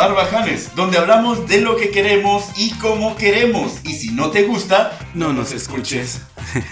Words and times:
Barbajanes, 0.00 0.74
donde 0.74 0.96
hablamos 0.96 1.46
de 1.46 1.60
lo 1.60 1.76
que 1.76 1.90
queremos 1.90 2.52
y 2.56 2.70
cómo 2.78 3.16
queremos. 3.16 3.84
Y 3.84 3.92
si 3.92 4.14
no 4.14 4.30
te 4.30 4.44
gusta, 4.44 4.98
no 5.12 5.34
nos 5.34 5.52
escuches. 5.52 6.22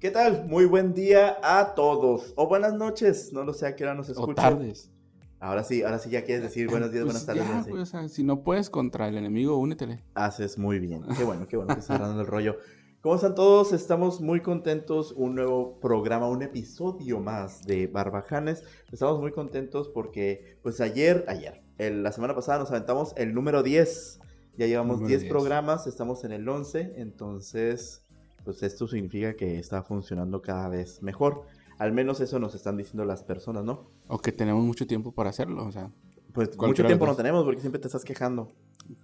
¿Qué 0.00 0.10
tal? 0.10 0.46
Muy 0.46 0.64
buen 0.64 0.94
día 0.94 1.36
a 1.42 1.74
todos. 1.74 2.32
O 2.36 2.48
buenas 2.48 2.72
noches, 2.72 3.30
no 3.34 3.44
lo 3.44 3.52
sé 3.52 3.66
a 3.66 3.76
qué 3.76 3.84
hora 3.84 3.94
nos 3.94 4.08
escuchan. 4.08 4.30
O 4.30 4.34
tardes. 4.34 4.90
Ahora 5.38 5.62
sí, 5.64 5.82
ahora 5.82 5.98
sí 5.98 6.08
ya 6.08 6.24
quieres 6.24 6.44
decir 6.44 6.70
buenos 6.70 6.92
días, 6.92 7.04
Pues 7.04 7.26
buenas 7.26 7.28
tardes. 7.44 7.66
ya, 7.66 7.70
pues, 7.70 7.82
o 7.82 7.86
sea, 7.86 8.08
si 8.08 8.22
no 8.22 8.42
puedes 8.42 8.70
contra 8.70 9.06
el 9.08 9.18
enemigo, 9.18 9.58
únetele. 9.58 10.02
Haces 10.14 10.56
muy 10.56 10.78
bien. 10.78 11.02
Qué 11.14 11.24
bueno, 11.24 11.46
qué 11.46 11.58
bueno 11.58 11.74
que 11.74 11.80
estás 11.80 12.00
dando 12.00 12.22
el 12.22 12.26
rollo. 12.26 12.56
¿Cómo 13.00 13.14
están 13.14 13.34
todos? 13.34 13.72
Estamos 13.72 14.20
muy 14.20 14.40
contentos. 14.40 15.12
Un 15.16 15.36
nuevo 15.36 15.78
programa, 15.80 16.28
un 16.28 16.42
episodio 16.42 17.20
más 17.20 17.62
de 17.64 17.86
Barbajanes. 17.86 18.64
Estamos 18.90 19.20
muy 19.20 19.30
contentos 19.30 19.88
porque, 19.88 20.58
pues 20.62 20.80
ayer, 20.80 21.24
ayer, 21.28 21.62
el- 21.78 22.02
la 22.02 22.10
semana 22.12 22.34
pasada 22.34 22.58
nos 22.58 22.70
aventamos 22.70 23.14
el 23.16 23.34
número 23.34 23.62
10. 23.62 24.20
Ya 24.56 24.66
llevamos 24.66 24.96
Número 24.96 25.08
10 25.08 25.20
10. 25.22 25.32
programas, 25.32 25.86
estamos 25.86 26.24
en 26.24 26.32
el 26.32 26.48
11. 26.48 26.94
Entonces, 26.96 28.04
pues 28.44 28.62
esto 28.64 28.88
significa 28.88 29.34
que 29.34 29.58
está 29.58 29.84
funcionando 29.84 30.42
cada 30.42 30.68
vez 30.68 31.00
mejor. 31.02 31.42
Al 31.78 31.92
menos 31.92 32.20
eso 32.20 32.40
nos 32.40 32.56
están 32.56 32.76
diciendo 32.76 33.04
las 33.04 33.22
personas, 33.22 33.62
¿no? 33.64 33.88
O 34.08 34.18
que 34.18 34.32
tenemos 34.32 34.64
mucho 34.64 34.88
tiempo 34.88 35.12
para 35.12 35.30
hacerlo, 35.30 35.64
o 35.64 35.70
sea. 35.70 35.92
Pues 36.32 36.56
mucho 36.58 36.84
tiempo 36.84 37.06
no 37.06 37.14
tenemos 37.14 37.44
porque 37.44 37.60
siempre 37.60 37.80
te 37.80 37.86
estás 37.86 38.04
quejando. 38.04 38.48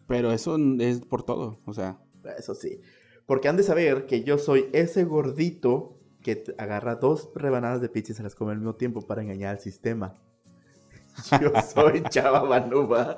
Pero 0.08 0.32
eso 0.32 0.56
es 0.80 1.00
por 1.02 1.22
todo, 1.22 1.60
o 1.64 1.72
sea. 1.72 2.00
Eso 2.36 2.54
sí. 2.56 2.80
Porque 3.26 3.48
han 3.48 3.56
de 3.56 3.62
saber 3.62 4.06
que 4.06 4.22
yo 4.22 4.38
soy 4.38 4.66
ese 4.72 5.04
gordito 5.04 5.98
que 6.22 6.44
agarra 6.58 6.96
dos 6.96 7.30
rebanadas 7.34 7.80
de 7.80 7.88
pizza 7.88 8.12
y 8.12 8.14
se 8.14 8.22
las 8.22 8.34
come 8.34 8.52
al 8.52 8.58
mismo 8.58 8.74
tiempo 8.74 9.02
para 9.02 9.22
engañar 9.22 9.56
al 9.56 9.60
sistema. 9.60 10.14
Yo 11.40 11.52
soy 11.62 12.02
Chava 12.10 12.42
Banuba. 12.42 13.14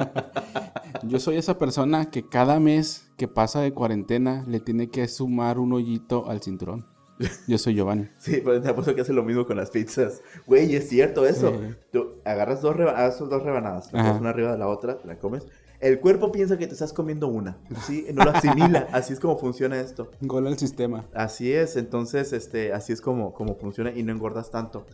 Yo 1.02 1.18
soy 1.18 1.36
esa 1.36 1.56
persona 1.56 2.10
que 2.10 2.28
cada 2.28 2.60
mes 2.60 3.10
que 3.16 3.26
pasa 3.26 3.60
de 3.60 3.72
cuarentena 3.72 4.44
le 4.46 4.60
tiene 4.60 4.90
que 4.90 5.08
sumar 5.08 5.58
un 5.58 5.72
hoyito 5.72 6.28
al 6.28 6.42
cinturón. 6.42 6.86
Yo 7.46 7.56
soy 7.58 7.74
Giovanni. 7.74 8.08
Sí, 8.18 8.40
pues 8.42 8.62
te 8.62 8.68
apuesto 8.68 8.94
que 8.94 9.00
hace 9.00 9.12
lo 9.12 9.22
mismo 9.22 9.46
con 9.46 9.56
las 9.56 9.70
pizzas. 9.70 10.20
Güey, 10.46 10.74
es 10.76 10.88
cierto 10.88 11.26
eso. 11.26 11.50
Sí. 11.50 11.74
Tú 11.92 12.14
agarras 12.24 12.60
dos, 12.62 12.76
reba- 12.76 13.06
haces 13.06 13.28
dos 13.28 13.42
rebanadas, 13.42 13.88
pones 13.88 14.20
una 14.20 14.30
arriba 14.30 14.52
de 14.52 14.58
la 14.58 14.68
otra, 14.68 14.98
la 15.04 15.18
comes. 15.18 15.46
El 15.80 16.00
cuerpo 16.00 16.32
piensa 16.32 16.56
que 16.56 16.66
te 16.66 16.72
estás 16.72 16.92
comiendo 16.92 17.28
una. 17.28 17.58
Sí, 17.86 18.06
no 18.14 18.24
lo 18.24 18.30
asimila. 18.30 18.88
Así 18.92 19.12
es 19.12 19.20
como 19.20 19.36
funciona 19.38 19.78
esto. 19.78 20.10
Gol 20.22 20.46
al 20.46 20.58
sistema. 20.58 21.04
Así 21.14 21.52
es, 21.52 21.76
entonces, 21.76 22.32
este, 22.32 22.72
así 22.72 22.92
es 22.94 23.00
como, 23.02 23.32
como 23.34 23.56
funciona 23.56 23.90
y 23.92 24.02
no 24.02 24.10
engordas 24.12 24.50
tanto. 24.50 24.86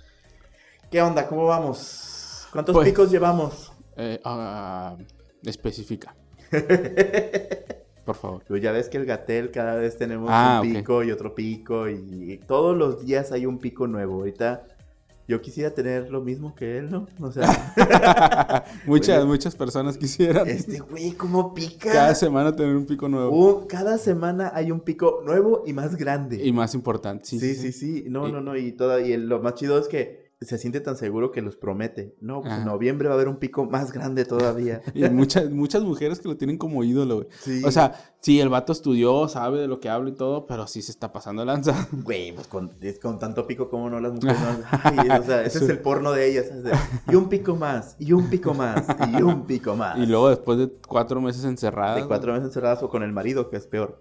¿Qué 0.90 1.00
onda? 1.00 1.26
¿Cómo 1.28 1.46
vamos? 1.46 2.48
¿Cuántos 2.52 2.72
Pues- 2.74 2.88
picos 2.88 3.10
llevamos? 3.12 3.72
Eh, 3.96 4.20
ah, 4.24 4.96
especifica, 5.44 6.14
por 8.04 8.16
favor. 8.16 8.42
Pues 8.48 8.62
ya 8.62 8.72
ves 8.72 8.88
que 8.88 8.98
el 8.98 9.06
Gatel 9.06 9.50
cada 9.50 9.76
vez 9.76 9.96
tenemos 9.96 10.28
Ah, 10.32 10.60
un 10.62 10.72
pico 10.72 11.02
y 11.04 11.10
otro 11.10 11.34
pico 11.34 11.88
y, 11.88 12.40
todos 12.46 12.76
los 12.76 13.04
días 13.04 13.32
hay 13.32 13.46
un 13.46 13.58
pico 13.58 13.86
nuevo. 13.86 14.14
Ahorita 14.16 14.66
yo 15.28 15.40
quisiera 15.40 15.70
tener 15.70 16.10
lo 16.10 16.20
mismo 16.20 16.54
que 16.54 16.78
él, 16.78 16.90
¿no? 16.90 17.06
O 17.20 17.30
sea, 17.30 17.42
muchas, 18.86 19.16
Bueno. 19.18 19.26
muchas 19.26 19.54
personas 19.56 19.96
quisieran 19.96 20.48
este 20.48 20.80
güey, 20.80 21.12
¿cómo 21.12 21.54
pica? 21.54 21.92
cada 21.92 22.14
semana 22.14 22.54
tener 22.54 22.74
un 22.74 22.86
pico 22.86 23.08
nuevo. 23.08 23.66
Cada 23.68 23.98
semana 23.98 24.50
hay 24.54 24.70
un 24.72 24.80
pico 24.80 25.22
nuevo 25.24 25.62
y 25.66 25.72
más 25.72 25.96
grande. 25.96 26.44
Y 26.44 26.52
más 26.52 26.74
importante, 26.74 27.24
sí. 27.24 27.38
Sí, 27.38 27.54
sí, 27.54 27.72
sí. 27.72 28.04
No, 28.08 28.28
Y- 28.28 28.32
no, 28.32 28.40
no. 28.40 28.56
Y, 28.56 28.72
toda, 28.72 29.00
y 29.00 29.16
lo 29.16 29.40
más 29.40 29.54
chido 29.54 29.78
es 29.78 29.86
que 29.88 30.21
se 30.44 30.58
siente 30.58 30.80
tan 30.80 30.96
seguro 30.96 31.32
que 31.32 31.42
los 31.42 31.56
promete. 31.56 32.14
No, 32.20 32.42
pues 32.42 32.52
en 32.54 32.64
noviembre 32.64 33.08
va 33.08 33.14
a 33.14 33.16
haber 33.16 33.28
un 33.28 33.36
pico 33.36 33.64
más 33.66 33.92
grande 33.92 34.24
todavía. 34.24 34.80
Y 34.94 35.08
muchas, 35.08 35.50
muchas 35.50 35.82
mujeres 35.82 36.20
que 36.20 36.28
lo 36.28 36.36
tienen 36.36 36.58
como 36.58 36.84
ídolo, 36.84 37.16
güey. 37.16 37.28
Sí. 37.40 37.62
O 37.64 37.70
sea, 37.70 37.94
sí, 38.20 38.40
el 38.40 38.48
vato 38.48 38.72
estudió, 38.72 39.26
sabe 39.26 39.60
de 39.60 39.66
lo 39.66 39.80
que 39.80 39.88
habla 39.88 40.10
y 40.10 40.12
todo, 40.12 40.46
pero 40.46 40.66
sí 40.66 40.82
se 40.82 40.92
está 40.92 41.12
pasando 41.12 41.44
lanza. 41.44 41.88
Güey, 42.02 42.32
pues 42.32 42.46
con, 42.46 42.72
con 43.00 43.18
tanto 43.18 43.46
pico, 43.46 43.68
como 43.68 43.88
no 43.88 44.00
las 44.00 44.12
mujeres? 44.12 44.38
no? 44.40 44.66
Ay, 44.82 45.08
o 45.08 45.22
sea, 45.22 45.44
ese 45.44 45.58
es 45.64 45.68
el 45.68 45.78
porno 45.78 46.12
de 46.12 46.28
ellas. 46.28 46.62
de, 46.62 46.72
y 47.10 47.14
un 47.14 47.28
pico 47.28 47.56
más, 47.56 47.96
y 47.98 48.12
un 48.12 48.28
pico 48.28 48.54
más, 48.54 48.84
y 49.12 49.22
un 49.22 49.46
pico 49.46 49.74
más. 49.76 49.98
Y 49.98 50.06
luego 50.06 50.28
después 50.28 50.58
de 50.58 50.70
cuatro 50.86 51.20
meses 51.20 51.44
encerradas. 51.44 51.96
De 51.96 52.06
cuatro 52.06 52.32
meses 52.32 52.48
encerradas 52.48 52.82
o 52.82 52.88
con 52.88 53.02
el 53.02 53.12
marido, 53.12 53.48
que 53.48 53.56
es 53.56 53.66
peor. 53.66 53.98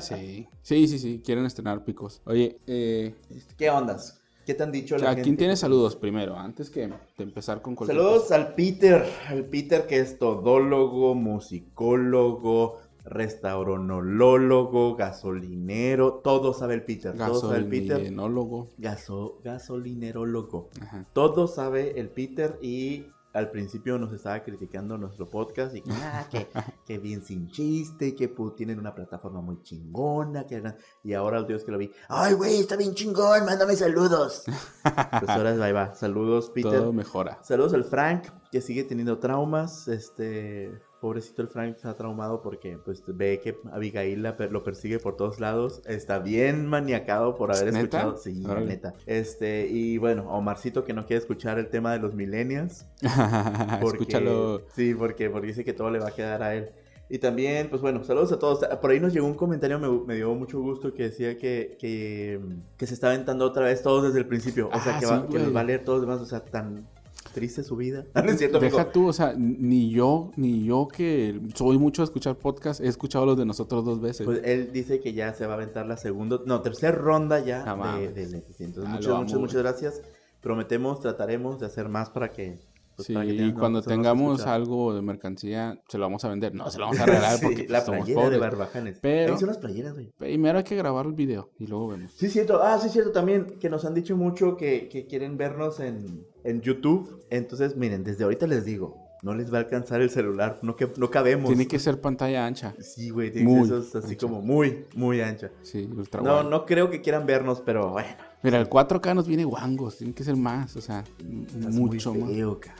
Sí, 0.00 0.48
sí, 0.62 0.88
sí, 0.88 0.98
sí, 0.98 1.22
quieren 1.24 1.44
estrenar 1.44 1.84
picos. 1.84 2.22
Oye, 2.24 2.58
eh, 2.66 3.14
¿Qué 3.56 3.70
ondas? 3.70 4.20
¿Qué 4.46 4.54
te 4.54 4.62
han 4.62 4.70
dicho 4.72 4.96
la 4.96 5.06
¿a 5.06 5.08
gente? 5.10 5.22
quién 5.24 5.36
tiene 5.36 5.56
saludos 5.56 5.96
primero? 5.96 6.38
Antes 6.38 6.70
que 6.70 6.86
de 6.86 6.94
empezar 7.18 7.60
con 7.60 7.74
cualquier 7.74 7.98
Saludos 7.98 8.22
cosa. 8.22 8.36
al 8.36 8.54
Peter, 8.54 9.04
al 9.28 9.44
Peter 9.44 9.86
que 9.88 9.98
es 9.98 10.18
todólogo, 10.18 11.14
musicólogo, 11.16 12.78
restauronologo, 13.04 14.94
gasolinero, 14.96 16.14
todo 16.22 16.52
sabe 16.54 16.74
el 16.74 16.82
Peter, 16.84 17.16
todo 17.16 17.40
sabe 17.40 17.58
el 17.58 17.66
Peter. 17.66 17.98
Gasolinólogo. 17.98 18.68
Gaso, 18.78 19.38
gasolinerólogo. 19.44 20.68
Ajá. 20.80 21.06
Todo 21.12 21.46
sabe 21.48 21.98
el 21.98 22.08
Peter 22.08 22.58
y 22.62 23.06
al 23.36 23.50
principio 23.50 23.98
nos 23.98 24.12
estaba 24.12 24.42
criticando 24.42 24.96
nuestro 24.96 25.28
podcast 25.28 25.74
y 25.76 25.82
que, 25.82 25.92
ah, 25.92 26.26
que, 26.30 26.48
que 26.86 26.98
bien 26.98 27.22
sin 27.22 27.48
chiste, 27.48 28.14
que 28.14 28.34
pu- 28.34 28.54
tienen 28.54 28.78
una 28.78 28.94
plataforma 28.94 29.40
muy 29.40 29.62
chingona, 29.62 30.46
que 30.46 30.62
y 31.04 31.12
ahora 31.12 31.38
el 31.38 31.46
Dios 31.46 31.62
que 31.64 31.70
lo 31.72 31.78
vi, 31.78 31.90
ay 32.08 32.32
güey, 32.34 32.60
está 32.60 32.76
bien 32.76 32.94
chingón, 32.94 33.44
mándame 33.44 33.76
saludos. 33.76 34.44
pues 34.82 35.28
ahora 35.28 35.50
ahí 35.64 35.72
va, 35.72 35.94
saludos 35.94 36.50
Peter. 36.50 36.72
Todo 36.72 36.92
mejora. 36.92 37.38
Saludos 37.42 37.74
al 37.74 37.84
Frank, 37.84 38.24
que 38.50 38.60
sigue 38.60 38.84
teniendo 38.84 39.18
traumas. 39.18 39.86
Este, 39.88 40.72
pobrecito 41.00 41.42
el 41.42 41.48
Frank 41.48 41.76
está 41.76 41.94
traumado 41.96 42.42
porque 42.42 42.78
pues 42.84 43.02
ve 43.06 43.40
que 43.42 43.56
Abigail 43.72 44.22
la 44.22 44.36
lo 44.50 44.62
persigue 44.64 44.98
por 44.98 45.16
todos 45.16 45.40
lados. 45.40 45.82
Está 45.86 46.18
bien 46.18 46.66
maniacado 46.66 47.34
por 47.36 47.50
haber 47.54 47.66
¿Neta? 47.72 47.78
escuchado. 47.80 48.16
Sí, 48.16 48.42
Órale. 48.46 48.66
neta. 48.66 48.94
Este, 49.06 49.66
y 49.68 49.98
bueno, 49.98 50.28
Omarcito 50.30 50.84
que 50.84 50.92
no 50.92 51.06
quiere 51.06 51.20
escuchar 51.20 51.58
el 51.58 51.68
tema 51.68 51.92
de 51.92 51.98
los 51.98 52.14
millennials. 52.14 52.86
Porque, 53.80 53.98
Escúchalo. 53.98 54.62
Sí, 54.74 54.94
porque, 54.94 55.30
porque 55.30 55.48
dice 55.48 55.64
que 55.64 55.72
todo 55.72 55.90
le 55.90 55.98
va 55.98 56.08
a 56.08 56.12
quedar 56.14 56.42
a 56.42 56.54
él. 56.54 56.70
Y 57.08 57.18
también, 57.18 57.68
pues 57.70 57.80
bueno, 57.82 58.02
saludos 58.02 58.32
a 58.32 58.38
todos. 58.38 58.66
Por 58.80 58.90
ahí 58.90 58.98
nos 58.98 59.12
llegó 59.12 59.26
un 59.28 59.34
comentario, 59.34 59.78
me, 59.78 59.88
me 59.88 60.16
dio 60.16 60.34
mucho 60.34 60.60
gusto, 60.60 60.92
que 60.92 61.04
decía 61.04 61.38
que, 61.38 61.76
que, 61.78 62.40
que 62.76 62.86
se 62.86 62.94
está 62.94 63.08
aventando 63.10 63.44
otra 63.44 63.66
vez 63.66 63.80
todos 63.80 64.02
desde 64.02 64.18
el 64.18 64.26
principio. 64.26 64.68
O 64.72 64.80
sea, 64.80 64.96
Ah, 64.96 64.98
que, 64.98 65.06
va- 65.06 65.20
sí, 65.20 65.26
que 65.30 65.38
nos 65.38 65.54
va 65.54 65.60
a 65.60 65.64
leer 65.64 65.84
todos 65.84 66.00
los 66.00 66.08
demás. 66.08 66.20
O 66.20 66.26
sea, 66.28 66.40
tan 66.44 66.88
triste 67.36 67.62
su 67.62 67.76
vida. 67.76 68.06
No 68.14 68.32
es 68.32 68.38
cierto, 68.38 68.56
amigo. 68.56 68.78
Deja 68.78 68.90
tú, 68.90 69.08
o 69.08 69.12
sea, 69.12 69.34
ni 69.36 69.90
yo, 69.90 70.32
ni 70.36 70.64
yo 70.64 70.88
que 70.88 71.38
soy 71.54 71.76
mucho 71.76 72.00
de 72.00 72.04
escuchar 72.06 72.36
podcast, 72.36 72.80
he 72.80 72.88
escuchado 72.88 73.26
los 73.26 73.36
de 73.36 73.44
nosotros 73.44 73.84
dos 73.84 74.00
veces. 74.00 74.24
Pues 74.24 74.40
él 74.42 74.70
dice 74.72 75.00
que 75.00 75.12
ya 75.12 75.34
se 75.34 75.44
va 75.46 75.52
a 75.52 75.56
aventar 75.56 75.84
la 75.86 75.98
segunda, 75.98 76.40
no, 76.46 76.62
tercera 76.62 76.96
ronda 76.96 77.38
ya 77.40 77.62
No 77.62 77.98
de, 77.98 78.10
de 78.10 78.26
Leticia. 78.26 78.64
Entonces, 78.64 78.90
Ah, 78.90 78.96
muchas, 78.96 79.18
muchas, 79.18 79.38
muchas 79.38 79.62
gracias. 79.62 80.02
Prometemos, 80.40 81.00
trataremos 81.00 81.60
de 81.60 81.66
hacer 81.66 81.90
más 81.90 82.08
para 82.08 82.32
que. 82.32 82.58
Pues, 82.96 83.06
sí, 83.06 83.14
para 83.14 83.26
que 83.26 83.32
y 83.32 83.36
tengan 83.36 83.52
más 83.52 83.60
cuando 83.60 83.82
tengamos 83.82 84.46
algo 84.46 84.94
de 84.94 85.02
mercancía, 85.02 85.80
se 85.88 85.98
lo 85.98 86.04
vamos 86.04 86.24
a 86.24 86.28
vender. 86.28 86.54
No, 86.54 86.70
se 86.70 86.78
lo 86.78 86.86
vamos 86.86 87.00
a 87.00 87.06
regalar 87.06 87.36
Sí, 87.38 87.44
porque 87.44 87.56
pues, 87.58 87.70
la 87.70 87.80
somos 87.82 88.00
playera 88.00 88.20
de 88.20 88.24
pobres. 88.26 88.40
barbajanes. 88.40 88.98
Pero- 89.00 89.34
Ahí 89.34 89.38
son 89.38 89.48
las 89.48 89.58
playeras, 89.58 89.94
güey. 89.94 90.12
Primero 90.18 90.58
hay 90.58 90.64
que 90.64 90.76
grabar 90.76 91.06
el 91.06 91.12
video 91.12 91.50
y 91.58 91.66
luego 91.66 91.88
vemos. 91.88 92.12
Sí, 92.16 92.28
cierto. 92.28 92.62
Ah, 92.62 92.78
sí, 92.78 92.88
cierto 92.88 93.12
también. 93.12 93.58
Que 93.60 93.68
nos 93.70 93.84
han 93.84 93.94
dicho 93.94 94.16
mucho 94.16 94.56
que, 94.56 94.88
que 94.88 95.06
quieren 95.06 95.36
vernos 95.36 95.80
en, 95.80 96.26
en 96.44 96.60
YouTube. 96.62 97.24
Entonces, 97.30 97.76
miren, 97.76 98.02
desde 98.04 98.24
ahorita 98.24 98.46
les 98.46 98.64
digo, 98.64 98.96
no 99.22 99.34
les 99.34 99.52
va 99.52 99.58
a 99.58 99.60
alcanzar 99.62 100.00
el 100.02 100.10
celular. 100.10 100.58
No, 100.62 100.76
que, 100.76 100.88
no 100.98 101.10
cabemos. 101.10 101.48
Tiene 101.48 101.66
que 101.66 101.78
ser 101.78 102.00
pantalla 102.00 102.46
ancha. 102.46 102.74
Sí, 102.80 103.10
güey, 103.10 103.32
tiene 103.32 103.52
que 103.62 103.66
ser 103.66 103.78
así 104.02 104.12
ancha. 104.14 104.26
como 104.26 104.42
muy, 104.42 104.84
muy 104.94 105.20
ancha. 105.20 105.50
Sí, 105.62 105.88
ultra 105.96 106.20
No, 106.20 106.42
no 106.44 106.64
creo 106.66 106.90
que 106.90 107.00
quieran 107.00 107.26
vernos, 107.26 107.60
pero 107.64 107.90
bueno. 107.90 108.08
Mira, 108.42 108.60
el 108.60 108.68
4K 108.68 109.14
nos 109.14 109.26
viene 109.26 109.44
guangos, 109.44 109.96
tiene 109.96 110.12
que 110.14 110.22
ser 110.22 110.36
más, 110.36 110.76
o 110.76 110.80
sea, 110.80 111.02
Estás 111.46 111.74
mucho 111.74 112.12
muy 112.12 112.20
más. 112.22 112.30
feo, 112.30 112.60
cara. 112.60 112.76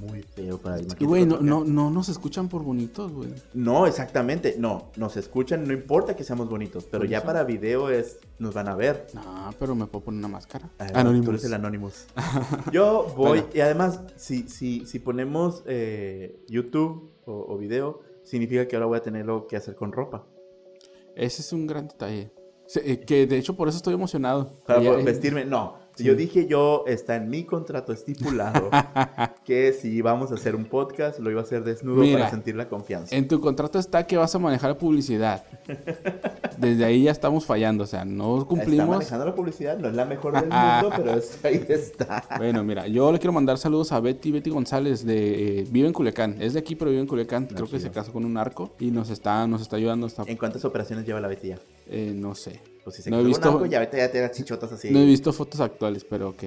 Muy 0.00 0.22
feo 0.22 0.58
para 0.58 0.76
el 0.78 0.86
Y 0.98 1.04
güey, 1.04 1.26
no, 1.26 1.40
no, 1.40 1.64
no 1.64 1.90
nos 1.90 2.08
escuchan 2.08 2.48
por 2.48 2.62
bonitos, 2.62 3.12
güey. 3.12 3.30
No, 3.54 3.86
exactamente. 3.86 4.56
No, 4.58 4.90
nos 4.96 5.16
escuchan, 5.16 5.66
no 5.66 5.72
importa 5.72 6.16
que 6.16 6.24
seamos 6.24 6.48
bonitos, 6.48 6.84
pero 6.84 7.04
ya 7.04 7.18
eso. 7.18 7.26
para 7.26 7.44
video 7.44 7.90
es, 7.90 8.18
nos 8.38 8.54
van 8.54 8.68
a 8.68 8.74
ver. 8.74 9.06
No, 9.14 9.54
pero 9.58 9.74
me 9.74 9.86
puedo 9.86 10.04
poner 10.06 10.18
una 10.18 10.28
máscara. 10.28 10.68
Ah, 10.78 10.86
Anonymous. 10.94 11.24
Tú 11.24 11.30
eres 11.30 11.44
el 11.44 11.54
Anonymous. 11.54 12.06
Yo 12.72 13.12
voy, 13.16 13.40
Bueno. 13.40 13.46
y 13.54 13.60
además, 13.60 14.00
si, 14.16 14.48
si, 14.48 14.86
si 14.86 14.98
ponemos 14.98 15.62
eh, 15.66 16.44
YouTube 16.48 17.12
o, 17.24 17.46
o 17.54 17.58
video, 17.58 18.00
significa 18.22 18.66
que 18.68 18.76
ahora 18.76 18.86
voy 18.86 18.98
a 18.98 19.02
tenerlo 19.02 19.46
que 19.46 19.56
hacer 19.56 19.74
con 19.74 19.92
ropa. 19.92 20.26
Ese 21.16 21.42
es 21.42 21.52
un 21.52 21.66
gran 21.66 21.88
detalle. 21.88 22.30
Eh, 22.76 23.00
que 23.00 23.26
de 23.26 23.36
hecho 23.36 23.56
por 23.56 23.68
eso 23.68 23.76
estoy 23.78 23.94
emocionado. 23.94 24.50
Para 24.66 24.82
eh, 24.82 25.02
vestirme. 25.02 25.44
No, 25.44 25.76
Sí. 26.00 26.06
Yo 26.06 26.14
dije 26.14 26.46
yo, 26.46 26.84
está 26.86 27.16
en 27.16 27.28
mi 27.30 27.44
contrato 27.44 27.92
estipulado 27.92 28.70
que 29.44 29.72
si 29.72 30.00
vamos 30.02 30.30
a 30.30 30.34
hacer 30.34 30.54
un 30.56 30.64
podcast, 30.64 31.18
lo 31.18 31.30
iba 31.30 31.40
a 31.40 31.44
hacer 31.44 31.64
desnudo 31.64 32.02
Mira, 32.02 32.18
para 32.18 32.30
sentir 32.30 32.56
la 32.56 32.68
confianza. 32.68 33.14
En 33.14 33.28
tu 33.28 33.40
contrato 33.40 33.78
está 33.78 34.06
que 34.06 34.16
vas 34.16 34.34
a 34.34 34.38
manejar 34.38 34.76
publicidad. 34.78 35.44
Desde 36.58 36.84
ahí 36.84 37.04
ya 37.04 37.10
estamos 37.10 37.46
fallando, 37.46 37.84
o 37.84 37.86
sea, 37.86 38.04
no 38.04 38.36
Está 38.38 38.48
cumplimos. 38.48 38.88
manejando 38.88 39.24
la 39.24 39.34
publicidad, 39.34 39.78
no 39.78 39.88
es 39.88 39.94
la 39.94 40.04
mejor 40.04 40.32
del 40.34 40.50
mundo, 40.50 40.90
pero 40.96 41.14
es- 41.18 41.42
ahí 41.44 41.64
está. 41.68 42.24
Bueno, 42.36 42.62
mira, 42.64 42.86
yo 42.86 43.10
le 43.12 43.18
quiero 43.18 43.32
mandar 43.32 43.56
saludos 43.58 43.92
a 43.92 44.00
Betty, 44.00 44.30
Betty 44.32 44.50
González, 44.50 45.04
de 45.04 45.60
eh, 45.60 45.66
vive 45.70 45.86
en 45.88 45.92
Culiacán. 45.94 46.36
Es 46.40 46.52
de 46.54 46.60
aquí, 46.60 46.74
pero 46.76 46.90
vive 46.90 47.02
en 47.02 47.08
Culiacán. 47.08 47.46
Creo 47.46 47.68
que 47.68 47.80
se 47.80 47.90
casó 47.90 48.12
con 48.12 48.24
un 48.24 48.34
narco 48.34 48.74
y 48.78 48.90
nos 48.90 49.10
está, 49.10 49.46
nos 49.46 49.62
está 49.62 49.76
ayudando 49.76 50.06
hasta, 50.06 50.22
¿En 50.26 50.36
cuántas 50.36 50.64
operaciones 50.64 51.06
lleva 51.06 51.20
la 51.20 51.28
Betty 51.28 51.48
ya? 51.48 51.58
eh, 51.88 52.12
no 52.14 52.34
sé. 52.34 52.60
Pues 52.90 52.96
si 52.96 53.02
se 53.02 53.10
No 53.10 53.20
he 53.20 53.24
visto- 53.24 53.42
con 53.42 53.52
algo, 53.54 53.66
ya 53.66 53.78
ahorita 53.78 53.96
ya 53.96 54.10
te 54.10 54.20
da 54.20 54.30
chichotas 54.30 54.72
así. 54.72 54.90
No 54.90 54.98
he 55.00 55.04
visto 55.06 55.32
fotos 55.32 55.60
actuales, 55.60 56.04
pero 56.04 56.30
ok. 56.30 56.42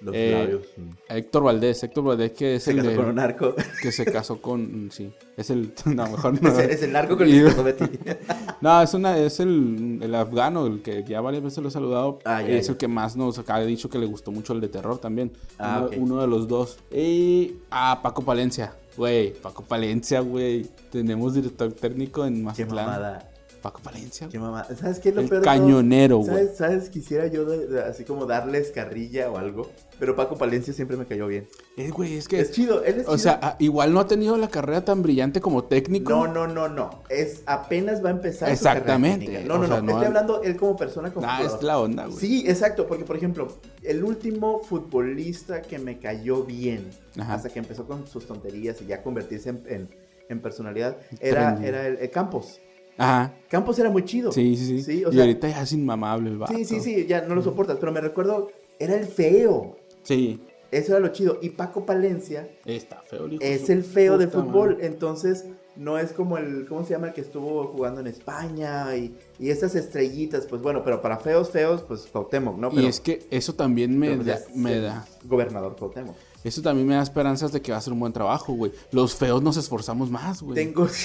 Los 0.00 0.14
Eh, 0.14 0.30
labios. 0.32 0.62
mm. 0.76 0.90
Héctor 1.16 1.42
Valdés, 1.42 1.82
Héctor 1.82 2.04
Valdés 2.04 2.30
que 2.30 2.54
es 2.54 2.62
Se 2.62 2.70
el 2.70 2.76
casó 2.76 2.90
de- 2.90 2.96
con 2.96 3.04
un 3.06 3.14
narco. 3.16 3.54
que 3.82 3.90
se 3.90 4.04
casó 4.04 4.40
con, 4.40 4.86
mm, 4.86 4.90
sí, 4.92 5.12
es 5.36 5.50
el, 5.50 5.72
no, 5.86 6.04
mejor 6.08 6.40
no. 6.42 6.50
es, 6.50 6.58
el, 6.58 6.70
es 6.70 6.82
el 6.84 6.92
narco 6.92 7.16
con 7.16 7.26
el 7.26 7.52
que. 7.74 8.18
No, 8.60 8.80
es, 8.80 8.94
una, 8.94 9.18
es 9.18 9.40
el, 9.40 9.98
el 10.00 10.14
afgano, 10.14 10.66
el 10.66 10.82
que 10.82 11.02
ya 11.02 11.20
varias 11.20 11.42
veces 11.42 11.58
lo 11.64 11.68
he 11.68 11.72
saludado. 11.72 12.20
Ah, 12.24 12.42
ya, 12.42 12.48
es 12.50 12.66
ya. 12.66 12.72
el 12.72 12.78
que 12.78 12.86
más 12.86 13.16
nos 13.16 13.40
ha 13.44 13.60
dicho 13.62 13.90
que 13.90 13.98
le 13.98 14.06
gustó 14.06 14.30
mucho 14.30 14.52
el 14.52 14.60
de 14.60 14.68
terror 14.68 14.98
también. 14.98 15.32
Ah, 15.58 15.88
uno, 15.96 16.20
de 16.20 16.28
los 16.28 16.46
dos. 16.46 16.78
Y. 16.92 17.54
Ah, 17.70 17.98
Paco 18.00 18.22
Palencia. 18.22 18.74
Güey, 18.96 19.32
Paco 19.32 19.64
Palencia, 19.64 20.20
güey. 20.20 20.62
Tenemos 20.92 21.34
director 21.34 21.72
técnico 21.72 22.24
en 22.24 22.36
Qué 22.36 22.42
Mazatlán. 22.42 22.86
mamada. 22.86 23.30
Paco 23.62 23.80
Palencia. 23.82 24.28
Qué 24.30 24.38
mamada. 24.38 24.68
¿Sabes 24.76 25.00
qué 25.00 25.08
es 25.10 25.14
lo 25.14 25.22
El 25.22 25.28
peor 25.28 25.42
cañonero, 25.42 26.18
güey. 26.18 26.28
¿Sabes, 26.28 26.56
¿Sabes? 26.56 26.90
Quisiera 26.90 27.26
yo 27.26 27.44
de- 27.44 27.66
de- 27.66 27.82
así 27.82 28.04
como 28.04 28.24
darles 28.26 28.70
carrilla 28.70 29.30
o 29.30 29.36
algo. 29.38 29.68
Pero 29.98 30.14
Paco 30.14 30.36
Palencia 30.36 30.72
siempre 30.72 30.96
me 30.96 31.06
cayó 31.06 31.26
bien. 31.26 31.48
Eh, 31.76 31.90
güey, 31.90 32.16
es 32.16 32.28
que. 32.28 32.38
Es 32.40 32.52
chido, 32.52 32.84
él 32.84 32.96
es 32.98 33.02
chido. 33.02 33.12
o 33.12 33.18
sea, 33.18 33.40
ah, 33.42 33.56
igual 33.58 33.92
no 33.92 33.98
ha 34.00 34.06
tenido 34.06 34.36
la 34.36 34.48
carrera 34.48 34.84
tan 34.84 35.02
brillante 35.02 35.40
como 35.40 35.64
técnico. 35.64 36.10
No, 36.10 36.28
no, 36.28 36.46
no, 36.46 36.68
no. 36.68 37.02
Es 37.08 37.42
apenas 37.46 38.04
va 38.04 38.10
a 38.10 38.12
empezar. 38.12 38.48
su 38.48 38.54
Exactamente. 38.54 39.26
carrera. 39.26 39.44
No, 39.48 39.58
no, 39.58 39.66
sea, 39.66 39.76
no. 39.78 39.82
no 39.82 39.88
Estoy 39.92 40.04
ha- 40.04 40.06
hablando 40.08 40.42
él 40.42 40.56
como 40.56 40.76
persona, 40.76 41.12
como 41.12 41.26
Ah, 41.28 41.42
es 41.44 41.60
la 41.62 41.80
onda, 41.80 42.06
güey. 42.06 42.16
Sí, 42.18 42.44
exacto, 42.46 42.86
porque 42.86 43.04
por 43.04 43.16
ejemplo, 43.16 43.48
el 43.82 44.04
último 44.04 44.60
futbolista 44.60 45.62
que 45.62 45.78
me 45.80 45.98
cayó 45.98 46.44
bien, 46.44 46.88
Ajá. 47.18 47.34
hasta 47.34 47.48
que 47.48 47.58
empezó 47.58 47.86
con 47.86 48.06
sus 48.06 48.24
tonterías 48.26 48.80
y 48.80 48.86
ya 48.86 49.02
convertirse 49.02 49.50
en, 49.50 49.62
en- 49.66 49.88
en 50.28 50.40
personalidad, 50.42 50.96
era, 51.20 51.54
Trendy. 51.54 51.68
era 51.68 51.86
el, 51.86 51.96
el 51.98 52.10
Campos. 52.10 52.60
Ajá. 52.98 53.34
Campos 53.48 53.78
era 53.78 53.88
muy 53.90 54.04
chido. 54.04 54.30
Sí, 54.32 54.56
sí, 54.56 54.66
sí. 54.66 54.82
Sí, 54.82 55.04
o 55.04 55.08
y 55.08 55.12
sea- 55.12 55.22
ahorita 55.22 55.48
ya 55.48 55.62
es 55.62 55.72
inmamable 55.72 56.28
el 56.30 56.36
vato. 56.38 56.52
sí, 56.54 56.64
sí, 56.66 56.80
sí, 56.80 57.06
ya 57.06 57.22
no 57.22 57.34
lo 57.34 57.42
soportas, 57.42 57.78
pero 57.80 57.92
me 57.92 58.00
recuerdo, 58.00 58.48
era 58.78 58.94
el 58.96 59.06
feo. 59.06 59.76
Sí. 60.02 60.40
Eso 60.70 60.92
era 60.92 61.00
lo 61.00 61.08
chido. 61.08 61.38
Y 61.40 61.48
Paco 61.50 61.86
Palencia 61.86 62.46
Está 62.66 63.00
feo, 63.02 63.24
el 63.24 63.32
hijo 63.34 63.42
de 63.42 63.54
es 63.54 63.70
el 63.70 63.84
feo 63.84 64.18
de 64.18 64.26
puta 64.28 64.44
fútbol. 64.44 64.70
madre. 64.74 64.86
Entonces, 64.86 65.46
no 65.76 65.96
es 65.96 66.12
como 66.12 66.36
el, 66.36 66.66
¿cómo 66.68 66.84
se 66.84 66.90
llama? 66.90 67.06
El 67.06 67.12
que 67.14 67.22
estuvo 67.22 67.68
jugando 67.68 68.00
en 68.02 68.06
España 68.08 68.94
y, 68.94 69.16
y 69.38 69.48
esas 69.48 69.74
estrellitas. 69.76 70.44
Pues 70.44 70.60
bueno, 70.60 70.82
pero 70.84 71.00
para 71.00 71.16
feos, 71.18 71.48
feos, 71.50 71.80
pues 71.88 72.02
Cuauhtémoc, 72.12 72.58
¿no? 72.58 72.68
Pero, 72.68 72.82
y 72.82 72.86
es 72.86 73.00
que 73.00 73.26
eso 73.30 73.54
también 73.54 73.98
me 73.98 74.14
da, 74.18 74.40
me 74.54 74.78
da. 74.80 75.06
Gobernador 75.24 75.74
Cuauhtémoc. 75.74 76.16
Eso 76.44 76.60
también 76.60 76.86
me 76.86 76.96
da 76.96 77.02
esperanzas 77.02 77.50
de 77.50 77.62
que 77.62 77.72
va 77.72 77.78
a 77.78 77.80
ser 77.80 77.94
un 77.94 78.00
buen 78.00 78.12
trabajo, 78.12 78.52
güey. 78.52 78.72
Los 78.92 79.14
feos 79.14 79.42
nos 79.42 79.56
esforzamos 79.56 80.10
más, 80.10 80.42
güey. 80.42 80.54
Tengo. 80.54 80.86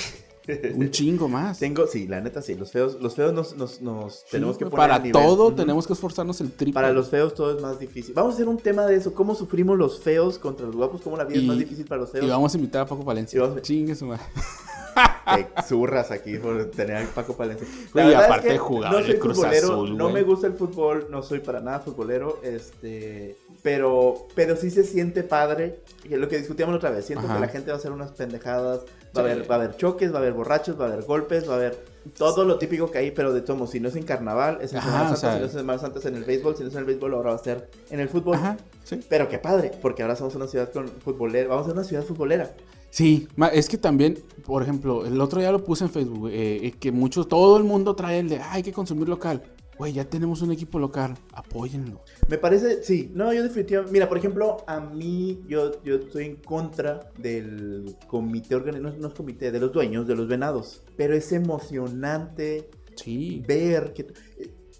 Un 0.75 0.89
chingo 0.91 1.27
más. 1.29 1.59
Tengo, 1.59 1.87
sí, 1.87 2.07
la 2.07 2.21
neta 2.21 2.41
sí. 2.41 2.55
Los 2.55 2.71
feos, 2.71 2.97
los 3.01 3.15
feos 3.15 3.33
nos, 3.33 3.55
nos, 3.55 3.81
nos 3.81 4.13
Sí, 4.19 4.25
tenemos 4.31 4.57
que 4.57 4.65
güey, 4.65 4.71
poner 4.71 4.87
Para 4.89 4.99
nivel. 4.99 5.13
todo 5.21 5.53
tenemos 5.53 5.87
que 5.87 5.93
esforzarnos 5.93 6.39
el 6.41 6.51
triple. 6.51 6.73
Para 6.73 6.91
los 6.91 7.09
feos 7.09 7.33
todo 7.33 7.55
es 7.55 7.61
más 7.61 7.79
difícil. 7.79 8.13
Vamos 8.13 8.31
a 8.31 8.35
hacer 8.35 8.47
un 8.47 8.57
tema 8.57 8.85
de 8.85 8.95
eso. 8.95 9.13
¿Cómo 9.13 9.35
sufrimos 9.35 9.77
los 9.77 9.99
feos 10.01 10.37
contra 10.39 10.65
los 10.65 10.75
guapos? 10.75 11.01
¿Cómo 11.01 11.15
la 11.17 11.23
vida 11.25 11.39
es 11.39 11.45
más 11.45 11.57
difícil 11.57 11.85
para 11.85 12.01
los 12.01 12.09
feos? 12.11 12.25
Y 12.25 12.29
vamos 12.29 12.53
a 12.53 12.57
invitar 12.57 12.81
a 12.81 12.85
Paco 12.85 13.05
Palencia. 13.05 13.37
Y 13.37 13.39
vamos 13.41 13.57
a- 13.57 13.61
Chingue 13.61 13.95
su 13.95 14.05
madre. 14.05 14.23
Te 15.55 15.63
zurras 15.63 16.11
aquí 16.11 16.37
por 16.37 16.65
tener 16.71 16.97
a 16.97 17.05
Paco 17.07 17.35
Palencia. 17.35 17.67
La 17.93 18.05
verdad 18.05 18.25
aparte 18.25 18.47
es 18.47 18.53
que 18.53 18.59
jugaba 18.59 18.97
no 18.99 19.01
soy 19.03 19.11
el 19.11 19.19
Cruz 19.19 19.35
futbolero, 19.37 19.67
Azul, 19.67 19.97
no 19.97 20.09
me 20.09 20.21
gusta 20.23 20.47
el 20.47 20.53
fútbol, 20.53 21.07
no 21.09 21.23
soy 21.23 21.39
para 21.39 21.59
nada 21.61 21.79
futbolero, 21.79 22.39
este, 22.43 23.37
pero, 23.61 24.27
pero 24.35 24.55
sí 24.55 24.69
se 24.69 24.83
siente 24.83 25.23
padre. 25.23 25.79
Y 26.03 26.09
lo 26.15 26.27
que 26.27 26.37
discutíamos 26.37 26.75
otra 26.75 26.89
vez. 26.91 27.05
Siento 27.05 27.25
Ajá. 27.25 27.35
que 27.35 27.41
la 27.41 27.47
gente 27.47 27.71
va 27.71 27.75
a 27.77 27.79
hacer 27.79 27.91
unas 27.91 28.11
pendejadas, 28.11 28.79
va 28.81 28.85
Sí. 29.13 29.19
a 29.19 29.19
haber, 29.21 29.49
va 29.49 29.55
a 29.55 29.57
haber 29.59 29.77
choques, 29.77 30.11
va 30.11 30.17
a 30.17 30.21
haber 30.21 30.33
borrachos, 30.33 30.79
va 30.79 30.85
a 30.85 30.87
haber 30.89 31.05
golpes, 31.05 31.47
va 31.47 31.53
a 31.53 31.57
haber 31.57 31.93
todo 32.17 32.43
lo 32.43 32.57
típico 32.57 32.91
que 32.91 32.97
hay, 32.97 33.11
pero 33.11 33.31
de 33.33 33.41
todos, 33.41 33.69
si 33.69 33.79
no 33.79 33.87
es 33.87 33.95
en 33.95 34.03
carnaval, 34.03 34.57
es 34.61 34.73
en 34.73 34.81
Semana 34.81 35.15
Santa, 35.15 35.33
si 35.35 35.39
no 35.39 35.45
es 35.45 35.53
en 35.53 35.59
Semana 35.59 35.79
Santa 35.79 35.99
es 35.99 36.05
en 36.05 36.15
el 36.15 36.23
béisbol, 36.25 36.55
si 36.57 36.63
no 36.63 36.69
es 36.69 36.73
en 36.75 36.79
el 36.79 36.85
béisbol 36.85 37.13
ahora 37.13 37.29
va 37.29 37.35
a 37.37 37.39
ser 37.39 37.69
en 37.89 37.99
el 37.99 38.09
fútbol. 38.09 38.35
Ajá, 38.35 38.57
sí. 38.83 38.99
Pero 39.07 39.29
qué 39.29 39.37
padre, 39.39 39.71
porque 39.81 40.01
ahora 40.01 40.15
somos 40.15 40.35
una 40.35 40.47
ciudad 40.47 40.69
con 40.71 40.87
futbolera, 40.89 41.47
vamos 41.47 41.65
a 41.65 41.69
ser 41.69 41.77
una 41.77 41.85
ciudad 41.87 42.03
futbolera. 42.03 42.51
Sí, 42.93 43.27
es 43.53 43.69
que 43.69 43.79
también, 43.79 44.19
por 44.45 44.61
ejemplo, 44.61 45.03
el 45.03 45.19
otro 45.19 45.39
día 45.39 45.51
lo 45.51 45.63
puse 45.63 45.83
en 45.83 45.89
Facebook, 45.89 46.29
eh, 46.29 46.67
eh, 46.67 46.71
que 46.79 46.91
muchos, 46.91 47.27
todo 47.27 47.57
el 47.57 47.63
mundo 47.63 47.95
trae 47.95 48.19
el 48.19 48.29
de, 48.29 48.37
"Ah, 48.37 48.51
hay 48.51 48.61
que 48.61 48.71
consumir 48.71 49.09
local. 49.09 49.41
Güey, 49.79 49.93
ya 49.93 50.05
tenemos 50.05 50.43
un 50.43 50.51
equipo 50.51 50.77
local, 50.77 51.15
apóyenlo. 51.33 52.03
Me 52.27 52.37
parece, 52.37 52.83
sí, 52.83 53.09
no, 53.15 53.33
yo 53.33 53.41
definitivamente, 53.41 53.91
mira, 53.91 54.07
por 54.07 54.19
ejemplo, 54.19 54.57
a 54.67 54.79
mí, 54.79 55.41
yo, 55.47 55.83
yo 55.83 55.95
estoy 55.95 56.25
en 56.25 56.35
contra 56.35 57.11
del 57.17 57.95
comité 58.05 58.59
no, 58.59 58.91
no 58.91 59.07
es 59.07 59.13
comité, 59.15 59.51
de 59.51 59.59
los 59.59 59.71
dueños, 59.71 60.05
de 60.05 60.15
los 60.15 60.27
venados, 60.27 60.83
pero 60.95 61.15
es 61.15 61.31
emocionante 61.31 62.69
Sí, 62.95 63.43
ver 63.47 63.93
que 63.93 64.05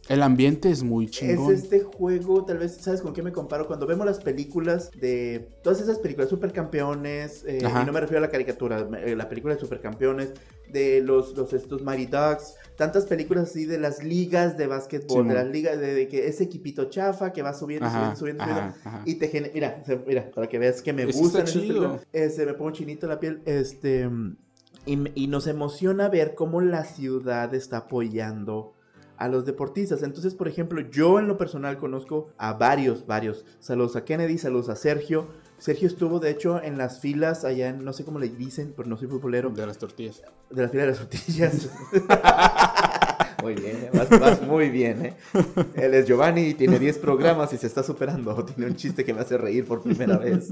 el 0.10 0.22
ambiente 0.22 0.70
es 0.70 0.84
muy 0.84 1.06
es 1.06 1.12
chingón. 1.12 1.54
este 1.54 1.80
juego, 1.80 2.44
tal 2.44 2.58
vez, 2.58 2.76
¿sabes 2.76 3.02
con 3.02 3.14
qué 3.14 3.24
me 3.24 3.32
comparo? 3.32 3.68
Cuando 3.68 3.88
vemos 3.88 4.06
las 4.06 4.20
películas 4.20 4.92
de, 4.92 5.48
todas 5.64 5.80
esas 5.80 6.00
películas, 6.00 6.30
Supercampeones, 6.30 7.46
eh, 7.46 7.60
y 7.62 7.86
no 7.86 7.94
me 7.94 8.02
refiero 8.02 8.18
a 8.18 8.22
la 8.28 8.30
caricatura, 8.30 8.86
eh, 8.98 9.16
la 9.16 9.30
película 9.30 9.54
de 9.54 9.62
Supercampeones, 9.62 10.34
de 10.70 11.02
los, 11.02 11.38
los 11.38 11.54
estos 11.54 11.84
Mighty 11.84 12.08
Ducks, 12.08 12.56
tantas 12.76 13.06
películas 13.06 13.50
así 13.50 13.66
de 13.66 13.78
las 13.78 14.04
ligas 14.04 14.58
de 14.58 14.68
básquetbol, 14.68 15.24
Sí, 15.24 15.30
de 15.30 15.36
las 15.36 15.48
ligas, 15.48 15.80
de, 15.80 15.94
de 15.94 16.08
que 16.10 16.28
ese 16.28 16.44
equipito 16.46 16.86
chafa 16.86 17.32
que 17.32 17.42
va 17.42 17.54
subiendo, 17.54 17.86
Ajá, 17.86 18.16
subiendo, 18.16 18.44
subiendo, 18.44 18.44
subiendo. 18.44 18.76
ajá. 18.84 19.04
Y 19.06 19.16
te 19.16 19.28
genera, 19.30 19.54
mira, 19.54 19.84
mira, 20.06 20.32
para 20.32 20.50
que 20.50 20.60
veas 20.60 20.82
que 20.82 20.92
me 20.92 21.08
chido. 21.08 21.44
películas, 21.44 22.08
este, 22.12 22.46
me 22.46 22.56
pongo 22.56 22.72
chinito 22.72 23.08
la 23.08 23.20
piel, 23.20 23.42
este, 23.46 24.10
y, 24.86 25.24
y 25.24 25.28
nos 25.28 25.48
emociona 25.48 26.10
ver 26.10 26.36
cómo 26.36 26.60
la 26.60 26.84
ciudad 26.84 27.54
está 27.54 27.78
apoyando 27.78 28.74
a 29.24 29.30
los 29.30 29.46
deportistas. 29.46 30.04
Entonces, 30.04 30.36
por 30.36 30.50
ejemplo, 30.50 30.82
yo 30.82 31.18
en 31.18 31.28
lo 31.28 31.38
personal 31.38 31.78
conozco 31.78 32.28
a 32.38 32.54
varios, 32.54 33.08
varios. 33.08 33.46
Saludos 33.60 33.96
a 33.96 34.04
Kennedy, 34.04 34.38
saludos 34.38 34.68
a 34.68 34.76
Sergio. 34.76 35.28
Sergio 35.58 35.88
estuvo, 35.88 36.20
de 36.20 36.30
hecho, 36.30 36.62
en 36.62 36.78
las 36.78 37.00
filas 37.00 37.46
allá 37.46 37.70
en, 37.70 37.86
no 37.86 37.94
sé 37.94 38.04
cómo 38.04 38.20
le 38.20 38.28
dicen, 38.28 38.74
pero 38.76 38.90
no 38.90 38.98
soy 38.98 39.08
futbolero, 39.08 39.50
De 39.50 39.66
las 39.66 39.78
tortillas. 39.78 40.22
de 40.50 40.62
la 40.62 40.68
fila 40.68 40.84
de 40.84 40.90
las 40.90 41.00
tortillas. 41.00 41.70
muy 43.44 43.54
bien, 43.56 43.76
¿eh? 43.78 43.90
vas, 43.94 44.20
vas 44.20 44.42
muy 44.42 44.70
bien, 44.70 45.06
¿eh? 45.06 45.14
Él 45.76 45.94
es 45.94 46.08
Giovanni 46.08 46.54
tiene 46.56 46.80
10 46.80 46.98
programas 46.98 47.54
y 47.54 47.58
se 47.58 47.68
está 47.68 47.84
superando. 47.84 48.34
Tiene 48.46 48.72
un 48.72 48.76
chiste 48.76 49.04
que 49.04 49.14
me 49.14 49.22
hace 49.22 49.38
reír 49.38 49.66
por 49.66 49.82
primera 49.84 50.18
vez. 50.18 50.50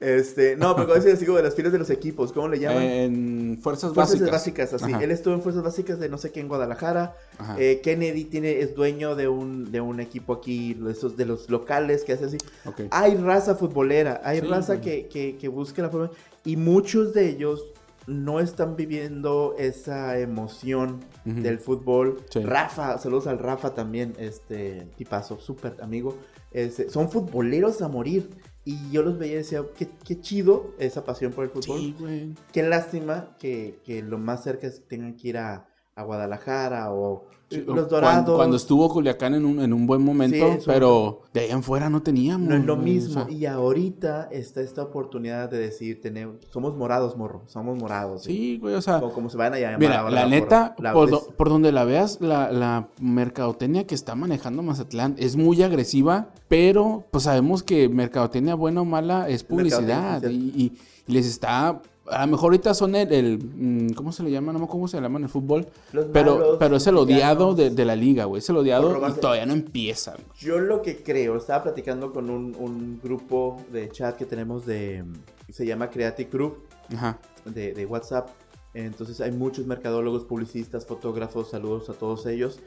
Este, 0.00 0.56
no, 0.56 0.74
pero 0.76 0.94
decía, 0.94 1.16
sigo 1.16 1.36
de 1.36 1.42
las 1.42 1.54
filas 1.54 1.72
de 1.72 1.78
los 1.78 1.90
equipos, 1.90 2.32
¿cómo 2.32 2.48
le 2.48 2.58
llaman? 2.58 2.82
En 2.82 3.58
fuerzas 3.62 3.94
Fuerzas 3.94 4.20
básicas. 4.20 4.30
básicas, 4.30 4.74
así. 4.74 4.92
Ajá. 4.92 5.02
Él 5.04 5.10
estuvo 5.10 5.32
en 5.34 5.42
Fuerzas 5.42 5.62
Básicas 5.62 5.98
de 5.98 6.08
no 6.08 6.18
sé 6.18 6.32
qué 6.32 6.40
en 6.40 6.48
Guadalajara. 6.48 7.16
Eh, 7.58 7.80
Kennedy 7.82 8.24
tiene, 8.24 8.60
es 8.60 8.74
dueño 8.74 9.14
de 9.14 9.28
un, 9.28 9.70
de 9.70 9.80
un 9.80 10.00
equipo 10.00 10.32
aquí, 10.34 10.74
de, 10.74 10.92
esos, 10.92 11.16
de 11.16 11.24
los 11.26 11.48
locales 11.48 12.04
que 12.04 12.12
hace 12.12 12.26
así. 12.26 12.38
Ok. 12.64 12.82
Hay 12.90 13.16
raza 13.16 13.54
futbolera, 13.54 14.20
hay 14.24 14.40
Sí, 14.40 14.46
raza 14.46 14.80
que, 14.80 15.06
que, 15.06 15.36
que 15.36 15.48
busca 15.48 15.82
la 15.82 15.88
forma. 15.90 16.10
Y 16.44 16.56
muchos 16.56 17.14
de 17.14 17.28
ellos 17.28 17.64
no 18.06 18.40
están 18.40 18.76
viviendo 18.76 19.54
esa 19.58 20.18
emoción 20.18 21.00
del 21.24 21.58
fútbol. 21.58 22.22
Sí. 22.30 22.40
Rafa, 22.40 22.98
saludos 22.98 23.26
al 23.26 23.38
Rafa 23.38 23.74
también, 23.74 24.14
este 24.18 24.88
tipazo, 24.96 25.38
súper 25.40 25.76
amigo. 25.80 26.16
Este, 26.50 26.90
son 26.90 27.10
futboleros 27.10 27.82
a 27.82 27.88
morir. 27.88 28.30
Y 28.66 28.90
yo 28.90 29.02
los 29.02 29.18
veía 29.18 29.34
y 29.34 29.36
decía, 29.36 29.62
qué, 29.76 29.88
qué 30.04 30.20
chido 30.20 30.74
esa 30.78 31.04
pasión 31.04 31.32
por 31.32 31.44
el 31.44 31.50
fútbol. 31.50 31.80
Sí, 31.80 31.94
güey. 31.98 32.34
Qué 32.50 32.62
lástima 32.62 33.36
que, 33.38 33.80
que 33.84 34.02
lo 34.02 34.16
más 34.16 34.42
cerca 34.42 34.66
es 34.66 34.80
que 34.80 34.86
tengan 34.86 35.16
que 35.16 35.28
ir 35.28 35.36
a, 35.38 35.66
a 35.96 36.02
Guadalajara 36.02 36.92
o 36.92 37.24
Sí, 37.50 37.62
los 37.66 37.88
Dorados. 37.88 38.34
Cuando, 38.34 38.56
estuvo 38.56 38.88
Culiacán 38.88 39.34
en 39.34 39.44
un, 39.44 39.60
en 39.60 39.72
un 39.72 39.86
buen 39.86 40.02
momento, 40.02 40.54
Sí, 40.54 40.62
pero 40.66 41.20
de 41.32 41.40
ahí 41.40 41.50
en 41.50 41.62
fuera 41.62 41.88
no 41.90 42.02
teníamos. 42.02 42.48
No 42.48 42.56
es 42.56 42.64
lo 42.64 42.76
mismo. 42.76 43.20
o 43.20 43.24
sea, 43.26 43.32
y 43.32 43.44
ahorita 43.46 44.28
está 44.32 44.62
esta 44.62 44.82
oportunidad 44.82 45.50
de 45.50 45.58
decir, 45.58 46.00
tenemos, 46.00 46.36
somos 46.50 46.74
morados, 46.74 47.16
morro. 47.16 47.42
Somos 47.46 47.78
morados. 47.78 48.22
sí, 48.24 48.58
güey, 48.58 48.74
o 48.74 48.80
sea. 48.82 48.96
O 48.96 49.12
como 49.12 49.28
se 49.28 49.36
van 49.36 49.52
a 49.54 49.58
llamar 49.60 49.78
Mira, 49.78 50.00
ahora 50.00 50.10
la 50.10 50.20
por- 50.22 50.30
neta, 50.30 50.74
la- 50.78 50.92
por, 50.94 51.04
es- 51.04 51.10
do- 51.12 51.26
por 51.36 51.48
donde 51.50 51.70
la 51.70 51.84
veas, 51.84 52.18
la, 52.20 52.50
la 52.50 52.88
mercadotecnia 52.98 53.86
que 53.86 53.94
está 53.94 54.14
manejando 54.16 54.62
Mazatlán 54.62 55.14
es 55.18 55.36
muy 55.36 55.62
agresiva, 55.62 56.30
pero 56.48 57.04
pues 57.12 57.24
sabemos 57.24 57.62
que 57.62 57.88
mercadotecnia 57.90 58.54
buena 58.56 58.80
o 58.80 58.84
mala 58.86 59.28
es 59.28 59.44
publicidad 59.44 60.22
y- 60.28 60.72
y 61.06 61.12
les 61.12 61.26
está 61.26 61.80
A 62.06 62.26
lo 62.26 62.32
mejor 62.32 62.46
ahorita 62.52 62.74
son 62.74 62.94
el, 62.94 63.10
el, 63.12 63.38
mm, 63.38 63.94
¿cómo 63.94 64.12
se 64.12 64.22
le 64.22 64.30
llama? 64.30 64.52
No 64.52 64.58
me 64.58 64.64
acuerdo 64.64 64.72
cómo 64.80 64.88
se 64.88 64.98
le 64.98 65.02
llama 65.04 65.18
en 65.18 65.24
el 65.24 65.30
fútbol. 65.30 65.66
Los 65.92 66.06
Pero, 66.12 66.34
malos, 66.38 66.56
pero 66.58 66.76
es 66.76 66.86
el 66.86 66.96
odiado 66.98 67.54
de, 67.54 67.70
de 67.70 67.84
la 67.84 67.96
liga, 67.96 68.26
güey. 68.26 68.40
Es 68.40 68.48
el 68.50 68.56
odiado 68.58 69.08
y 69.08 69.12
todavía 69.20 69.46
no 69.46 69.54
empieza. 69.54 70.12
güey. 70.12 70.24
Yo 70.38 70.58
lo 70.58 70.82
que 70.82 71.02
creo, 71.02 71.36
estaba 71.36 71.62
platicando 71.62 72.12
con 72.12 72.28
un, 72.28 72.54
un 72.58 73.00
grupo 73.02 73.62
de 73.72 73.88
chat 73.88 74.16
que 74.16 74.26
tenemos 74.26 74.66
de, 74.66 75.02
se 75.50 75.64
llama 75.64 75.88
Creative 75.90 76.28
Group 76.30 76.58
Ajá. 76.94 77.18
de, 77.46 77.72
de 77.72 77.86
WhatsApp. 77.86 78.28
Entonces 78.74 79.20
hay 79.20 79.30
muchos 79.32 79.66
mercadólogos, 79.66 80.24
publicistas, 80.24 80.84
fotógrafos, 80.84 81.50
saludos 81.50 81.88
a 81.88 81.94
todos 81.94 82.26
ellos. 82.26 82.58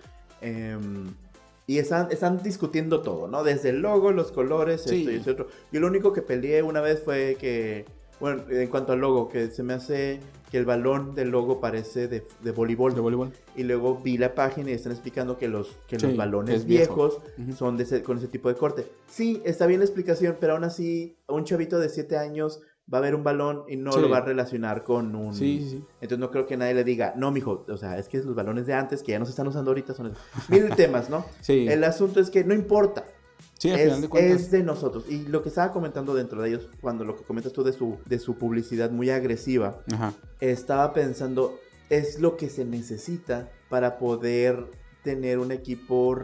Em, 0.42 1.14
y 1.68 1.80
están, 1.80 2.08
están 2.12 2.42
discutiendo 2.42 3.02
todo, 3.02 3.28
¿no? 3.28 3.44
Desde 3.44 3.70
el 3.70 3.82
logo, 3.82 4.12
los 4.14 4.32
colores, 4.32 4.84
Sí. 4.84 5.00
esto 5.00 5.12
y 5.12 5.16
esto 5.16 5.32
otro. 5.32 5.48
Yo 5.72 5.80
lo 5.82 5.88
único 5.88 6.14
que 6.14 6.22
peleé 6.22 6.64
una 6.64 6.80
vez 6.80 7.04
fue 7.04 7.36
que, 7.40 7.86
bueno, 8.20 8.44
en 8.50 8.68
cuanto 8.70 8.94
al 8.94 9.00
logo, 9.00 9.30
que 9.30 9.50
se 9.52 9.64
me 9.64 9.74
hace 9.74 10.20
que 10.52 10.58
el 10.58 10.66
balón 10.66 11.14
del 11.14 11.30
logo 11.30 11.60
parece 11.60 12.08
de, 12.08 12.26
de 12.42 12.52
voleibol. 12.52 12.94
De 12.96 13.02
voleibol. 13.02 13.32
Y 13.56 13.64
luego 13.64 13.98
vi 14.02 14.18
la 14.18 14.34
página 14.34 14.70
y 14.72 14.74
están 14.74 14.94
explicando 14.94 15.38
que 15.38 15.48
los, 15.50 15.78
que 15.88 16.00
Sí, 16.00 16.08
los 16.08 16.16
balones 16.16 16.56
es 16.56 16.66
viejo. 16.66 16.96
viejos 16.96 17.58
son 17.58 17.76
de 17.78 17.84
ese- 17.84 18.02
con 18.02 18.18
ese 18.18 18.28
tipo 18.30 18.48
de 18.50 18.56
corte. 18.56 18.88
Sí, 19.08 19.42
está 19.46 19.66
bien 19.68 19.82
la 19.82 19.86
explicación, 19.86 20.38
pero 20.40 20.54
aún 20.54 20.64
así, 20.64 21.18
un 21.28 21.44
chavito 21.44 21.80
de 21.80 21.90
7 21.90 22.18
años 22.18 22.62
va 22.92 23.00
a 23.00 23.02
ver 23.02 23.14
un 23.16 23.24
balón 23.26 23.64
y 23.68 23.76
no 23.76 23.92
Sí. 23.92 24.00
lo 24.00 24.10
va 24.10 24.20
a 24.20 24.22
relacionar 24.22 24.86
con 24.86 25.14
un... 25.14 25.36
Sí, 25.36 25.68
sí. 25.70 25.84
Entonces 26.00 26.20
no 26.20 26.32
creo 26.32 26.46
que 26.46 26.56
nadie 26.56 26.74
le 26.74 26.86
diga, 26.86 27.14
no, 27.18 27.32
mijo, 27.32 27.66
o 27.68 27.76
sea, 27.76 27.98
es 28.00 28.08
que 28.08 28.18
los 28.20 28.34
balones 28.34 28.66
de 28.66 28.74
antes 28.74 29.04
que 29.04 29.12
ya 29.12 29.20
no 29.20 29.26
se 29.26 29.32
están 29.32 29.48
usando 29.50 29.72
ahorita 29.72 29.94
son. 29.94 30.14
Mil 30.48 30.70
temas, 30.78 31.10
¿no? 31.10 31.26
Sí, 31.42 31.68
El 31.68 31.84
asunto 31.84 32.22
es 32.22 32.30
que 32.30 32.46
no 32.46 32.54
importa, 32.54 33.04
sí 33.58 33.70
al 33.70 33.80
es, 33.80 33.86
final 33.86 34.02
de 34.02 34.10
cuentas. 34.10 34.42
es 34.42 34.52
de 34.52 34.64
nosotros. 34.64 35.06
Y 35.10 35.28
lo 35.28 35.44
que 35.44 35.50
estaba 35.50 35.72
comentando 35.72 36.14
dentro 36.14 36.42
de 36.42 36.50
ellos, 36.50 36.70
cuando 36.82 37.04
lo 37.04 37.18
que 37.18 37.24
comentas 37.24 37.54
tú 37.54 37.64
de 37.64 37.74
su, 37.74 37.98
de 38.06 38.20
su 38.20 38.36
publicidad 38.36 38.92
muy 38.92 39.10
agresiva, 39.10 39.80
Ajá. 39.94 40.14
estaba 40.40 40.94
pensando, 40.94 41.60
es 41.90 42.20
lo 42.20 42.38
que 42.38 42.50
se 42.50 42.66
necesita 42.66 43.50
para 43.70 43.98
poder 43.98 44.66
tener 45.04 45.40
un 45.40 45.52
equipo 45.52 46.18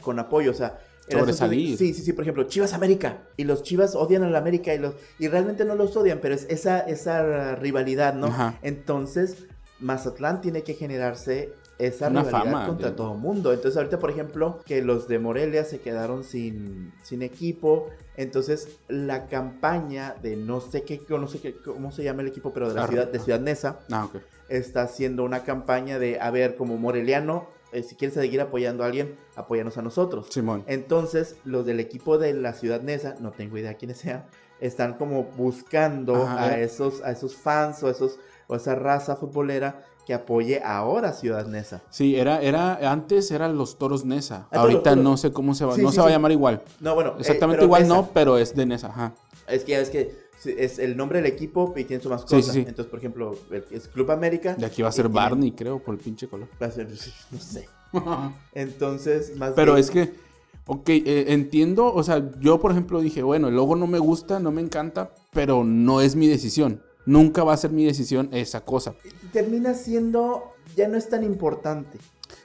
con 0.00 0.18
apoyo, 0.18 0.50
o 0.50 0.54
sea... 0.54 0.80
Sobresalir. 1.06 1.76
Sí, 1.76 1.92
sí, 1.92 2.02
sí, 2.02 2.14
por 2.14 2.24
ejemplo, 2.24 2.44
Chivas 2.44 2.72
América. 2.72 3.24
Y 3.36 3.44
los 3.44 3.62
Chivas 3.62 3.94
odian 3.94 4.22
a 4.22 4.30
la 4.30 4.38
América 4.38 4.72
y, 4.72 4.78
los, 4.78 4.94
y 5.18 5.28
realmente 5.28 5.66
no 5.66 5.74
los 5.74 5.94
odian, 5.98 6.18
pero 6.22 6.34
es 6.34 6.46
esa, 6.48 6.80
esa 6.80 7.56
rivalidad, 7.56 8.14
¿no? 8.14 8.28
Ajá. 8.28 8.58
Entonces, 8.62 9.44
Mazatlán 9.80 10.40
tiene 10.40 10.62
que 10.62 10.72
generarse 10.72 11.52
esa 11.78 12.08
Una 12.08 12.22
rivalidad 12.22 12.52
fama 12.52 12.66
contra 12.66 12.94
todo 12.96 13.14
mundo. 13.14 13.52
Entonces, 13.52 13.76
ahorita, 13.76 13.98
por 13.98 14.10
ejemplo, 14.10 14.60
que 14.64 14.82
los 14.82 15.08
de 15.08 15.18
Morelia 15.18 15.64
se 15.64 15.80
quedaron 15.80 16.24
sin, 16.24 16.92
sin 17.02 17.22
equipo. 17.22 17.88
Entonces, 18.16 18.78
la 18.88 19.26
campaña 19.26 20.14
de 20.22 20.36
no 20.36 20.60
sé 20.60 20.82
qué, 20.82 21.00
no 21.08 21.26
sé 21.26 21.40
qué, 21.40 21.54
cómo 21.56 21.90
se 21.92 22.04
llama 22.04 22.22
el 22.22 22.28
equipo, 22.28 22.52
pero 22.52 22.68
de 22.68 22.74
la 22.74 22.86
ciudad, 22.86 23.08
de 23.08 23.18
Ciudad 23.18 23.40
Neza, 23.40 23.80
Ah, 23.90 24.04
ok. 24.04 24.22
está 24.48 24.82
haciendo 24.82 25.24
una 25.24 25.42
campaña 25.42 25.98
de, 25.98 26.20
a 26.20 26.30
ver, 26.30 26.54
como 26.54 26.76
moreliano, 26.76 27.48
eh, 27.72 27.82
si 27.82 27.96
quieres 27.96 28.14
seguir 28.14 28.40
apoyando 28.40 28.84
a 28.84 28.86
alguien, 28.86 29.16
apóyanos 29.34 29.76
a 29.78 29.82
nosotros. 29.82 30.28
Simón. 30.30 30.62
Entonces, 30.68 31.36
los 31.44 31.66
del 31.66 31.80
equipo 31.80 32.18
de 32.18 32.32
la 32.34 32.52
ciudad 32.52 32.80
Nesa, 32.82 33.16
no 33.18 33.32
tengo 33.32 33.58
idea 33.58 33.74
quiénes 33.74 33.98
sean, 33.98 34.26
están 34.60 34.94
como 34.94 35.24
buscando 35.24 36.14
Ajá, 36.14 36.44
a 36.44 36.60
eh. 36.60 36.64
esos, 36.64 37.02
a 37.02 37.10
esos 37.10 37.34
fans 37.34 37.82
o 37.82 37.90
esos, 37.90 38.20
o 38.48 38.56
esa 38.56 38.74
raza 38.74 39.16
futbolera 39.16 39.82
que 40.06 40.12
apoye 40.14 40.60
ahora 40.62 41.08
a 41.08 41.12
Ciudad 41.14 41.46
Nesa. 41.46 41.82
Sí, 41.90 42.16
era, 42.16 42.42
era, 42.42 42.90
antes 42.92 43.30
eran 43.30 43.56
los 43.56 43.78
toros 43.78 44.04
Nesa. 44.04 44.48
Ah, 44.50 44.60
Ahorita 44.60 44.90
toros. 44.90 45.04
no 45.04 45.16
sé 45.16 45.32
cómo 45.32 45.54
se 45.54 45.64
va, 45.64 45.74
Sí, 45.76 45.82
no 45.82 45.88
sí, 45.90 45.94
se 45.96 46.00
va 46.02 46.08
a 46.08 46.10
llamar 46.10 46.32
igual. 46.32 46.62
No, 46.80 46.94
bueno, 46.94 47.10
eh, 47.12 47.20
Exactamente 47.20 47.64
igual 47.64 47.82
Nesa. 47.84 47.94
no, 47.94 48.08
pero 48.12 48.36
es 48.38 48.54
de 48.54 48.66
Nesa, 48.66 48.88
ajá. 48.88 49.14
Es 49.48 49.64
que 49.64 49.80
es 49.80 49.88
que 49.90 50.24
es 50.44 50.78
el 50.78 50.94
nombre 50.96 51.22
del 51.22 51.32
equipo 51.32 51.72
y 51.74 51.84
tiene 51.84 52.02
su 52.02 52.10
mascota. 52.10 52.36
Sí, 52.36 52.42
sí, 52.42 52.50
sí. 52.50 52.58
Entonces, 52.60 52.86
por 52.86 52.98
ejemplo, 52.98 53.34
es 53.70 53.88
Club 53.88 54.10
América. 54.10 54.54
De 54.54 54.66
aquí 54.66 54.82
va 54.82 54.90
a 54.90 54.92
ser 54.92 55.06
tiene- 55.06 55.14
Barney, 55.20 55.52
creo, 55.52 55.78
por 55.82 55.94
el 55.94 56.00
pinche 56.02 56.28
color. 56.28 56.48
va 56.62 56.66
a 56.66 56.70
ser- 56.70 56.88
no 57.30 57.38
sé. 57.40 57.66
Entonces, 58.52 59.36
más 59.36 59.52
Pero 59.52 59.72
bien- 59.74 59.80
es 59.84 59.90
que, 59.90 60.12
ok, 60.66 60.88
eh, 60.90 61.24
entiendo, 61.28 61.92
o 61.92 62.02
sea, 62.02 62.30
yo 62.40 62.60
por 62.60 62.70
ejemplo 62.72 63.00
dije, 63.00 63.22
bueno, 63.22 63.48
el 63.48 63.54
logo 63.56 63.76
no 63.76 63.86
me 63.86 63.98
gusta, 63.98 64.38
no 64.40 64.50
me 64.50 64.60
encanta, 64.60 65.10
pero 65.32 65.64
no 65.64 66.00
es 66.00 66.16
mi 66.16 66.26
decisión. 66.26 66.82
Nunca 67.06 67.44
va 67.44 67.52
a 67.52 67.56
ser 67.56 67.70
mi 67.70 67.84
decisión 67.84 68.28
esa 68.32 68.60
cosa. 68.62 68.94
termina 69.32 69.74
siendo, 69.74 70.52
ya 70.76 70.88
no 70.88 70.96
es 70.96 71.08
tan 71.08 71.24
importante. 71.24 71.98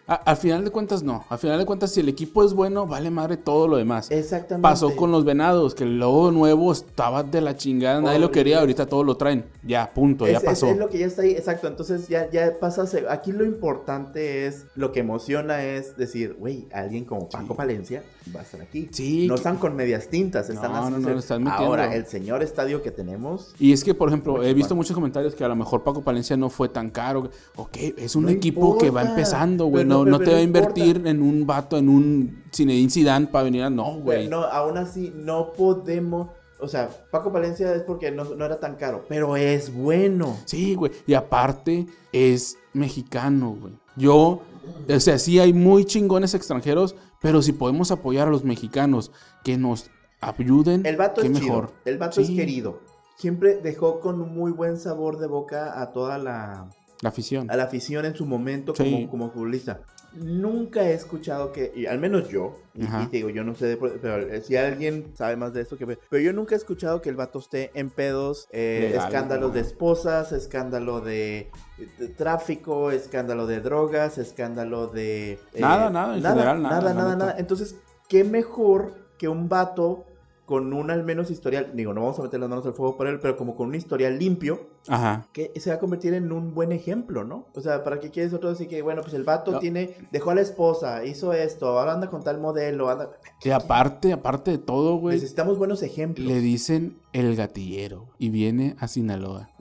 A- 0.07 0.15
al 0.15 0.37
final 0.37 0.65
de 0.65 0.71
cuentas, 0.71 1.03
no. 1.03 1.23
Al 1.29 1.37
final 1.37 1.59
de 1.59 1.65
cuentas, 1.67 1.91
si 1.91 1.99
el 1.99 2.09
equipo 2.09 2.43
es 2.43 2.53
bueno, 2.53 2.87
vale 2.87 3.11
madre 3.11 3.37
todo 3.37 3.67
lo 3.67 3.77
demás. 3.77 4.09
Exactamente. 4.09 4.63
Pasó 4.63 4.95
con 4.95 5.11
los 5.11 5.23
venados, 5.23 5.75
que 5.75 5.83
el 5.83 5.99
logo 5.99 6.31
nuevo 6.31 6.71
estaba 6.71 7.21
de 7.23 7.41
la 7.41 7.55
chingada, 7.55 8.01
nadie 8.01 8.17
lo 8.19 8.25
Horrible. 8.25 8.31
quería, 8.41 8.59
ahorita 8.59 8.87
todos 8.87 9.05
lo 9.05 9.15
traen. 9.17 9.45
Ya, 9.63 9.87
punto, 9.93 10.25
ya 10.27 10.37
Es- 10.39 10.43
pasó. 10.43 10.67
Es, 10.67 10.77
lo 10.77 10.89
que 10.89 10.97
ya 10.97 11.05
está 11.05 11.21
ahí, 11.21 11.31
exacto. 11.31 11.67
Entonces 11.67 12.07
ya, 12.07 12.29
ya 12.31 12.51
pasa. 12.59 12.85
Aquí 13.09 13.31
lo 13.31 13.45
importante 13.45 14.47
es, 14.47 14.65
lo 14.75 14.91
que 14.91 14.99
emociona 15.01 15.63
es 15.63 15.95
decir, 15.95 16.35
güey, 16.39 16.67
alguien 16.73 17.05
como 17.05 17.29
Paco 17.29 17.53
Sí. 17.53 17.57
Palencia 17.57 18.03
va 18.35 18.41
a 18.41 18.43
estar 18.43 18.61
aquí. 18.61 18.87
Sí, 18.91 19.27
No 19.27 19.35
están 19.35 19.57
con 19.57 19.75
medias 19.75 20.07
tintas, 20.09 20.49
están 20.49 20.71
No, 20.71 20.89
no, 20.89 20.99
no, 20.99 21.19
están 21.19 21.43
metiendo. 21.43 21.67
Ahora, 21.67 21.95
el 21.95 22.05
señor 22.05 22.43
estadio 22.43 22.81
que 22.81 22.91
tenemos. 22.91 23.53
Y 23.59 23.73
es 23.73 23.83
que, 23.83 23.93
por 23.93 24.09
ejemplo, 24.09 24.43
he 24.43 24.53
visto 24.53 24.75
muchos 24.75 24.95
comentarios 24.95 25.35
que 25.35 25.43
a 25.43 25.47
lo 25.47 25.55
mejor 25.55 25.83
Paco 25.83 26.01
Palencia 26.01 26.37
no 26.37 26.49
fue 26.49 26.69
tan 26.69 26.89
caro. 26.89 27.29
Ok, 27.55 27.77
es 27.97 28.15
un 28.15 28.29
equipo 28.29 28.77
que 28.77 28.89
va 28.89 29.03
empezando, 29.03 29.65
güey. 29.65 29.85
No, 29.85 30.05
no, 30.05 30.19
te 30.19 30.31
va 30.31 30.37
a 30.37 30.41
invertir 30.41 30.97
importa. 30.97 31.09
en 31.09 31.21
un 31.21 31.47
vato, 31.47 31.77
en 31.77 31.89
un 31.89 32.43
Zinedine 32.53 32.89
Zidane 32.89 33.27
para 33.27 33.43
venir 33.43 33.63
a... 33.63 33.69
No, 33.69 33.99
güey. 33.99 34.27
No, 34.27 34.43
aún 34.43 34.77
así, 34.77 35.13
no 35.15 35.53
podemos. 35.53 36.29
O 36.61 36.67
sea, 36.67 36.89
Paco 37.09 37.31
Palencia 37.31 37.73
es 37.73 37.83
porque 37.83 38.11
no, 38.11 38.23
no 38.23 38.45
era 38.45 38.59
tan 38.59 38.75
caro, 38.75 39.05
pero 39.07 39.37
es 39.37 39.73
bueno. 39.73 40.37
Sí, 40.45 40.75
güey. 40.75 40.91
Y 41.07 41.13
aparte, 41.13 41.87
es 42.11 42.57
mexicano, 42.73 43.55
güey. 43.59 43.73
Yo, 43.95 44.41
o 44.87 44.99
sea, 44.99 45.19
sí 45.19 45.39
hay 45.39 45.53
muy 45.53 45.85
chingones 45.85 46.33
extranjeros, 46.33 46.95
pero 47.21 47.41
si 47.41 47.53
podemos 47.53 47.91
apoyar 47.91 48.27
a 48.27 48.31
los 48.31 48.43
mexicanos 48.43 49.11
que 49.43 49.57
nos 49.57 49.89
ayuden, 50.21 50.85
El 50.85 50.97
vato 50.97 51.21
qué 51.21 51.27
es 51.27 51.33
mejor. 51.33 51.67
chido. 51.67 51.79
El 51.85 51.97
vato 51.97 52.21
es 52.21 52.29
querido. 52.29 52.79
Siempre 53.17 53.57
dejó 53.57 53.99
con 53.99 54.21
un 54.21 54.33
muy 54.33 54.51
buen 54.51 54.77
sabor 54.77 55.17
de 55.19 55.27
boca 55.27 55.81
a 55.81 55.91
toda 55.91 56.17
la, 56.17 56.69
La 57.01 57.09
afición. 57.09 57.49
a 57.49 57.55
la 57.55 57.63
afición 57.63 58.05
en 58.05 58.15
su 58.15 58.25
momento 58.25 58.73
Sí. 58.75 58.83
como, 58.83 59.09
como 59.09 59.31
futbolista. 59.31 59.81
Nunca 60.15 60.81
he 60.89 60.93
escuchado 60.93 61.51
que, 61.51 61.71
y 61.75 61.85
al 61.85 61.99
menos 61.99 62.29
yo, 62.29 62.57
y, 62.73 62.83
te 63.07 63.17
digo, 63.17 63.29
yo 63.29 63.43
no 63.43 63.53
sé, 63.53 63.67
de- 63.67 63.77
pero 63.77 64.17
eh, 64.27 64.41
si 64.41 64.57
alguien 64.57 65.11
sabe 65.15 65.35
más 65.35 65.53
de 65.53 65.61
esto 65.61 65.77
que... 65.77 65.85
Pero 65.85 66.21
yo 66.23 66.33
nunca 66.33 66.55
he 66.55 66.57
escuchado 66.57 66.99
que 67.01 67.09
el 67.09 67.15
vato 67.15 67.37
esté 67.39 67.69
en 67.75 67.89
pedos, 67.91 68.47
eh, 68.51 68.87
Legal, 68.89 69.05
escándalos 69.07 69.51
ajá. 69.51 69.53
de 69.53 69.61
esposas, 69.61 70.31
escándalo 70.31 70.99
de, 71.01 71.51
de 71.99 72.07
tráfico, 72.07 72.89
escándalo 72.91 73.45
de 73.45 73.61
drogas, 73.61 74.17
escándalo 74.17 74.87
de... 74.87 75.33
eh, 75.53 75.59
Nada, 75.61 75.89
nada, 75.91 76.17
en 76.17 76.23
general, 76.23 76.61
nada, 76.63 76.79
Nada, 76.81 76.93
nada, 76.95 77.15
nada. 77.15 77.35
Entonces, 77.37 77.75
¿qué 78.07 78.23
mejor 78.23 78.93
que 79.19 79.27
un 79.27 79.47
vato 79.47 80.05
con 80.49 80.73
un 80.73 80.89
al 80.89 81.03
menos 81.03 81.29
historial, 81.29 81.73
digo, 81.75 81.93
no 81.93 82.01
vamos 82.01 82.17
a 82.17 82.23
meter 82.23 82.39
las 82.39 82.49
manos 82.49 82.65
al 82.65 82.73
fuego 82.73 82.97
por 82.97 83.05
él, 83.05 83.19
pero 83.19 83.37
como 83.37 83.55
con 83.55 83.67
un 83.67 83.75
historial 83.75 84.17
limpio, 84.17 84.67
Ajá. 84.87 85.27
que 85.31 85.51
se 85.59 85.69
va 85.69 85.75
a 85.75 85.79
convertir 85.79 86.15
en 86.15 86.31
un 86.31 86.55
buen 86.55 86.71
ejemplo, 86.71 87.23
¿no? 87.23 87.45
O 87.53 87.61
sea, 87.61 87.83
¿para 87.83 87.99
qué 87.99 88.09
quieres 88.09 88.33
otro 88.33 88.49
así 88.49 88.65
que, 88.65 88.81
bueno, 88.81 89.03
pues 89.03 89.13
el 89.13 89.23
vato 89.23 89.51
No. 89.51 89.59
tiene, 89.59 89.93
dejó 90.11 90.31
a 90.31 90.35
la 90.35 90.41
esposa, 90.41 91.05
hizo 91.05 91.33
esto, 91.33 91.67
ahora 91.77 91.93
anda 91.93 92.09
con 92.09 92.23
tal 92.23 92.39
modelo, 92.39 92.89
anda... 92.89 93.11
Y 93.43 93.51
aparte, 93.51 94.11
aparte 94.11 94.49
de 94.49 94.57
todo, 94.57 94.95
güey, 94.95 95.17
Necesitamos 95.17 95.59
buenos 95.59 95.83
ejemplos. 95.83 96.27
le 96.27 96.39
dicen 96.39 96.97
el 97.13 97.35
gatillero 97.35 98.07
y 98.17 98.29
viene 98.31 98.75
a 98.79 98.87
Sinaloa. 98.87 99.51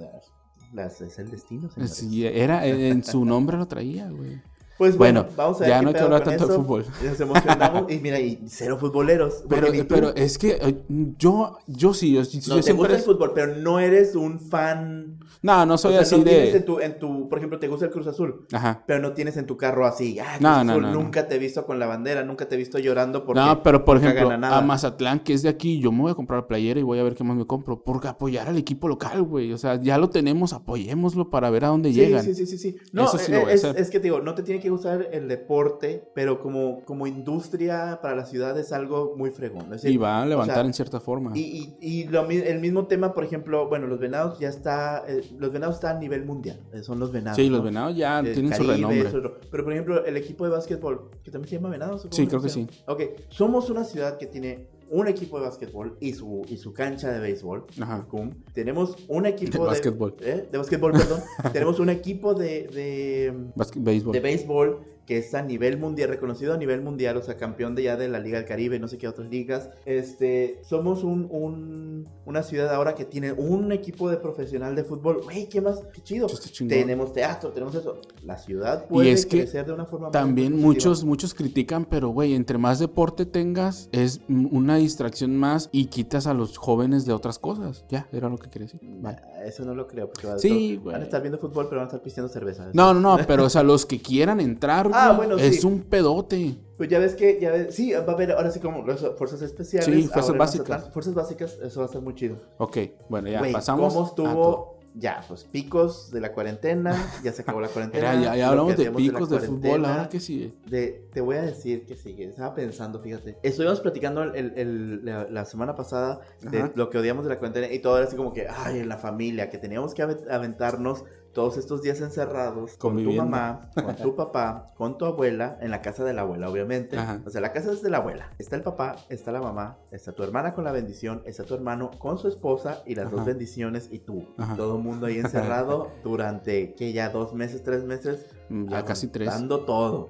Las- 0.72 1.02
es 1.02 1.18
el 1.18 1.30
destino, 1.30 1.68
señores. 1.70 1.94
Sí, 1.94 2.26
era, 2.26 2.64
en 2.66 3.04
su 3.04 3.26
nombre 3.26 3.58
lo 3.58 3.68
traía, 3.68 4.08
güey. 4.10 4.40
Pues 4.78 4.96
bueno, 4.96 5.22
Bueno, 5.22 5.36
vamos 5.36 5.56
a 5.56 5.60
ver 5.60 5.68
ya 5.68 5.78
qué 5.78 5.82
no 5.82 5.88
hay 5.88 5.94
que 5.94 6.00
hablar 6.00 6.24
tanto 6.24 6.46
de 6.46 6.54
fútbol. 6.54 6.86
Nos 7.04 7.20
emocionamos 7.20 7.92
y 7.92 7.98
mira, 7.98 8.20
y 8.20 8.40
cero 8.46 8.78
futboleros. 8.78 9.44
Pero, 9.48 10.14
es 10.14 10.38
que 10.38 10.50
eh, 10.60 10.76
yo, 11.18 11.58
yo 11.66 11.92
sí, 11.94 12.12
yo, 12.12 12.22
yo 12.22 12.56
no, 12.56 12.62
te 12.62 12.72
gusta 12.72 12.94
el 12.96 13.02
fútbol, 13.02 13.32
pero 13.34 13.56
no 13.56 13.80
eres 13.80 14.14
un 14.14 14.38
fan... 14.40 15.18
No, 15.40 15.64
no 15.66 15.78
soy 15.78 15.90
o 15.90 15.92
sea, 15.94 16.02
así 16.02 16.16
no 16.18 16.24
tienes 16.24 16.52
de... 16.52 16.58
en 16.58 16.64
tu, 16.64 16.80
en 16.80 16.98
tu, 16.98 17.28
por 17.28 17.38
ejemplo, 17.38 17.58
te 17.60 17.68
gusta 17.68 17.84
el 17.86 17.92
Cruz 17.92 18.06
Azul, 18.08 18.46
Ajá. 18.52 18.82
pero 18.86 19.00
no 19.00 19.12
tienes 19.12 19.36
en 19.36 19.46
tu 19.46 19.56
carro 19.56 19.86
así, 19.86 20.18
ah, 20.18 20.24
Cruz 20.32 20.40
No, 20.40 20.64
no, 20.64 20.72
Azul, 20.72 20.92
nunca 20.92 21.28
te 21.28 21.36
he 21.36 21.38
visto 21.38 21.64
con 21.64 21.78
la 21.78 21.86
bandera, 21.86 22.24
nunca 22.24 22.48
te 22.48 22.56
he 22.56 22.58
visto 22.58 22.78
llorando 22.78 23.24
porque 23.24 23.40
No, 23.40 23.62
pero 23.62 23.84
por 23.84 23.98
ejemplo, 23.98 24.30
a 24.32 24.60
Mazatlán, 24.62 25.20
que 25.20 25.32
es 25.34 25.42
de 25.42 25.48
aquí, 25.48 25.78
yo 25.78 25.92
me 25.92 26.02
voy 26.02 26.10
a 26.12 26.14
comprar 26.14 26.46
playera 26.46 26.80
y 26.80 26.82
voy 26.82 26.98
a 26.98 27.02
ver 27.02 27.14
qué 27.14 27.24
más 27.24 27.36
me 27.36 27.46
compro. 27.46 27.82
Porque 27.82 28.08
apoyar 28.08 28.48
al 28.48 28.56
equipo 28.56 28.88
local, 28.88 29.22
güey. 29.22 29.52
O 29.52 29.58
sea, 29.58 29.80
ya 29.80 29.96
lo 29.98 30.10
tenemos, 30.10 30.52
apoyémoslo 30.52 31.30
para 31.30 31.50
ver 31.50 31.64
a 31.64 31.68
dónde 31.68 31.90
Sí, 31.92 31.96
llegan. 32.00 32.24
sí, 32.24 32.34
sí, 32.34 32.46
sí, 32.46 32.58
sí. 32.58 32.76
No, 32.92 33.04
Eso 33.04 33.18
sí 33.18 33.30
eh, 33.32 33.34
lo 33.36 33.40
voy 33.42 33.50
a 33.50 33.54
es, 33.54 33.64
hacer. 33.64 33.80
es 33.80 33.90
que 33.90 33.98
te 34.00 34.04
digo, 34.04 34.20
no 34.20 34.34
te 34.34 34.42
tiene 34.42 34.60
que 34.60 34.67
gustar 34.70 35.08
el 35.12 35.28
deporte, 35.28 36.10
pero 36.14 36.40
como, 36.40 36.84
como 36.84 37.06
industria 37.06 37.98
para 38.02 38.14
la 38.16 38.24
ciudad 38.26 38.58
es 38.58 38.72
algo 38.72 39.14
muy 39.16 39.30
fregón. 39.30 39.64
Es 39.64 39.82
decir, 39.82 39.90
Y 39.90 39.96
va 39.96 40.22
a 40.22 40.26
levantar 40.26 40.56
o 40.56 40.60
sea, 40.60 40.66
en 40.66 40.74
cierta 40.74 41.00
forma. 41.00 41.32
Y, 41.34 41.76
y, 41.80 42.02
y 42.02 42.04
lo 42.08 42.28
el 42.28 42.60
mismo 42.60 42.86
tema, 42.86 43.14
por 43.14 43.24
ejemplo, 43.24 43.68
bueno, 43.68 43.86
los 43.86 43.98
venados 43.98 44.38
ya 44.38 44.48
está, 44.48 45.04
eh, 45.08 45.22
los 45.38 45.52
venados 45.52 45.76
están 45.76 45.96
a 45.96 46.00
nivel 46.00 46.24
mundial, 46.24 46.60
eh, 46.72 46.82
son 46.82 46.98
los 46.98 47.12
venados. 47.12 47.36
sí, 47.36 47.48
los 47.48 47.62
venados 47.62 47.96
ya 47.96 48.20
El 48.20 48.32
tienen 48.34 48.54
su 48.54 48.62
renombre. 48.62 49.08
Pero 49.50 49.64
por 49.64 49.72
ejemplo, 49.72 50.04
el 50.04 50.16
equipo 50.16 50.44
de 50.44 50.50
básquetbol, 50.50 51.10
que 51.22 51.30
también 51.30 51.48
se 51.48 51.56
llama 51.56 51.70
Venados. 51.70 52.04
¿o 52.04 52.08
cómo 52.08 52.14
Sí, 52.14 52.26
creo 52.26 52.42
que 52.42 52.48
sí. 52.48 52.66
Ok, 52.86 53.02
somos 53.28 53.70
una 53.70 53.84
ciudad 53.84 54.18
que 54.18 54.26
tiene 54.26 54.77
un 54.90 55.08
equipo 55.08 55.38
de 55.38 55.46
básquetbol 55.46 55.96
y 56.00 56.12
su, 56.12 56.44
y 56.48 56.56
su 56.56 56.72
cancha 56.72 57.10
de 57.12 57.20
béisbol. 57.20 57.64
Ajá. 57.80 58.06
cum. 58.10 58.30
Tenemos 58.54 58.96
un 59.08 59.26
equipo 59.26 59.52
De 59.52 59.58
de, 59.58 59.64
básquetbol. 59.66 60.14
¿eh? 60.20 60.48
De 60.50 60.58
básquetbol, 60.58 60.92
perdón. 60.92 61.20
Tenemos 61.52 61.78
un 61.80 61.90
equipo 61.90 62.34
de, 62.34 62.68
de, 62.68 63.32
Basque- 63.54 63.80
béisbol. 63.80 64.12
de 64.12 64.20
béisbol 64.20 64.78
que 65.08 65.16
es 65.16 65.32
a 65.34 65.40
nivel 65.40 65.78
mundial, 65.78 66.10
reconocido 66.10 66.52
a 66.52 66.58
nivel 66.58 66.82
mundial, 66.82 67.16
o 67.16 67.22
sea, 67.22 67.38
campeón 67.38 67.74
de 67.74 67.84
ya 67.84 67.96
de 67.96 68.08
la 68.08 68.18
Liga 68.20 68.36
del 68.36 68.46
Caribe, 68.46 68.78
no 68.78 68.88
sé 68.88 68.98
qué 68.98 69.08
otras 69.08 69.30
ligas. 69.30 69.70
Este, 69.86 70.60
somos 70.62 71.02
un, 71.02 71.26
un- 71.30 72.06
una 72.26 72.42
ciudad 72.42 72.74
ahora 72.74 72.94
que 72.94 73.06
tiene 73.06 73.32
un 73.32 73.72
equipo 73.72 74.10
de 74.10 74.18
profesional 74.18 74.76
de 74.76 74.84
fútbol. 74.84 75.22
Güey, 75.24 75.48
¿qué 75.48 75.62
más? 75.62 75.80
Qué 75.94 76.02
chido. 76.02 76.26
Chingón. 76.26 76.68
Tenemos 76.68 77.14
teatro, 77.14 77.50
tenemos 77.52 77.74
eso. 77.74 78.02
La 78.22 78.36
ciudad 78.36 78.86
puede 78.86 79.10
es 79.12 79.24
que 79.24 79.38
crecer 79.38 79.64
de 79.64 79.72
una 79.72 79.86
forma 79.86 80.10
También 80.10 80.60
muchos, 80.60 81.04
muchos 81.04 81.32
critican, 81.32 81.86
pero 81.86 82.10
güey, 82.10 82.34
entre 82.34 82.58
más 82.58 82.78
deporte 82.78 83.24
tengas, 83.24 83.88
es 83.92 84.20
una 84.28 84.76
distracción 84.76 85.34
más 85.36 85.70
y 85.72 85.86
quitas 85.86 86.26
a 86.26 86.34
los 86.34 86.58
jóvenes 86.58 87.06
de 87.06 87.14
otras 87.14 87.38
cosas. 87.38 87.86
Ya, 87.88 88.06
era 88.12 88.28
lo 88.28 88.36
que 88.36 88.50
quería 88.50 88.66
decir. 88.66 88.80
Vale. 89.00 89.18
Ah, 89.24 89.44
Eso 89.46 89.64
no 89.64 89.74
lo 89.74 89.86
creo, 89.86 90.10
porque 90.10 90.28
Sí, 90.38 90.76
güey. 90.76 90.92
van 90.92 91.00
a 91.00 91.04
estar 91.04 91.22
viendo 91.22 91.38
fútbol, 91.38 91.66
pero 91.70 91.76
van 91.80 91.86
a 91.86 91.88
estar 91.88 92.02
pisteando 92.02 92.30
cerveza. 92.30 92.68
No, 92.74 92.92
no, 92.92 93.00
no, 93.00 93.18
pero 93.26 93.44
o 93.44 93.48
sea, 93.50 93.62
los 93.62 93.86
que 93.86 94.00
quieran 94.00 94.40
entrar, 94.40 94.90
Ah, 94.98 95.12
bueno, 95.16 95.36
es 95.36 95.60
sí. 95.60 95.66
un 95.66 95.82
pedote. 95.82 96.56
Pues 96.76 96.88
ya 96.88 96.98
ves 96.98 97.14
que, 97.14 97.38
ya 97.40 97.50
ves, 97.50 97.74
sí, 97.74 97.92
va 97.92 97.98
a 98.00 98.12
haber 98.12 98.32
ahora 98.32 98.50
sí 98.50 98.60
como 98.60 98.86
las 98.86 99.00
fuerzas 99.16 99.42
especiales. 99.42 99.86
Sí, 99.92 100.08
fuerzas 100.08 100.36
básicas. 100.36 100.90
Fuerzas 100.92 101.14
básicas, 101.14 101.58
eso 101.62 101.80
va 101.80 101.86
a 101.86 101.88
estar 101.88 102.02
muy 102.02 102.14
chido. 102.14 102.36
Ok, 102.58 102.78
bueno, 103.08 103.28
ya 103.28 103.40
Güey, 103.40 103.52
pasamos. 103.52 103.92
¿Cómo 103.94 104.06
estuvo? 104.06 104.78
Ya, 104.94 105.22
pues 105.28 105.44
picos 105.44 106.10
de 106.10 106.20
la 106.20 106.32
cuarentena, 106.32 106.96
ya 107.22 107.32
se 107.32 107.42
acabó 107.42 107.60
la 107.60 107.68
cuarentena. 107.68 108.12
Era, 108.14 108.20
ya, 108.20 108.36
ya 108.36 108.48
hablamos 108.48 108.76
de 108.76 108.90
picos 108.90 109.28
de, 109.28 109.38
fútbol, 109.38 109.60
cuarentena, 109.60 109.92
ahora 109.94 110.08
que 110.08 110.18
sí. 110.18 110.56
de- 110.66 111.04
te 111.12 111.20
voy 111.20 111.36
a 111.36 111.42
decir 111.42 111.84
que 111.86 111.94
sigue. 111.94 112.24
Estaba 112.24 112.54
pensando, 112.54 112.98
fíjate. 113.00 113.36
Estuvimos 113.42 113.80
platicando 113.80 114.22
el- 114.24 114.54
el- 114.56 115.04
la, 115.04 115.28
la 115.30 115.44
semana 115.44 115.76
pasada 115.76 116.20
de 116.40 116.58
Ajá. 116.62 116.72
lo 116.74 116.90
que 116.90 116.98
odiamos 116.98 117.24
de 117.26 117.30
la 117.30 117.38
cuarentena 117.38 117.72
y 117.72 117.78
todo 117.80 117.96
era 117.98 118.06
así 118.06 118.16
como 118.16 118.32
que, 118.32 118.48
ay, 118.48 118.80
en 118.80 118.88
la 118.88 118.96
familia, 118.96 119.50
que 119.50 119.58
teníamos 119.58 119.94
que 119.94 120.02
ave- 120.02 120.24
aventarnos 120.30 121.04
todos 121.38 121.56
estos 121.56 121.82
días 121.82 122.00
encerrados 122.00 122.76
con 122.78 122.96
tu 123.00 123.12
mamá, 123.12 123.70
con 123.72 123.94
tu 123.94 124.16
papá, 124.16 124.72
con 124.76 124.98
tu 124.98 125.04
abuela, 125.04 125.56
en 125.60 125.70
la 125.70 125.80
casa 125.82 126.02
de 126.02 126.12
la 126.12 126.22
abuela, 126.22 126.50
obviamente. 126.50 126.98
Ajá. 126.98 127.20
O 127.24 127.30
sea, 127.30 127.40
la 127.40 127.52
casa 127.52 127.70
es 127.70 127.80
de 127.80 127.90
la 127.90 127.98
abuela. 127.98 128.32
Está 128.40 128.56
el 128.56 128.62
papá, 128.62 128.96
está 129.08 129.30
la 129.30 129.40
mamá, 129.40 129.78
está 129.92 130.10
tu 130.10 130.24
hermana 130.24 130.52
con 130.52 130.64
la 130.64 130.72
bendición, 130.72 131.22
está 131.26 131.44
tu 131.44 131.54
hermano 131.54 131.92
con 132.00 132.18
su 132.18 132.26
esposa 132.26 132.82
y 132.86 132.96
las 132.96 133.06
Ajá. 133.06 133.14
dos 133.18 133.24
bendiciones 133.24 133.88
y 133.92 134.00
tú. 134.00 134.34
Ajá. 134.36 134.56
todo 134.56 134.78
el 134.78 134.82
mundo 134.82 135.06
ahí 135.06 135.18
encerrado 135.20 135.92
durante, 136.02 136.74
que 136.74 136.92
ya 136.92 137.10
dos 137.10 137.34
meses, 137.34 137.62
tres 137.62 137.84
meses. 137.84 138.26
Mm, 138.48 138.70
Ya 138.70 138.84
casi 138.84 139.06
tres. 139.06 139.28
Dando 139.28 139.60
todo. 139.64 140.08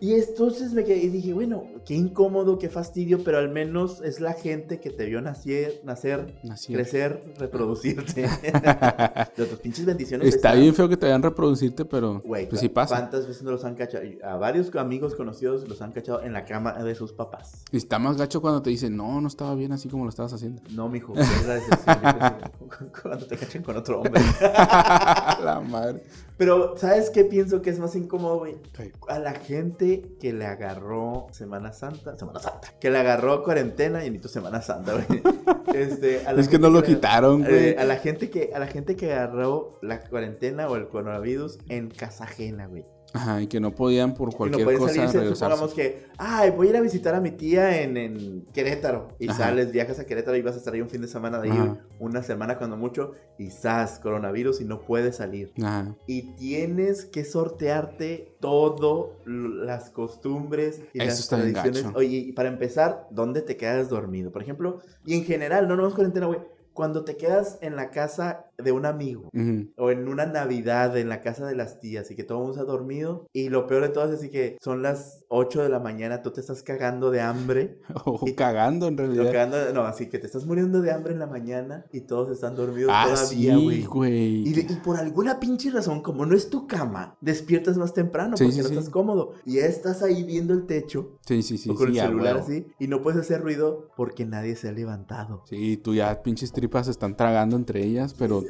Y 0.00 0.14
entonces 0.14 0.72
me 0.72 0.84
quedé 0.84 0.98
y 0.98 1.08
dije, 1.08 1.32
bueno, 1.32 1.64
qué 1.84 1.94
incómodo, 1.94 2.58
qué 2.58 2.68
fastidio, 2.68 3.22
pero 3.24 3.38
al 3.38 3.50
menos 3.50 4.00
es 4.02 4.20
la 4.20 4.32
gente 4.32 4.80
que 4.80 4.90
te 4.90 5.06
vio 5.06 5.20
nacer, 5.20 5.80
nacer, 5.84 6.34
crecer, 6.66 7.34
reproducirte. 7.38 8.22
de 9.36 9.46
tus 9.46 9.58
pinches 9.58 9.84
bendiciones. 9.84 10.28
Está 10.28 10.48
están- 10.50 10.60
bien 10.60 10.74
feo 10.74 10.88
que 10.88 10.96
te 10.96 11.06
vayan 11.06 11.24
a 11.24 11.28
reproducirte, 11.28 11.84
pero 11.84 12.20
Güey, 12.24 12.48
pues 12.48 12.60
sí 12.60 12.68
pasa. 12.68 12.96
¿cuántas 12.96 13.26
veces 13.26 13.42
no 13.42 13.50
los 13.50 13.64
han 13.64 13.74
cachado? 13.74 14.04
A 14.24 14.36
varios 14.36 14.74
amigos 14.76 15.14
conocidos 15.14 15.68
los 15.68 15.82
han 15.82 15.92
cachado 15.92 16.22
en 16.22 16.32
la 16.32 16.44
cama 16.44 16.72
de 16.82 16.94
sus 16.94 17.12
papás. 17.12 17.64
Y 17.72 17.76
está 17.76 17.98
más 17.98 18.16
gacho 18.16 18.40
cuando 18.40 18.62
te 18.62 18.70
dicen, 18.70 18.96
no, 18.96 19.20
no 19.20 19.28
estaba 19.28 19.54
bien 19.54 19.72
así 19.72 19.88
como 19.88 20.04
lo 20.04 20.10
estabas 20.10 20.32
haciendo. 20.32 20.62
No, 20.70 20.88
mijo, 20.88 21.14
es 21.16 21.46
la 21.46 21.54
decepción. 21.54 21.98
Cuando 23.02 23.26
te 23.26 23.36
cachen 23.36 23.62
con 23.62 23.76
otro 23.76 24.00
hombre. 24.00 24.22
La 24.40 25.62
madre. 25.66 26.02
Pero, 26.40 26.74
¿sabes 26.78 27.10
qué 27.10 27.26
pienso 27.26 27.60
que 27.60 27.68
es 27.68 27.78
más 27.78 27.94
incómodo, 27.94 28.38
güey? 28.38 28.56
Sí. 28.74 28.90
A 29.08 29.18
la 29.18 29.34
gente 29.34 30.16
que 30.18 30.32
le 30.32 30.46
agarró 30.46 31.26
Semana 31.32 31.74
Santa, 31.74 32.16
Semana 32.16 32.40
Santa, 32.40 32.72
que 32.80 32.88
le 32.88 32.96
agarró 32.96 33.44
cuarentena 33.44 34.06
y 34.06 34.10
ni 34.10 34.18
tu 34.18 34.28
Semana 34.28 34.62
Santa, 34.62 34.94
güey. 34.94 35.22
Este, 35.74 36.26
a 36.26 36.32
la 36.32 36.40
Es 36.40 36.48
que 36.48 36.58
no 36.58 36.70
lo 36.70 36.82
quitaron, 36.82 37.42
güey. 37.42 37.68
eh, 37.68 37.76
a 37.78 37.84
la 37.84 37.96
gente 37.96 38.30
que 38.30 38.52
a 38.54 38.58
la 38.58 38.66
gente 38.66 38.96
que 38.96 39.12
agarró 39.12 39.78
la 39.82 40.00
cuarentena 40.00 40.66
o 40.66 40.76
el 40.76 40.88
coronavirus 40.88 41.58
en 41.68 41.90
casa 41.90 42.24
ajena, 42.24 42.66
güey. 42.66 42.86
Ajá, 43.12 43.42
y 43.42 43.46
que 43.46 43.60
no 43.60 43.74
podían 43.74 44.14
por 44.14 44.28
Y 44.28 44.32
no 44.32 44.36
cualquier 44.38 44.64
pueden 44.64 44.80
cosa 44.80 44.94
salirse, 44.94 45.34
supongamos 45.34 45.74
que, 45.74 46.06
ay, 46.16 46.50
voy 46.50 46.68
a 46.68 46.70
ir 46.70 46.76
a 46.76 46.80
visitar 46.80 47.14
a 47.14 47.20
mi 47.20 47.32
tía 47.32 47.82
en, 47.82 47.96
en 47.96 48.46
Querétaro. 48.52 49.08
Y 49.18 49.28
Ajá. 49.28 49.46
sales, 49.46 49.72
viajas 49.72 49.98
a 49.98 50.06
Querétaro 50.06 50.36
y 50.36 50.42
vas 50.42 50.54
a 50.54 50.58
estar 50.58 50.74
ahí 50.74 50.80
un 50.80 50.88
fin 50.88 51.00
de 51.00 51.08
semana 51.08 51.40
de 51.40 51.50
ahí, 51.50 51.58
Ajá. 51.58 51.78
una 51.98 52.22
semana 52.22 52.58
cuando 52.58 52.76
mucho, 52.76 53.12
y 53.38 53.50
sas, 53.50 53.98
coronavirus 53.98 54.60
y 54.60 54.64
no 54.64 54.80
puedes 54.82 55.16
salir. 55.16 55.52
Ajá. 55.62 55.94
Y 56.06 56.34
tienes 56.36 57.04
que 57.04 57.24
sortearte 57.24 58.36
todo 58.40 59.16
las 59.26 59.90
costumbres 59.90 60.82
y 60.92 60.98
Eso 60.98 61.06
las 61.06 61.20
está 61.20 61.36
tradiciones. 61.36 61.86
Oye, 61.94 62.16
y 62.16 62.32
para 62.32 62.48
empezar, 62.48 63.08
¿dónde 63.10 63.42
te 63.42 63.56
quedas 63.56 63.88
dormido? 63.88 64.30
Por 64.30 64.42
ejemplo, 64.42 64.80
y 65.04 65.14
en 65.14 65.24
general, 65.24 65.68
no 65.68 65.76
nomás 65.76 65.94
cuarentena, 65.94 66.26
güey. 66.26 66.40
Cuando 66.72 67.04
te 67.04 67.16
quedas 67.16 67.58
en 67.62 67.76
la 67.76 67.90
casa 67.90 68.46
de 68.56 68.72
un 68.72 68.84
amigo 68.86 69.30
Ujú. 69.32 69.70
o 69.76 69.90
en 69.90 70.06
una 70.08 70.26
Navidad 70.26 70.96
en 70.98 71.08
la 71.08 71.20
casa 71.22 71.46
de 71.46 71.54
las 71.56 71.80
tías 71.80 72.10
y 72.10 72.14
que 72.16 72.24
todo 72.24 72.38
el 72.38 72.44
mundo 72.44 72.60
está 72.60 72.70
dormido 72.70 73.26
y 73.32 73.48
lo 73.48 73.66
peor 73.66 73.82
de 73.82 73.88
todo 73.88 74.04
es 74.04 74.18
así 74.18 74.28
que 74.30 74.58
son 74.60 74.82
las 74.82 75.24
8 75.28 75.62
de 75.62 75.68
la 75.70 75.80
mañana, 75.80 76.22
tú 76.22 76.30
te 76.30 76.40
estás 76.40 76.62
cagando 76.62 77.10
de 77.10 77.20
hambre. 77.20 77.78
O 78.04 78.20
Y- 78.26 78.34
cagando 78.34 78.88
en 78.88 78.96
realidad. 78.98 79.24
cagando- 79.32 79.72
no, 79.72 79.82
así 79.82 80.08
que 80.08 80.18
te 80.18 80.26
estás 80.26 80.46
muriendo 80.46 80.80
de 80.80 80.90
hambre 80.92 81.12
en 81.12 81.18
la 81.18 81.26
mañana 81.26 81.84
y 81.92 82.02
todos 82.02 82.30
están 82.30 82.54
dormidos 82.54 82.90
Ah, 82.94 83.06
todavía, 83.08 83.54
sí, 83.56 83.62
güey. 83.64 83.82
güey. 83.84 84.48
Y, 84.48 84.62
por 84.84 84.96
alguna 84.96 85.40
pinche 85.40 85.70
razón, 85.70 86.02
como 86.02 86.24
no 86.26 86.34
es 86.36 86.50
tu 86.50 86.66
cama, 86.66 87.16
despiertas 87.20 87.76
más 87.78 87.92
temprano 87.94 88.36
Sí, 88.36 88.44
porque 88.44 88.54
sí, 88.56 88.62
no 88.62 88.68
sí. 88.68 88.74
estás 88.74 88.90
cómodo. 88.90 89.32
Y 89.44 89.54
ya 89.56 89.66
estás 89.66 90.02
ahí 90.02 90.22
viendo 90.24 90.52
el 90.54 90.66
techo 90.66 91.18
Sí, 91.26 91.42
sí, 91.42 91.58
sí. 91.58 91.70
o 91.70 91.74
con 91.74 91.92
sí, 91.92 91.98
el 91.98 92.06
celular 92.06 92.36
así 92.38 92.66
y 92.78 92.88
no 92.88 93.02
puedes 93.02 93.20
hacer 93.20 93.40
ruido 93.42 93.88
porque 93.96 94.24
nadie 94.26 94.54
se 94.56 94.68
ha 94.68 94.72
levantado. 94.72 95.42
Sí, 95.46 95.76
tú 95.76 95.94
ya 95.94 96.22
pinches 96.22 96.52
tripas 96.60 96.84
se 96.84 96.92
están 96.92 97.16
tragando 97.16 97.56
entre 97.56 97.82
ellas, 97.82 98.14
pero 98.18 98.44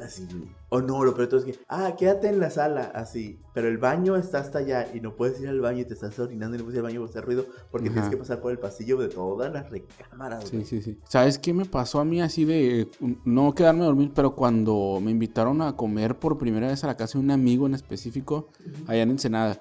o 0.71 0.81
no, 0.81 1.05
lo 1.05 1.15
peor 1.15 1.29
todo 1.29 1.41
es 1.41 1.47
que, 1.47 1.59
ah, 1.69 1.95
quédate 1.99 2.29
en 2.29 2.39
la 2.39 2.49
sala, 2.49 2.93
así. 2.95 3.41
Pero 3.53 3.67
el 3.67 3.79
baño 3.79 4.15
está 4.17 4.39
hasta 4.39 4.61
allá 4.61 4.87
y 4.95 5.01
no 5.01 5.17
puedes 5.17 5.41
ir 5.41 5.49
al 5.49 5.61
baño 5.61 5.81
y 5.81 5.85
te 5.85 5.95
estás 5.95 6.17
orinando 6.21 6.57
y 6.57 6.59
no 6.59 6.65
puedes 6.65 6.77
ir 6.77 6.85
al 6.85 6.91
baño 6.91 7.01
por 7.01 7.11
hacer 7.11 7.25
ruido 7.25 7.47
porque 7.73 7.89
Ajá. 7.89 7.95
tienes 7.95 8.11
que 8.11 8.17
pasar 8.17 8.41
por 8.41 8.53
el 8.53 8.59
pasillo 8.59 8.97
de 8.97 9.09
todas 9.09 9.53
las 9.53 9.69
recámaras. 9.69 10.45
Sí, 10.45 10.57
güey. 10.57 10.65
sí, 10.67 10.81
sí. 10.81 10.99
¿Sabes 11.09 11.41
qué 11.41 11.53
me 11.53 11.65
pasó 11.65 11.99
a 11.99 12.05
mí 12.05 12.23
así 12.23 12.45
de 12.45 12.89
mm, 13.01 13.13
no 13.25 13.53
quedarme 13.53 13.83
a 13.83 13.87
dormir, 13.87 14.13
pero 14.15 14.37
cuando 14.37 15.01
me 15.03 15.11
invitaron 15.11 15.61
a 15.61 15.77
comer 15.77 16.17
por 16.17 16.39
primera 16.39 16.69
vez 16.69 16.85
a 16.85 16.87
la 16.87 16.97
casa 16.97 17.19
de 17.19 17.25
un 17.25 17.33
amigo 17.33 17.67
en 17.67 17.75
específico, 17.75 18.49
allá 18.87 19.03
en 19.03 19.11
Ensenada, 19.11 19.61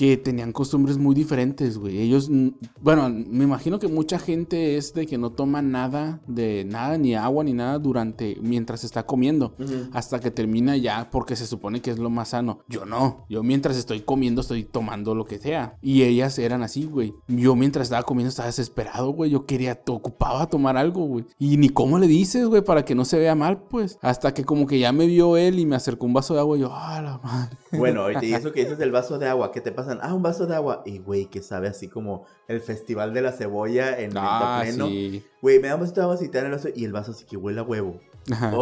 que 0.00 0.16
tenían 0.16 0.52
costumbres 0.52 0.96
muy 0.96 1.14
diferentes, 1.14 1.76
güey. 1.76 1.98
Ellos, 1.98 2.30
mm, 2.30 2.48
bueno, 2.80 3.10
me 3.10 3.44
imagino 3.44 3.78
que 3.78 3.88
mucha 3.88 4.18
gente 4.18 4.76
es 4.76 4.94
de 4.94 5.06
que 5.06 5.18
no 5.18 5.32
toma 5.32 5.60
nada, 5.60 6.20
de 6.26 6.64
nada, 6.64 6.96
ni 6.96 7.14
agua, 7.14 7.44
ni 7.44 7.52
nada 7.52 7.78
durante, 7.78 8.38
mientras 8.40 8.82
está 8.84 9.04
comiendo. 9.04 9.54
Hasta 9.92 10.19
que 10.20 10.30
termina 10.30 10.76
ya, 10.76 11.08
porque 11.10 11.36
se 11.36 11.46
supone 11.46 11.80
que 11.82 11.90
es 11.90 11.98
lo 11.98 12.10
más 12.10 12.28
sano. 12.30 12.60
Yo 12.68 12.84
no. 12.86 13.24
Yo 13.28 13.42
mientras 13.42 13.76
estoy 13.76 14.00
comiendo, 14.00 14.40
estoy 14.40 14.64
tomando 14.64 15.14
lo 15.14 15.24
que 15.24 15.38
sea. 15.38 15.76
Y 15.82 16.02
ellas 16.02 16.38
eran 16.38 16.62
así, 16.62 16.84
güey. 16.84 17.14
Yo 17.28 17.56
mientras 17.56 17.84
estaba 17.86 18.02
comiendo 18.02 18.28
estaba 18.28 18.46
desesperado, 18.46 19.10
güey. 19.10 19.30
Yo 19.30 19.46
quería, 19.46 19.74
te 19.74 19.92
ocupaba 19.92 20.46
tomar 20.48 20.76
algo, 20.76 21.04
güey. 21.06 21.24
Y 21.38 21.56
ni 21.56 21.68
cómo 21.68 21.98
le 21.98 22.06
dices, 22.06 22.46
güey, 22.46 22.62
para 22.62 22.84
que 22.84 22.94
no 22.94 23.04
se 23.04 23.18
vea 23.18 23.34
mal, 23.34 23.62
pues. 23.62 23.98
Hasta 24.02 24.32
que 24.34 24.44
como 24.44 24.66
que 24.66 24.78
ya 24.78 24.92
me 24.92 25.06
vio 25.06 25.36
él 25.36 25.58
y 25.58 25.66
me 25.66 25.76
acercó 25.76 26.06
un 26.06 26.12
vaso 26.14 26.34
de 26.34 26.40
agua. 26.40 26.56
Y 26.56 26.60
yo, 26.60 26.70
ah, 26.72 27.00
la 27.02 27.18
madre. 27.18 27.56
Bueno, 27.72 28.02
ahorita, 28.02 28.24
y 28.24 28.34
eso 28.34 28.52
que 28.52 28.62
dices 28.64 28.78
del 28.78 28.90
vaso 28.90 29.18
de 29.18 29.28
agua, 29.28 29.52
¿qué 29.52 29.60
te 29.60 29.70
pasan? 29.70 30.00
Ah, 30.02 30.12
un 30.12 30.22
vaso 30.22 30.46
de 30.46 30.56
agua. 30.56 30.82
Y, 30.84 30.98
güey, 30.98 31.26
que 31.26 31.40
sabe 31.40 31.68
así 31.68 31.86
como 31.88 32.24
el 32.48 32.60
festival 32.60 33.14
de 33.14 33.22
la 33.22 33.30
cebolla 33.32 33.98
en 34.00 34.10
Ah, 34.16 34.60
pleno. 34.62 34.88
sí. 34.88 35.22
Güey, 35.40 35.60
me 35.60 35.68
da 35.68 35.76
un 35.76 35.80
vasito 35.82 36.00
dan 36.02 36.46
el 36.46 36.52
vaso 36.52 36.68
y 36.74 36.84
el 36.84 36.92
vaso 36.92 37.12
así 37.12 37.24
que 37.24 37.36
huele 37.36 37.60
a 37.60 37.62
huevo. 37.62 37.98
Ajá. 38.30 38.52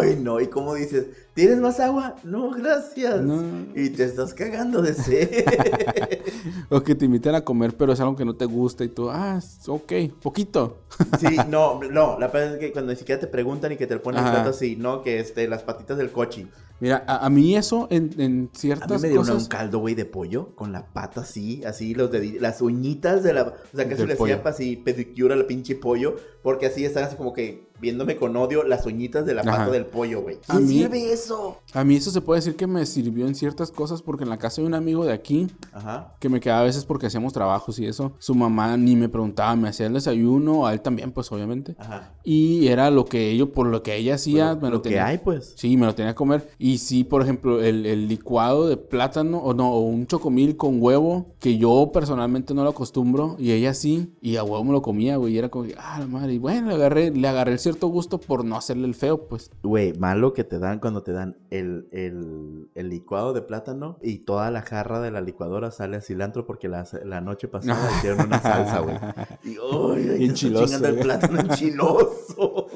¡Ay, 0.00 0.16
no! 0.20 0.40
¿Y 0.40 0.48
cómo 0.48 0.74
dices? 0.74 1.06
¿Tienes 1.34 1.58
más 1.58 1.80
agua? 1.80 2.16
No, 2.24 2.50
gracias. 2.50 3.20
No. 3.22 3.42
Y 3.74 3.90
te 3.90 4.04
estás 4.04 4.34
cagando 4.34 4.82
de 4.82 4.94
sed. 4.94 5.44
O 6.70 6.82
que 6.82 6.94
te 6.94 7.06
invitan 7.06 7.34
a 7.34 7.40
comer, 7.44 7.76
pero 7.76 7.92
es 7.92 8.00
algo 8.00 8.14
que 8.14 8.24
no 8.24 8.34
te 8.36 8.44
gusta 8.44 8.84
y 8.84 8.88
tú, 8.88 9.08
ah, 9.10 9.40
ok, 9.66 9.92
poquito. 10.20 10.78
sí, 11.18 11.36
no, 11.48 11.80
no. 11.82 12.18
La 12.18 12.28
verdad 12.28 12.54
es 12.54 12.60
que 12.60 12.72
cuando 12.72 12.92
ni 12.92 12.98
siquiera 12.98 13.20
te 13.20 13.26
preguntan 13.26 13.72
y 13.72 13.76
que 13.76 13.86
te 13.86 13.98
ponen 13.98 14.20
el 14.20 14.26
Ajá. 14.26 14.34
plato 14.36 14.50
así, 14.50 14.76
¿no? 14.76 15.02
Que 15.02 15.18
este, 15.20 15.48
las 15.48 15.62
patitas 15.62 15.96
del 15.96 16.10
cochi. 16.10 16.46
Mira, 16.80 17.02
a, 17.08 17.24
a 17.26 17.30
mí 17.30 17.56
eso 17.56 17.88
en, 17.90 18.10
en 18.18 18.50
A 18.54 18.58
ciertas 18.58 18.90
mí 18.90 19.02
me 19.02 19.08
dieron 19.08 19.26
cosas... 19.26 19.42
un 19.44 19.48
caldo, 19.48 19.78
güey, 19.80 19.94
de 19.94 20.04
pollo 20.04 20.54
con 20.54 20.70
la 20.72 20.86
pata 20.86 21.22
así, 21.22 21.64
así, 21.64 21.94
los 21.94 22.10
dedi- 22.12 22.38
las 22.38 22.60
uñitas 22.60 23.22
de 23.22 23.32
la. 23.32 23.42
O 23.42 23.52
sea, 23.76 23.84
Del 23.86 24.06
le 24.06 24.12
hacía 24.14 24.42
así 24.44 24.76
pedicura 24.76 25.34
al 25.34 25.46
pinche 25.46 25.74
pollo, 25.74 26.16
porque 26.42 26.66
así 26.66 26.84
están 26.84 27.04
así 27.04 27.16
como 27.16 27.32
que 27.32 27.67
viéndome 27.80 28.16
con 28.16 28.36
odio 28.36 28.62
las 28.64 28.86
uñitas 28.86 29.24
de 29.26 29.34
la 29.34 29.42
pata 29.42 29.62
Ajá. 29.62 29.70
del 29.70 29.86
pollo, 29.86 30.22
güey. 30.22 30.36
A 30.48 30.54
¿Quién 30.56 30.66
mí- 30.68 30.74
sirve 30.78 31.12
eso? 31.12 31.58
A 31.74 31.84
mí 31.84 31.96
eso 31.96 32.10
se 32.10 32.20
puede 32.20 32.38
decir 32.40 32.56
que 32.56 32.66
me 32.66 32.84
sirvió 32.86 33.26
en 33.26 33.34
ciertas 33.34 33.70
cosas 33.70 34.02
porque 34.02 34.24
en 34.24 34.30
la 34.30 34.38
casa 34.38 34.60
de 34.60 34.66
un 34.66 34.74
amigo 34.74 35.04
de 35.04 35.12
aquí 35.12 35.46
Ajá. 35.72 36.14
que 36.20 36.28
me 36.28 36.40
quedaba 36.40 36.60
a 36.60 36.64
veces 36.64 36.84
porque 36.84 37.06
hacíamos 37.06 37.32
trabajos 37.32 37.78
y 37.78 37.86
eso, 37.86 38.12
su 38.18 38.34
mamá 38.34 38.76
ni 38.76 38.96
me 38.96 39.08
preguntaba, 39.08 39.54
me 39.56 39.68
hacía 39.68 39.86
el 39.86 39.92
desayuno, 39.94 40.66
a 40.66 40.72
él 40.72 40.80
también, 40.80 41.12
pues 41.12 41.30
obviamente. 41.32 41.74
Ajá. 41.78 42.12
Y 42.24 42.66
era 42.68 42.90
lo 42.90 43.04
que 43.04 43.30
ellos, 43.30 43.48
por 43.50 43.66
lo 43.66 43.82
que 43.82 43.96
ella 43.96 44.14
hacía, 44.16 44.54
Lo- 44.54 44.56
me 44.60 44.68
lo, 44.68 44.76
lo 44.76 44.82
que 44.82 44.90
tenía. 44.90 45.06
hay, 45.06 45.18
pues. 45.18 45.54
Sí, 45.56 45.76
me 45.76 45.86
lo 45.86 45.94
tenía 45.94 46.12
que 46.12 46.16
comer. 46.16 46.48
Y 46.58 46.78
sí, 46.78 47.04
por 47.04 47.22
ejemplo, 47.22 47.62
el, 47.62 47.86
el 47.86 48.08
licuado 48.08 48.68
de 48.68 48.76
plátano, 48.76 49.38
o 49.38 49.54
no, 49.54 49.70
o 49.72 49.80
un 49.80 50.06
chocomil 50.06 50.56
con 50.56 50.82
huevo, 50.82 51.26
que 51.40 51.56
yo 51.58 51.90
personalmente 51.92 52.54
no 52.54 52.64
lo 52.64 52.70
acostumbro, 52.70 53.36
y 53.38 53.52
ella 53.52 53.74
sí, 53.74 54.12
y 54.20 54.36
a 54.36 54.42
huevo 54.44 54.64
me 54.64 54.72
lo 54.72 54.82
comía, 54.82 55.16
güey, 55.16 55.34
y 55.34 55.38
era 55.38 55.48
como, 55.48 55.64
que, 55.66 55.74
ah, 55.78 55.98
la 56.00 56.06
madre, 56.06 56.34
y 56.34 56.38
bueno, 56.38 56.68
le 56.68 56.74
agarré, 56.74 57.10
le 57.10 57.28
agarré 57.28 57.52
el 57.52 57.58
cierto 57.68 57.88
gusto 57.88 58.18
por 58.18 58.46
no 58.46 58.56
hacerle 58.56 58.86
el 58.86 58.94
feo, 58.94 59.28
pues. 59.28 59.50
Güey, 59.62 59.92
malo 59.98 60.32
que 60.32 60.42
te 60.42 60.58
dan 60.58 60.78
cuando 60.78 61.02
te 61.02 61.12
dan 61.12 61.36
el, 61.50 61.86
el, 61.92 62.70
el 62.74 62.88
licuado 62.88 63.34
de 63.34 63.42
plátano 63.42 63.98
y 64.02 64.20
toda 64.20 64.50
la 64.50 64.62
jarra 64.62 65.00
de 65.00 65.10
la 65.10 65.20
licuadora 65.20 65.70
sale 65.70 65.98
a 65.98 66.00
cilantro 66.00 66.46
porque 66.46 66.68
la, 66.68 66.86
la 67.04 67.20
noche 67.20 67.46
pasada 67.46 67.90
hicieron 67.98 68.26
una 68.26 68.40
salsa, 68.40 68.80
güey. 68.80 68.96
Y, 69.44 69.58
¡ay, 69.58 70.08
ay, 70.12 70.18
Bien 70.18 70.18
te 70.18 70.24
está 70.24 70.34
chiloso, 70.34 70.64
chingando 70.64 70.88
el 70.88 70.98
plátano 70.98 71.40
enchiloso. 71.40 72.66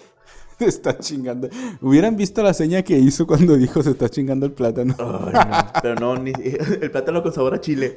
Te 0.58 0.64
está 0.66 0.98
chingando. 0.98 1.48
Hubieran 1.80 2.14
visto 2.16 2.42
la 2.42 2.52
seña 2.52 2.82
que 2.82 2.98
hizo 2.98 3.26
cuando 3.26 3.56
dijo 3.56 3.82
se 3.82 3.92
está 3.92 4.10
chingando 4.10 4.44
el 4.44 4.52
plátano. 4.52 4.94
No. 4.98 5.32
Pero 5.80 5.94
no, 5.94 6.16
ni, 6.16 6.32
el 6.82 6.90
plátano 6.90 7.22
con 7.22 7.32
sabor 7.32 7.54
a 7.54 7.60
chile. 7.62 7.96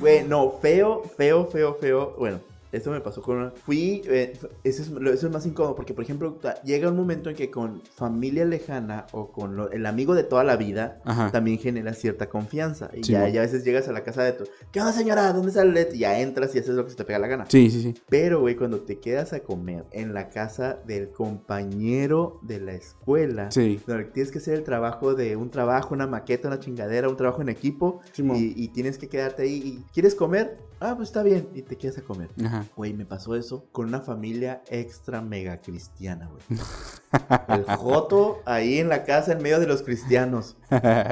Güey, 0.00 0.26
no, 0.26 0.50
feo, 0.60 1.02
feo, 1.16 1.46
feo, 1.46 1.76
feo. 1.80 2.16
Bueno, 2.18 2.40
eso 2.72 2.90
me 2.90 3.00
pasó 3.00 3.22
con 3.22 3.36
una... 3.38 3.50
Fui... 3.50 4.02
eh, 4.06 4.32
eso, 4.64 4.82
es, 4.82 4.88
lo- 4.90 5.12
eso 5.12 5.26
es 5.26 5.32
más 5.32 5.44
incómodo 5.46 5.74
porque, 5.74 5.94
por 5.94 6.04
ejemplo, 6.04 6.38
llega 6.64 6.88
un 6.88 6.96
momento 6.96 7.30
en 7.30 7.36
que 7.36 7.50
con 7.50 7.82
familia 7.94 8.44
lejana 8.44 9.06
o 9.12 9.32
con 9.32 9.56
lo- 9.56 9.70
el 9.70 9.86
amigo 9.86 10.14
de 10.14 10.22
toda 10.24 10.44
la 10.44 10.56
vida 10.56 11.00
Ajá. 11.04 11.30
también 11.32 11.58
genera 11.58 11.92
cierta 11.94 12.28
confianza. 12.28 12.90
Y 12.94 13.04
Sí, 13.04 13.12
ya, 13.12 13.28
ya 13.28 13.40
a 13.40 13.44
veces 13.44 13.64
llegas 13.64 13.88
a 13.88 13.92
la 13.92 14.02
casa 14.04 14.22
de 14.22 14.32
tu... 14.32 14.44
¿Qué 14.72 14.80
onda, 14.80 14.92
señora? 14.92 15.32
¿Dónde 15.32 15.52
sale 15.52 15.68
el 15.68 15.74
leche? 15.74 15.96
Y 15.96 16.00
ya 16.00 16.20
entras 16.20 16.54
y 16.54 16.58
haces 16.58 16.74
lo 16.74 16.84
que 16.84 16.90
se 16.90 16.96
te 16.96 17.04
pega 17.04 17.18
la 17.18 17.26
gana. 17.28 17.46
Sí, 17.48 17.70
sí, 17.70 17.82
sí. 17.82 17.94
Pero, 18.08 18.40
güey, 18.40 18.56
cuando 18.56 18.80
te 18.80 18.98
quedas 18.98 19.32
a 19.32 19.40
comer 19.40 19.84
en 19.92 20.14
la 20.14 20.28
casa 20.28 20.78
del 20.86 21.10
compañero 21.10 22.38
de 22.42 22.60
la 22.60 22.72
escuela... 22.74 23.50
Sí. 23.50 23.80
donde 23.86 24.04
tienes 24.04 24.30
que 24.30 24.38
hacer 24.38 24.54
el 24.54 24.62
trabajo 24.64 25.14
de 25.14 25.36
un 25.36 25.50
trabajo, 25.50 25.94
una 25.94 26.06
maqueta, 26.06 26.48
una 26.48 26.60
chingadera, 26.60 27.08
un 27.08 27.16
trabajo 27.16 27.42
en 27.42 27.48
equipo 27.48 28.00
y, 28.16 28.62
y 28.64 28.68
tienes 28.68 28.98
que 28.98 29.08
quedarte 29.08 29.42
ahí 29.42 29.54
y 29.64 29.84
¿quieres 29.92 30.14
comer? 30.14 30.58
Ah, 30.80 30.94
pues 30.96 31.10
está 31.10 31.22
bien 31.22 31.48
y 31.54 31.62
te 31.62 31.76
quedas 31.76 31.98
a 31.98 32.02
comer. 32.02 32.30
Ajá. 32.44 32.64
Güey, 32.74 32.94
me 32.94 33.04
pasó 33.04 33.36
eso 33.36 33.66
con 33.70 33.86
una 33.88 34.00
familia 34.00 34.62
extra 34.68 35.20
mega 35.20 35.60
cristiana, 35.60 36.28
güey. 36.28 36.42
El 37.48 37.64
Joto 37.76 38.40
ahí 38.46 38.78
en 38.78 38.88
la 38.88 39.04
casa 39.04 39.32
en 39.32 39.42
medio 39.42 39.60
de 39.60 39.66
los 39.66 39.82
cristianos. 39.82 40.56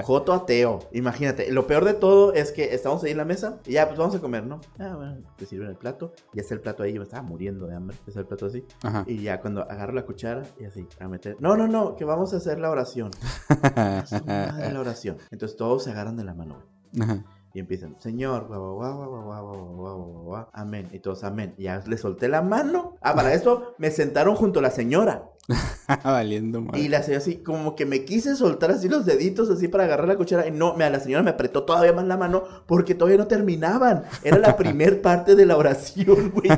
Joto 0.05 0.33
ateo. 0.33 0.79
Imagínate, 0.93 1.53
lo 1.53 1.67
peor 1.67 1.85
de 1.85 1.95
todo 1.95 2.33
es 2.33 2.53
que 2.53 2.75
estamos 2.75 3.05
ahí 3.05 3.11
en 3.11 3.19
la 3.19 3.25
mesa 3.25 3.59
y 3.67 3.73
ya, 3.73 3.87
pues 3.87 3.99
vamos 3.99 4.15
a 4.15 4.21
comer, 4.21 4.47
¿no? 4.47 4.61
Ah, 4.79 4.95
bueno, 4.97 5.19
te 5.37 5.45
sirven 5.45 5.69
el 5.69 5.77
plato. 5.77 6.15
Ya 6.33 6.41
está 6.43 6.55
el 6.55 6.61
plato 6.61 6.83
ahí, 6.83 6.93
yo 6.95 7.01
me 7.01 7.05
estaba 7.05 7.23
muriendo 7.23 7.67
de 7.67 7.77
hambre. 7.77 7.97
Está 8.07 8.21
el 8.21 8.27
plato 8.27 8.47
así. 8.47 8.65
Ajá. 8.83 9.05
Y 9.07 9.23
ya 9.23 9.41
cuando 9.41 9.63
agarro 9.63 9.93
la 9.93 10.07
cuchara 10.07 10.45
y 10.59 10.65
así, 10.65 10.87
a 10.99 11.09
meter. 11.09 11.37
No, 11.41 11.57
no, 11.57 11.69
no, 11.69 11.95
que 11.95 12.05
vamos 12.05 12.33
a 12.33 12.39
hacer 12.39 12.59
la 12.59 12.71
oración. 12.71 13.11
La 14.27 14.81
oración. 14.81 15.17
Entonces 15.31 15.57
todos 15.57 15.85
se 15.85 15.91
agarran 15.91 16.17
de 16.17 16.25
la 16.25 16.35
mano. 16.35 16.63
güey. 16.93 17.03
Ajá. 17.03 17.25
Y 17.55 17.61
empiezan, 17.61 17.97
Señor, 18.01 18.47
guau, 18.49 20.47
amén. 20.53 20.89
Y 20.93 20.99
todos, 20.99 21.25
amén. 21.25 21.55
Y 21.57 21.65
ya 21.65 21.83
le 21.87 21.97
solté 21.97 22.29
la 22.29 22.43
mano. 22.43 22.97
Ah, 23.01 23.15
para 23.15 23.33
esto 23.33 23.75
me 23.79 23.91
sentaron 23.91 24.37
junto 24.37 24.59
a 24.61 24.63
la 24.63 24.71
señora. 24.71 25.31
Valiendo. 26.05 26.63
Y 26.75 26.89
la 26.89 27.03
señora 27.03 27.19
así, 27.23 27.37
como 27.37 27.75
que 27.75 27.87
me 27.87 28.05
quise 28.05 28.37
soltar 28.37 28.71
así 28.71 28.89
los 28.89 29.07
deditos 29.07 29.49
así 29.51 29.69
para 29.69 29.85
agarrar 29.85 30.07
la 30.09 30.17
cuchara. 30.17 30.47
Y 30.47 30.51
no, 30.51 30.75
mira, 30.75 30.91
la 30.91 31.01
señora 31.01 31.23
me 31.23 31.31
apretó 31.31 31.65
todavía 31.65 31.93
más 31.93 32.05
la 32.07 32.17
mano 32.17 32.45
porque 32.67 32.95
todavía 32.95 33.17
no 33.19 33.27
terminaban. 33.27 34.03
Era 34.23 34.39
la 34.39 34.57
primer 34.57 35.01
parte 35.01 35.35
de 35.35 35.47
la 35.47 35.57
oración, 35.57 36.31
güey. 36.31 36.51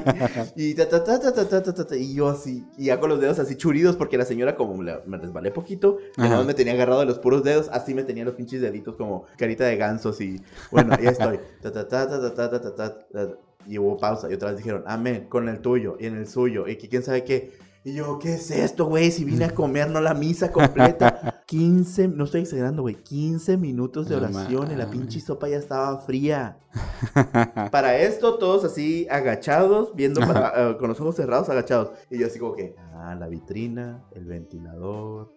Y 0.56 0.74
ta, 0.74 0.88
ta, 0.88 1.04
ta, 1.04 1.20
ta, 1.20 1.32
ta, 1.32 1.48
ta, 1.48 1.62
ta, 1.62 1.86
ta, 1.86 1.96
y 1.96 2.14
yo 2.14 2.28
así, 2.28 2.64
y 2.76 2.86
ya 2.86 2.98
con 2.98 3.10
los 3.10 3.20
dedos 3.20 3.38
así 3.38 3.54
churidos 3.56 3.96
porque 3.96 4.18
la 4.18 4.24
señora 4.24 4.56
como 4.56 4.82
la- 4.82 5.00
me 5.06 5.16
resbalé 5.18 5.50
poquito, 5.52 5.98
me 6.44 6.54
tenía 6.54 6.72
agarrado 6.72 7.00
de 7.00 7.06
los 7.06 7.18
puros 7.18 7.44
dedos, 7.44 7.68
así 7.72 7.94
me 7.94 8.02
tenía 8.02 8.24
los 8.24 8.34
pinches 8.34 8.60
deditos 8.60 8.96
como 8.96 9.24
carita 9.36 9.64
de 9.64 9.76
gansos 9.76 10.20
y 10.20 10.40
bueno, 10.70 10.96
ya 11.00 11.10
estoy. 11.10 11.38
Ta, 11.62 11.72
ta, 11.72 11.86
ta, 11.86 12.08
ta, 12.08 12.20
ta, 12.20 12.50
ta, 12.50 12.60
ta, 12.60 12.74
ta, 12.74 12.98
ta. 13.12 13.28
Y 13.66 13.78
hubo 13.78 13.96
pausa 13.98 14.28
y 14.30 14.34
otra 14.34 14.48
vez 14.48 14.56
dijeron, 14.58 14.82
amén, 14.86 15.26
con 15.28 15.48
el 15.48 15.60
tuyo 15.60 15.96
y 16.00 16.06
en 16.06 16.16
el 16.16 16.26
suyo 16.26 16.66
y 16.66 16.76
que 16.76 16.88
quién 16.88 17.02
sabe 17.02 17.24
qué. 17.24 17.52
Y 17.82 17.94
yo, 17.94 18.18
¿qué 18.18 18.34
es 18.34 18.50
esto, 18.50 18.84
güey? 18.86 19.10
Si 19.10 19.24
vine 19.24 19.46
a 19.46 19.54
comer, 19.54 19.88
no 19.90 20.00
la 20.02 20.12
misa 20.12 20.52
completa. 20.52 21.42
15, 21.46 22.08
no 22.08 22.24
estoy 22.24 22.42
exagerando, 22.42 22.82
güey. 22.82 22.94
15 23.02 23.56
minutos 23.56 24.08
de 24.08 24.16
No 24.16 24.22
oración 24.22 24.70
y 24.70 24.76
la 24.76 24.90
pinche 24.90 25.18
sopa 25.20 25.48
ya 25.48 25.56
estaba 25.56 25.98
fría. 26.00 26.58
Para 27.72 27.96
esto, 27.98 28.36
todos 28.38 28.64
así 28.64 29.08
agachados, 29.10 29.94
viendo 29.96 30.20
para- 30.20 30.70
eh, 30.70 30.76
con 30.76 30.88
los 30.88 31.00
ojos 31.00 31.16
cerrados, 31.16 31.48
agachados. 31.48 31.90
Y 32.10 32.18
yo 32.18 32.26
así 32.26 32.38
como 32.38 32.54
que, 32.54 32.76
ah, 32.94 33.16
la 33.18 33.26
vitrina, 33.26 34.04
el 34.14 34.26
ventilador, 34.26 35.32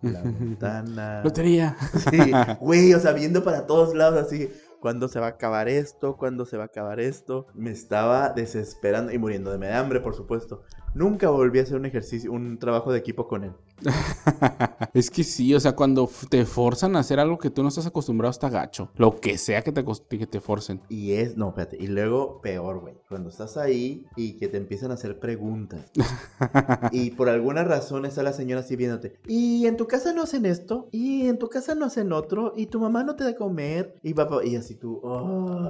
la 0.00 0.22
ventana. 0.22 1.20
Lotería. 1.24 1.76
Sí, 2.10 2.32
güey, 2.60 2.94
o 2.94 3.00
sea, 3.00 3.12
viendo 3.12 3.42
para 3.42 3.66
todos 3.66 3.94
lados 3.94 4.24
así. 4.24 4.48
¿Cuándo 4.80 5.08
se 5.08 5.18
va 5.18 5.26
a 5.26 5.30
acabar 5.30 5.68
esto? 5.68 6.16
¿Cuándo 6.16 6.46
se 6.46 6.56
va 6.56 6.62
a 6.62 6.66
acabar 6.66 7.00
esto? 7.00 7.46
Me 7.52 7.72
estaba 7.72 8.28
desesperando 8.30 9.10
y 9.10 9.18
muriendo 9.18 9.50
de 9.58 9.74
hambre, 9.74 9.98
por 9.98 10.14
supuesto. 10.14 10.62
Nunca 10.94 11.30
volví 11.30 11.58
a 11.58 11.62
hacer 11.62 11.76
un 11.76 11.86
ejercicio, 11.86 12.32
un 12.32 12.58
trabajo 12.58 12.92
de 12.92 12.98
equipo 12.98 13.28
con 13.28 13.44
él. 13.44 13.52
es 14.94 15.10
que 15.10 15.22
sí, 15.22 15.54
o 15.54 15.60
sea, 15.60 15.72
cuando 15.76 16.10
te 16.28 16.44
forzan 16.44 16.96
a 16.96 17.00
hacer 17.00 17.20
algo 17.20 17.38
que 17.38 17.50
tú 17.50 17.62
no 17.62 17.68
estás 17.68 17.86
acostumbrado 17.86 18.30
está 18.30 18.48
gacho. 18.48 18.90
Lo 18.96 19.20
que 19.20 19.38
sea 19.38 19.62
que 19.62 19.72
te, 19.72 19.84
que 20.18 20.26
te 20.26 20.40
forcen. 20.40 20.80
Y 20.88 21.12
es, 21.12 21.36
no, 21.36 21.48
espérate, 21.48 21.76
y 21.78 21.86
luego 21.86 22.40
peor, 22.40 22.80
güey. 22.80 22.94
Cuando 23.08 23.30
estás 23.30 23.56
ahí 23.56 24.06
y 24.16 24.34
que 24.34 24.48
te 24.48 24.56
empiezan 24.56 24.90
a 24.90 24.94
hacer 24.94 25.18
preguntas. 25.18 25.90
y 26.92 27.10
por 27.10 27.28
alguna 27.28 27.64
razón 27.64 28.04
está 28.04 28.22
la 28.22 28.32
señora 28.32 28.62
así 28.62 28.76
viéndote. 28.76 29.18
Y 29.26 29.66
en 29.66 29.76
tu 29.76 29.86
casa 29.86 30.12
no 30.12 30.22
hacen 30.22 30.46
esto. 30.46 30.88
Y 30.90 31.26
en 31.26 31.38
tu 31.38 31.48
casa 31.48 31.74
no 31.74 31.86
hacen 31.86 32.12
otro. 32.12 32.52
Y 32.56 32.66
tu 32.66 32.80
mamá 32.80 33.04
no 33.04 33.16
te 33.16 33.24
da 33.24 33.34
comer. 33.34 33.96
Y 34.02 34.14
papá, 34.14 34.44
y 34.44 34.56
así 34.56 34.74
tú, 34.74 35.00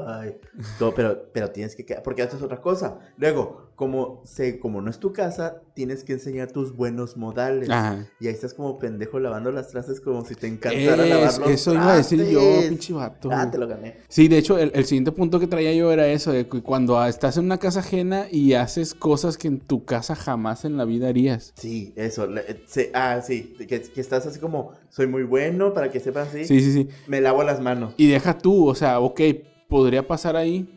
ay. 0.07 0.37
Todo, 0.79 0.95
pero, 0.95 1.31
pero 1.33 1.51
tienes 1.51 1.77
que 1.77 1.85
quedar, 1.85 2.03
porque 2.03 2.23
esto 2.23 2.37
es 2.37 2.43
otra 2.43 2.61
cosa. 2.61 2.99
Luego, 3.17 3.69
como, 3.77 4.23
se, 4.25 4.59
como 4.59 4.81
no 4.81 4.91
es 4.91 4.99
tu 4.99 5.08
casa, 5.13 5.63
tienes 5.75 6.05
que 6.05 6.13
enseñar 6.15 6.51
tus 6.53 6.75
buenos 6.75 7.17
modales. 7.17 7.69
Ajá. 7.71 8.07
Y 8.21 8.27
ahí 8.29 8.35
estás 8.35 8.55
como 8.55 8.79
pendejo 8.79 9.19
lavando 9.21 9.51
las 9.53 9.69
trastes 9.69 10.01
como 10.01 10.25
si 10.25 10.35
te 10.35 10.47
encantara 10.47 11.05
lavar 11.07 11.29
Es- 11.29 11.39
los 11.39 11.51
eso 11.51 11.75
iba 11.75 11.93
a 11.93 11.97
decir 11.97 12.25
yo, 12.29 12.41
trastes. 12.41 12.69
pinche 12.69 12.93
vato. 12.93 13.29
Ah, 13.33 13.51
te 13.51 13.59
lo 13.59 13.67
gané. 13.69 13.99
Sí, 14.09 14.29
de 14.29 14.39
hecho, 14.39 14.59
el, 14.59 14.71
el 14.75 14.85
siguiente 14.85 15.13
punto 15.13 15.39
que 15.41 15.47
traía 15.47 15.73
yo 15.75 15.93
era 15.93 16.07
eso, 16.09 16.33
de 16.33 16.49
que 16.49 16.63
cuando 16.63 17.05
estás 17.07 17.37
en 17.37 17.45
una 17.45 17.59
casa 17.59 17.81
ajena 17.81 18.27
y 18.31 18.55
haces 18.55 18.95
cosas 18.95 19.37
que 19.39 19.49
en 19.49 19.61
tu 19.61 19.85
casa 19.85 20.15
jamás 20.15 20.65
en 20.65 20.77
la 20.77 20.85
vida 20.85 21.09
harías. 21.09 21.53
Sí, 21.57 21.93
eso. 21.97 22.27
le- 22.27 22.63
se- 22.67 22.91
ah, 22.95 23.21
sí. 23.25 23.55
Que, 23.59 23.81
que 23.83 24.01
estás 24.01 24.27
así 24.27 24.39
como, 24.41 24.73
soy 24.89 25.07
muy 25.07 25.23
bueno, 25.25 25.73
para 25.75 25.91
que 25.91 26.01
sepan 26.01 26.27
así. 26.29 26.45
Sí, 26.45 26.61
sí, 26.61 26.73
sí. 26.73 26.89
Me 27.07 27.21
lavo 27.21 27.43
las 27.43 27.61
manos. 27.61 27.95
Y 27.97 28.09
deja 28.09 28.39
tú, 28.39 28.67
o 28.69 28.75
sea, 28.75 29.01
ok, 29.01 29.21
podría 29.69 30.07
pasar 30.07 30.35
ahí. 30.35 30.69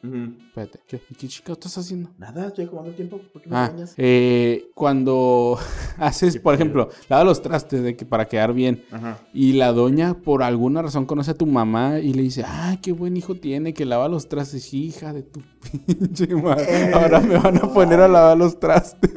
Espérate, 0.48 0.80
¿qué, 0.88 1.02
¿qué 1.18 1.28
chica 1.28 1.54
estás 1.54 1.78
haciendo? 1.78 2.10
Nada, 2.18 2.48
estoy 2.48 2.66
acabando 2.66 2.90
el 2.90 2.96
tiempo. 2.96 3.20
¿Por 3.32 3.42
qué 3.42 3.50
me 3.50 3.56
Ah, 3.56 3.74
eh, 3.98 4.70
cuando 4.76 5.58
haces, 5.98 6.38
por 6.38 6.54
ejemplo, 6.54 6.90
lava 7.10 7.24
los 7.24 7.42
trastes 7.42 7.82
de 7.82 7.96
que 7.96 8.06
para 8.06 8.28
quedar 8.28 8.54
bien. 8.54 8.84
Ajá. 8.92 9.20
Y 9.34 9.54
la 9.54 9.72
doña, 9.72 10.16
por 10.16 10.44
alguna 10.44 10.82
razón, 10.82 11.06
conoce 11.06 11.32
a 11.32 11.38
tu 11.38 11.46
mamá 11.46 12.00
y 12.00 12.14
le 12.14 12.22
dice, 12.24 12.44
ay, 12.46 12.78
qué 12.78 12.92
buen 12.92 13.16
hijo 13.16 13.36
tiene, 13.36 13.74
que 13.74 13.86
lava 13.86 14.08
los 14.10 14.28
trastes. 14.28 14.74
Hija 14.74 15.14
de 15.14 15.24
tu 15.24 15.42
pinche 15.88 16.28
madre. 16.36 16.66
Eh, 16.68 16.92
Ahora 16.94 17.22
me 17.22 17.38
van 17.38 17.58
a 17.58 17.74
poner 17.74 18.02
a 18.02 18.08
lavar 18.08 18.38
los 18.38 18.60
trastes. 18.60 19.12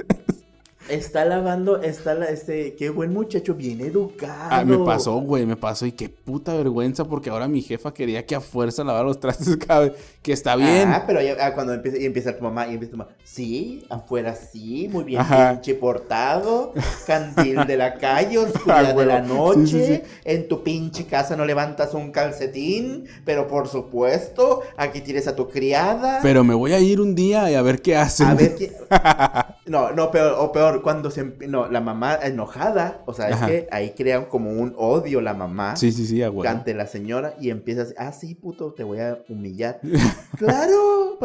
Está 0.88 1.24
lavando, 1.24 1.80
está 1.80 2.14
la, 2.14 2.26
este, 2.26 2.74
qué 2.74 2.90
buen 2.90 3.12
muchacho, 3.12 3.54
bien 3.54 3.80
educado. 3.80 4.48
Ah, 4.50 4.64
me 4.64 4.76
pasó, 4.78 5.14
güey, 5.14 5.46
me 5.46 5.56
pasó. 5.56 5.86
Y 5.86 5.92
qué 5.92 6.10
puta 6.10 6.54
vergüenza, 6.54 7.04
porque 7.04 7.30
ahora 7.30 7.48
mi 7.48 7.62
jefa 7.62 7.94
quería 7.94 8.26
que 8.26 8.34
a 8.34 8.40
fuerza 8.40 8.84
lavara 8.84 9.04
los 9.04 9.18
trastes 9.18 9.56
cada 9.56 9.80
vez. 9.80 9.92
Que 10.20 10.32
está 10.32 10.56
bien. 10.56 10.90
Ah, 10.90 11.04
pero 11.06 11.22
ya, 11.22 11.36
ah, 11.40 11.54
cuando 11.54 11.72
empieza, 11.72 11.98
y 11.98 12.04
empieza 12.04 12.36
tu 12.36 12.44
mamá, 12.44 12.66
y 12.66 12.74
empieza 12.74 12.92
tu 12.92 12.98
mamá, 12.98 13.10
sí, 13.24 13.84
afuera 13.88 14.34
sí, 14.34 14.88
muy 14.90 15.04
bien, 15.04 15.22
pinche 15.24 15.74
portado, 15.74 16.72
cantil 17.06 17.66
de 17.66 17.76
la 17.76 17.94
calle, 17.94 18.36
Ah, 18.38 18.40
oscuridad 18.40 18.94
de 18.94 19.06
la 19.06 19.22
huevo. 19.22 19.54
Sí, 19.54 19.66
sí, 19.66 19.76
noche, 19.76 19.96
sí. 19.96 20.02
en 20.24 20.48
tu 20.48 20.62
pinche 20.62 21.06
casa 21.06 21.36
no 21.36 21.44
levantas 21.46 21.94
un 21.94 22.10
calcetín, 22.10 23.06
pero 23.24 23.48
por 23.48 23.68
supuesto, 23.68 24.62
aquí 24.76 25.00
tienes 25.00 25.28
a 25.28 25.34
tu 25.36 25.48
criada. 25.48 26.20
Pero 26.22 26.44
me 26.44 26.54
voy 26.54 26.72
a 26.72 26.80
ir 26.80 27.00
un 27.00 27.14
día 27.14 27.50
y 27.50 27.54
a 27.54 27.62
ver 27.62 27.80
qué 27.80 27.96
hacen. 27.96 28.26
A 28.26 28.34
ver 28.34 28.54
qué. 28.54 28.72
No, 29.66 29.92
no, 29.92 30.10
peor, 30.10 30.34
o 30.38 30.52
peor, 30.52 30.82
cuando 30.82 31.10
se. 31.10 31.24
No, 31.48 31.68
la 31.68 31.80
mamá 31.80 32.18
enojada. 32.22 33.02
O 33.06 33.14
sea, 33.14 33.28
Ajá. 33.28 33.46
es 33.46 33.50
que 33.50 33.68
ahí 33.70 33.94
crean 33.96 34.26
como 34.26 34.50
un 34.50 34.74
odio 34.76 35.20
la 35.20 35.34
mamá 35.34 35.76
Sí, 35.76 35.90
sí, 35.92 36.06
sí, 36.06 36.22
a 36.22 36.30
huevo. 36.30 36.48
ante 36.48 36.74
la 36.74 36.86
señora 36.86 37.34
y 37.40 37.50
empiezas. 37.50 37.94
Ah, 37.96 38.12
sí, 38.12 38.34
puto, 38.34 38.72
te 38.72 38.84
voy 38.84 39.00
a 39.00 39.18
humillar. 39.28 39.80
claro, 40.36 41.18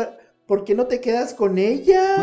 ¿por 0.46 0.64
qué 0.64 0.74
no 0.74 0.86
te 0.88 1.02
quedas 1.02 1.34
con 1.34 1.58
ella? 1.58 2.16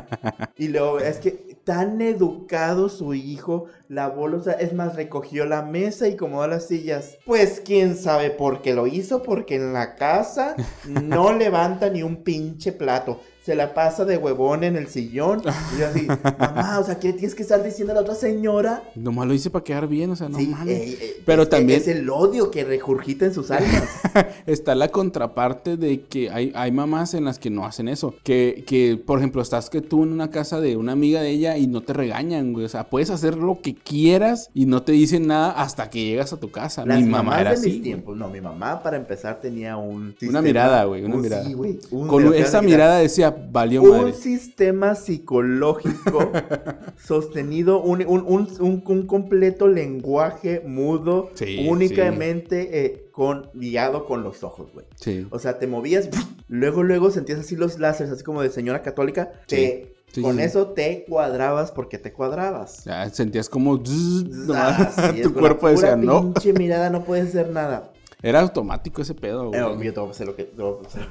y 0.58 0.68
luego, 0.68 0.98
es 0.98 1.18
que 1.18 1.54
tan 1.64 2.00
educado 2.02 2.88
su 2.88 3.14
hijo, 3.14 3.66
la 3.88 4.08
bolsa, 4.08 4.52
es 4.52 4.74
más, 4.74 4.96
recogió 4.96 5.46
la 5.46 5.62
mesa 5.62 6.08
y 6.08 6.12
acomodó 6.14 6.46
las 6.46 6.66
sillas. 6.66 7.16
Pues 7.24 7.62
quién 7.64 7.96
sabe 7.96 8.30
por 8.30 8.60
qué 8.60 8.74
lo 8.74 8.86
hizo, 8.86 9.22
porque 9.22 9.56
en 9.56 9.72
la 9.72 9.94
casa 9.94 10.56
no 10.84 11.32
levanta 11.32 11.88
ni 11.90 12.02
un 12.02 12.22
pinche 12.22 12.72
plato. 12.72 13.20
Se 13.44 13.54
la 13.54 13.74
pasa 13.74 14.06
de 14.06 14.16
huevón 14.16 14.64
en 14.64 14.74
el 14.74 14.88
sillón. 14.88 15.42
Y 15.76 15.80
yo 15.80 15.86
así, 15.88 16.06
mamá, 16.38 16.78
o 16.80 16.84
sea, 16.84 16.98
¿qué 16.98 17.08
le 17.08 17.12
tienes 17.12 17.34
que 17.34 17.42
estar 17.42 17.62
diciendo 17.62 17.92
a 17.92 17.96
la 17.96 18.00
otra 18.00 18.14
señora? 18.14 18.82
Nomás 18.94 19.26
lo 19.28 19.34
hice 19.34 19.50
para 19.50 19.62
quedar 19.62 19.86
bien, 19.86 20.10
o 20.10 20.16
sea, 20.16 20.30
no 20.30 20.38
Sí, 20.38 20.46
mames. 20.46 20.74
eh, 20.74 20.98
eh, 20.98 21.16
Pero 21.26 21.42
es- 21.42 21.50
también- 21.50 21.78
Es 21.78 21.88
el 21.88 22.08
odio 22.08 22.50
que 22.50 22.64
regurgita 22.64 23.26
en 23.26 23.34
sus 23.34 23.50
almas. 23.50 23.82
Está 24.46 24.74
la 24.74 24.88
contraparte 24.88 25.76
de 25.76 26.00
que 26.06 26.30
hay, 26.30 26.52
hay 26.54 26.72
mamás 26.72 27.12
en 27.12 27.26
las 27.26 27.38
que 27.38 27.50
no 27.50 27.66
hacen 27.66 27.88
eso. 27.88 28.14
Que, 28.22 28.64
que, 28.66 28.96
por 28.96 29.18
ejemplo, 29.18 29.42
estás 29.42 29.68
que 29.68 29.82
tú 29.82 30.04
en 30.04 30.12
una 30.12 30.30
casa 30.30 30.60
de 30.62 30.78
una 30.78 30.92
amiga 30.92 31.20
de 31.20 31.28
ella 31.28 31.58
y 31.58 31.66
no 31.66 31.82
te 31.82 31.92
regañan, 31.92 32.54
güey. 32.54 32.64
O 32.64 32.68
sea, 32.70 32.88
puedes 32.88 33.10
hacer 33.10 33.36
lo 33.36 33.60
que 33.60 33.74
quieras 33.74 34.48
y 34.54 34.64
no 34.64 34.82
te 34.84 34.92
dicen 34.92 35.26
nada 35.26 35.50
hasta 35.50 35.90
que 35.90 36.02
llegas 36.02 36.32
a 36.32 36.38
tu 36.40 36.50
casa. 36.50 36.86
Las 36.86 36.98
Mi 37.02 37.08
mamá 37.10 37.42
era 37.42 37.50
de 37.50 37.56
así. 37.56 37.72
mis 37.72 37.82
tiempos. 37.82 38.16
No, 38.16 38.28
mi 38.30 38.40
mamá 38.40 38.82
para 38.82 38.96
empezar 38.96 39.38
tenía 39.40 39.76
un 39.76 40.14
Una 40.26 40.40
mirada, 40.40 40.84
güey, 40.84 41.04
una 41.04 41.16
un- 41.16 41.20
mirada. 41.20 41.44
Sí, 41.44 41.52
güey. 41.52 41.78
un- 41.90 42.08
Con 42.08 42.22
pero 42.22 42.32
esa 42.34 42.62
mirada 42.62 42.96
decía, 42.98 43.33
valió 43.50 43.82
Un 43.82 43.90
madre. 43.90 44.12
sistema 44.12 44.94
psicológico 44.94 46.30
sostenido, 46.96 47.80
un, 47.82 48.04
un- 48.06 48.24
un- 48.60 48.82
un- 48.86 49.06
completo 49.06 49.68
lenguaje 49.68 50.62
mudo, 50.66 51.30
Sí, 51.34 51.66
únicamente 51.68 52.84
eh, 52.84 53.08
con, 53.12 53.50
guiado 53.54 54.06
con 54.06 54.22
los 54.22 54.42
ojos, 54.44 54.72
güey. 54.72 54.86
Sí. 54.96 55.26
O 55.30 55.38
sea, 55.38 55.58
te 55.58 55.66
movías, 55.66 56.08
luego, 56.48 56.82
luego 56.82 57.10
sentías 57.10 57.40
así 57.40 57.56
los 57.56 57.78
láseres, 57.78 58.12
así 58.12 58.24
como 58.24 58.42
de 58.42 58.50
señora 58.50 58.82
católica. 58.82 59.32
Te, 59.46 59.90
Sí, 60.14 60.22
con 60.22 60.36
sí, 60.36 60.42
eso 60.42 60.68
te 60.68 61.04
cuadrabas 61.08 61.72
porque 61.72 61.98
te 61.98 62.12
cuadrabas. 62.12 62.84
Ya 62.84 63.10
sentías 63.10 63.48
como 63.48 63.76
zzz, 63.84 64.48
Ah, 64.54 64.92
sí, 65.12 65.22
tu 65.22 65.34
cuerpo 65.34 65.68
decía, 65.68 65.96
no. 65.96 66.32
pinche 66.32 66.52
mirada 66.52 66.88
no 66.88 67.02
puede 67.02 67.26
ser 67.26 67.48
nada. 67.50 67.90
Era 68.22 68.38
automático 68.40 69.02
ese 69.02 69.14
pedo, 69.14 69.48
güey. 69.48 69.60
Eh, 69.60 69.84
yo 69.86 69.92
te 69.92 69.98
voy 70.00 70.08
a 70.08 70.12
hacer 70.12 70.26
lo 70.28 70.36
que. 70.36 70.44
te 70.44 70.62
voy 70.62 70.76
a 70.84 70.86
hacer. 70.86 71.02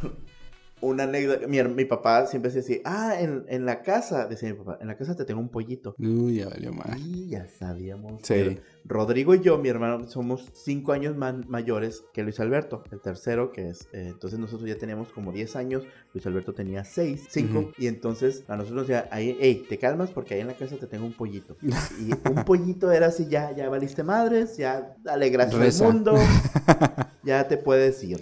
Una 0.84 1.04
anécdota. 1.04 1.48
Mi, 1.48 1.64
mi 1.64 1.86
papá 1.86 2.26
siempre 2.28 2.52
decía 2.52 2.62
así: 2.62 2.82
Ah, 2.86 3.16
en, 3.20 3.46
en 3.48 3.66
la 3.66 3.82
casa, 3.82 4.28
decía 4.28 4.50
mi 4.50 4.56
papá, 4.56 4.78
en 4.82 4.88
la 4.88 4.98
casa 4.98 5.16
te 5.16 5.26
tengo 5.26 5.40
un 5.40 5.50
pollito. 5.50 5.96
Uy, 5.98 6.38
ya 6.38 6.50
valió 6.50 6.74
madre. 6.74 7.00
Y 7.00 7.30
ya 7.30 7.48
sabíamos. 7.48 8.22
Sí. 8.24 8.34
Pero 8.34 8.62
Rodrigo 8.86 9.34
y 9.36 9.42
yo, 9.42 9.58
mi 9.58 9.70
hermano, 9.70 10.08
somos 10.10 10.50
cinco 10.54 10.92
años 10.92 11.16
man- 11.16 11.46
mayores 11.48 12.04
que 12.14 12.24
Luis 12.24 12.40
Alberto, 12.40 12.84
el 12.92 13.00
tercero, 13.02 13.52
que 13.52 13.70
es. 13.70 13.88
eh, 13.94 14.08
entonces 14.12 14.40
nosotros 14.40 14.68
ya 14.70 14.78
teníamos 14.78 15.10
como 15.10 15.32
10 15.32 15.56
años, 15.56 15.84
Luis 16.14 16.26
Alberto 16.28 16.54
tenía 16.54 16.84
6, 16.84 17.28
5, 17.30 17.60
Ujú. 17.60 17.72
y 17.78 17.88
entonces 17.88 18.44
a 18.48 18.58
nosotros 18.58 18.88
ya, 18.88 19.08
ahí, 19.12 19.38
hey, 19.40 19.66
te 19.70 19.78
calmas 19.78 20.12
porque 20.12 20.34
ahí 20.36 20.42
en 20.42 20.48
la 20.48 20.56
casa 20.58 20.76
te 20.78 20.88
tengo 20.88 21.06
un 21.06 21.14
pollito. 21.14 21.56
Y 22.00 22.12
un 22.30 22.44
pollito 22.46 22.92
era 22.92 23.08
así: 23.08 23.28
ya, 23.30 23.52
ya 23.56 23.70
valiste 23.70 24.04
madres, 24.04 24.58
ya 24.58 24.96
alegraste 25.06 25.56
Reza. 25.58 25.88
el 25.88 25.94
mundo, 25.94 26.16
ya 27.24 27.48
te 27.48 27.58
puedes 27.58 28.04
ir. 28.04 28.20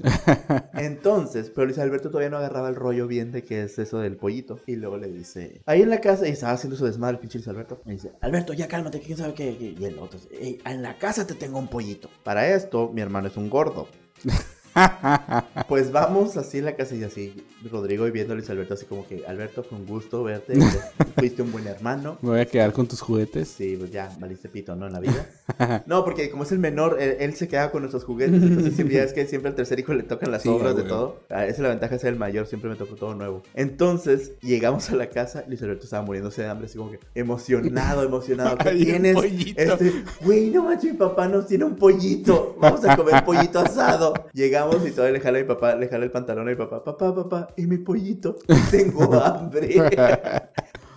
Entonces, 0.73 1.49
pero 1.53 1.65
Luis 1.65 1.79
Alberto 1.79 2.09
todavía 2.09 2.29
no 2.29 2.37
agarraba 2.37 2.69
el 2.69 2.75
rollo 2.75 3.07
bien 3.07 3.31
de 3.31 3.43
qué 3.43 3.63
es 3.63 3.77
eso 3.79 3.99
del 3.99 4.17
pollito. 4.17 4.59
Y 4.67 4.75
luego 4.75 4.97
le 4.97 5.07
dice, 5.07 5.61
ahí 5.65 5.81
en 5.81 5.89
la 5.89 6.01
casa, 6.01 6.27
y 6.27 6.31
estaba 6.31 6.53
haciendo 6.53 6.77
su 6.77 6.85
desmadre 6.85 7.15
el 7.15 7.19
pinche 7.19 7.39
Luis 7.39 7.47
Alberto. 7.47 7.81
Y 7.85 7.91
dice, 7.91 8.11
Alberto, 8.21 8.53
ya 8.53 8.67
cálmate, 8.67 8.99
que 8.99 9.05
quién 9.07 9.17
sabe 9.17 9.33
qué. 9.33 9.55
qué". 9.57 9.75
Y 9.79 9.85
el 9.85 9.97
otro, 9.99 10.19
"Ey, 10.31 10.50
en 10.65 10.81
la 10.81 10.97
casa 10.97 11.25
te 11.25 11.35
tengo 11.35 11.59
un 11.59 11.67
pollito. 11.67 12.09
Para 12.23 12.47
esto, 12.47 12.89
mi 12.93 13.01
hermano 13.01 13.27
es 13.27 13.37
un 13.37 13.49
gordo. 13.49 13.87
Pues 15.67 15.91
vamos 15.91 16.37
así 16.37 16.59
en 16.59 16.65
la 16.65 16.75
casa 16.75 16.95
y 16.95 17.03
así, 17.03 17.43
Rodrigo 17.69 18.07
y 18.07 18.11
viendo 18.11 18.33
a 18.33 18.35
Luis 18.35 18.49
Alberto 18.49 18.73
así 18.73 18.85
como 18.85 19.07
que, 19.07 19.25
Alberto, 19.25 19.63
con 19.63 19.85
gusto 19.85 20.23
verte, 20.23 20.53
fuiste 21.17 21.41
un 21.41 21.51
buen 21.51 21.67
hermano. 21.67 22.17
Me 22.21 22.29
voy 22.29 22.39
a 22.39 22.45
quedar 22.45 22.71
con 22.71 22.87
tus 22.87 23.01
juguetes. 23.01 23.49
Sí, 23.49 23.75
pues 23.77 23.91
ya, 23.91 24.09
valiste 24.19 24.49
pito, 24.49 24.75
¿no? 24.75 24.87
En 24.87 24.93
la 24.93 24.99
vida. 24.99 25.29
No, 25.85 26.03
porque 26.05 26.29
como 26.29 26.43
es 26.43 26.51
el 26.51 26.59
menor, 26.59 26.97
él, 26.99 27.17
él 27.19 27.35
se 27.35 27.47
queda 27.47 27.71
con 27.71 27.81
nuestros 27.81 28.03
juguetes. 28.03 28.41
Entonces, 28.41 28.73
siempre, 28.73 28.95
ya 28.95 29.03
es 29.03 29.13
que 29.13 29.25
siempre 29.27 29.49
al 29.49 29.55
tercer 29.55 29.79
hijo 29.79 29.93
le 29.93 30.03
tocan 30.03 30.31
las 30.31 30.41
Sí, 30.43 30.49
obras 30.49 30.75
de 30.75 30.83
todo. 30.83 31.21
Ah, 31.29 31.45
esa 31.45 31.55
es 31.55 31.59
la 31.59 31.69
ventaja 31.69 31.93
de 31.95 31.99
ser 31.99 32.13
el 32.13 32.19
mayor, 32.19 32.47
siempre 32.47 32.69
me 32.69 32.75
tocó 32.75 32.95
todo 32.95 33.13
nuevo. 33.13 33.43
Entonces, 33.53 34.31
llegamos 34.41 34.89
a 34.89 34.95
la 34.95 35.07
casa, 35.09 35.43
Luis 35.47 35.61
Alberto 35.61 35.83
estaba 35.83 36.03
muriéndose 36.03 36.43
de 36.43 36.49
hambre, 36.49 36.67
así 36.67 36.77
como 36.77 36.91
que 36.91 36.99
emocionado, 37.13 38.03
emocionado. 38.03 38.57
¿Qué 38.63 38.69
Ay, 38.69 38.77
un 38.77 38.85
tienes? 38.85 39.17
Este, 39.55 39.93
güey, 40.23 40.49
no 40.49 40.63
manches, 40.63 40.93
mi 40.93 40.97
papá 40.97 41.27
nos 41.27 41.47
tiene 41.47 41.65
un 41.65 41.75
pollito. 41.75 42.55
Vamos 42.59 42.83
a 42.85 42.95
comer 42.95 43.23
pollito 43.25 43.59
asado. 43.59 44.13
Llegamos 44.33 44.87
y 44.87 44.91
todavía 44.91 45.17
le 45.17 45.19
jala 45.19 45.40
mi 45.41 45.47
papá, 45.47 45.75
le 45.75 45.87
jala 45.87 46.05
el 46.05 46.11
pantalón 46.11 46.47
a 46.47 46.51
mi 46.51 46.57
papá. 46.57 46.83
Papá, 46.83 47.13
papá, 47.15 47.47
y 47.57 47.65
mi 47.67 47.77
pollito. 47.77 48.35
Tengo 48.71 49.13
hambre. 49.21 49.75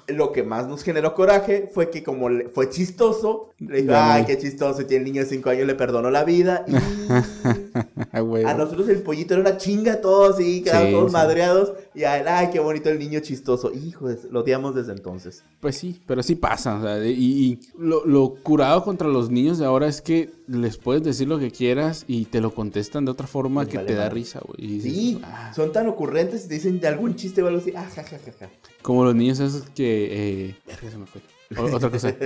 Lo 0.07 0.33
que 0.33 0.43
más 0.43 0.69
nos 0.69 0.83
generó 0.83 1.15
coraje 1.15 1.71
fue 1.73 1.89
que 1.89 2.03
como 2.03 2.29
le- 2.29 2.51
fue 2.51 2.69
chistoso, 2.69 3.55
le 3.59 3.81
dijo, 3.81 3.95
ay, 3.97 4.27
qué 4.27 4.37
chistoso, 4.37 4.83
y 4.83 4.85
tiene 4.85 5.03
el 5.07 5.11
niño 5.13 5.23
de 5.23 5.29
5 5.31 5.49
años, 5.49 5.67
le 5.67 5.75
perdonó 5.75 6.11
la 6.11 6.25
vida. 6.25 6.63
Y 6.69 6.75
a 8.45 8.55
nosotros 8.55 8.87
el 8.91 9.01
pollito 9.03 9.33
era 9.33 9.41
una 9.41 9.57
chinga 9.57 10.03
todos, 10.03 10.39
y 10.41 10.63
quedaban 10.63 10.89
Sí, 10.89 10.93
todos 10.93 11.11
sí. 11.11 11.13
madreados. 11.17 11.73
Y 11.95 12.05
a 12.05 12.19
él, 12.21 12.27
ay, 12.29 12.51
qué 12.53 12.61
bonito 12.61 12.91
el 12.91 12.99
niño 12.99 13.21
chistoso. 13.21 13.73
Hijo, 13.73 14.09
lo 14.31 14.41
odiamos 14.41 14.75
desde 14.75 14.93
entonces. 14.93 15.43
Pues 15.61 15.77
sí, 15.77 16.03
pero 16.07 16.23
sí 16.23 16.35
pasa. 16.35 16.77
o 16.79 16.83
sea, 16.83 16.97
de- 16.97 17.11
y 17.11 17.35
y 17.45 17.61
lo, 17.79 18.05
lo 18.05 18.35
curado 18.43 18.85
contra 18.85 19.09
los 19.09 19.31
niños 19.31 19.59
de 19.59 19.65
ahora 19.65 19.87
es 19.87 20.03
que 20.03 20.31
les 20.47 20.77
puedes 20.77 21.03
decir 21.03 21.27
lo 21.29 21.39
que 21.39 21.51
quieras 21.51 22.05
y 22.07 22.27
te 22.27 22.41
lo 22.41 22.55
contestan 22.55 23.05
de 23.05 23.11
otra 23.13 23.27
forma 23.27 23.67
que 23.67 23.77
vale 23.79 23.89
te 23.89 23.95
da 23.95 24.09
risa, 24.11 24.41
güey. 24.47 24.67
Dices, 24.79 24.93
Sí, 24.93 25.21
"Ah". 25.25 25.53
son 25.55 25.73
tan 25.73 25.87
ocurrentes 25.87 26.45
y 26.45 26.49
te 26.49 26.55
dicen 26.55 26.81
de 26.81 26.89
algún 26.89 27.17
chiste 27.17 27.43
o 27.43 27.47
algo 27.47 27.61
así. 27.61 27.73
Ah, 27.75 27.89
ja, 27.95 28.03
ja, 28.05 28.19
ja, 28.19 28.33
ja. 28.41 28.51
Como 28.83 29.05
los 29.05 29.15
niños 29.15 29.41
esos 29.41 29.63
que... 29.75 30.49
Eh... 30.49 30.57
verga, 30.67 30.91
se 30.91 30.99
me 30.99 31.07
fue. 31.07 31.21
O- 31.57 31.77
otra 31.77 31.91
cosa. 31.91 32.15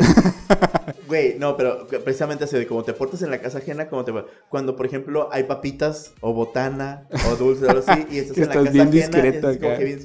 Güey, 1.08 1.38
no, 1.38 1.56
pero 1.56 1.86
precisamente 1.86 2.44
así 2.44 2.56
de 2.56 2.66
como 2.66 2.84
te 2.84 2.92
portas 2.92 3.22
en 3.22 3.30
la 3.30 3.40
casa 3.40 3.58
ajena, 3.58 3.88
como 3.88 4.04
te 4.04 4.12
cuando 4.48 4.76
por 4.76 4.86
ejemplo 4.86 5.28
hay 5.32 5.44
papitas 5.44 6.12
o 6.20 6.32
botana 6.32 7.06
o 7.30 7.36
dulce 7.36 7.64
o 7.66 7.70
algo 7.70 7.82
así 7.86 8.06
y 8.10 8.18
estás 8.18 8.34
Que 8.36 8.42
en 8.42 8.48
la 8.48 8.54
estás 8.54 8.64
casa 8.74 8.90
bien 8.90 9.14
ajena, 9.14 9.50
es 9.50 9.56
como 9.58 9.70
acá. 9.70 9.78
que 9.78 9.84
bien 9.84 9.98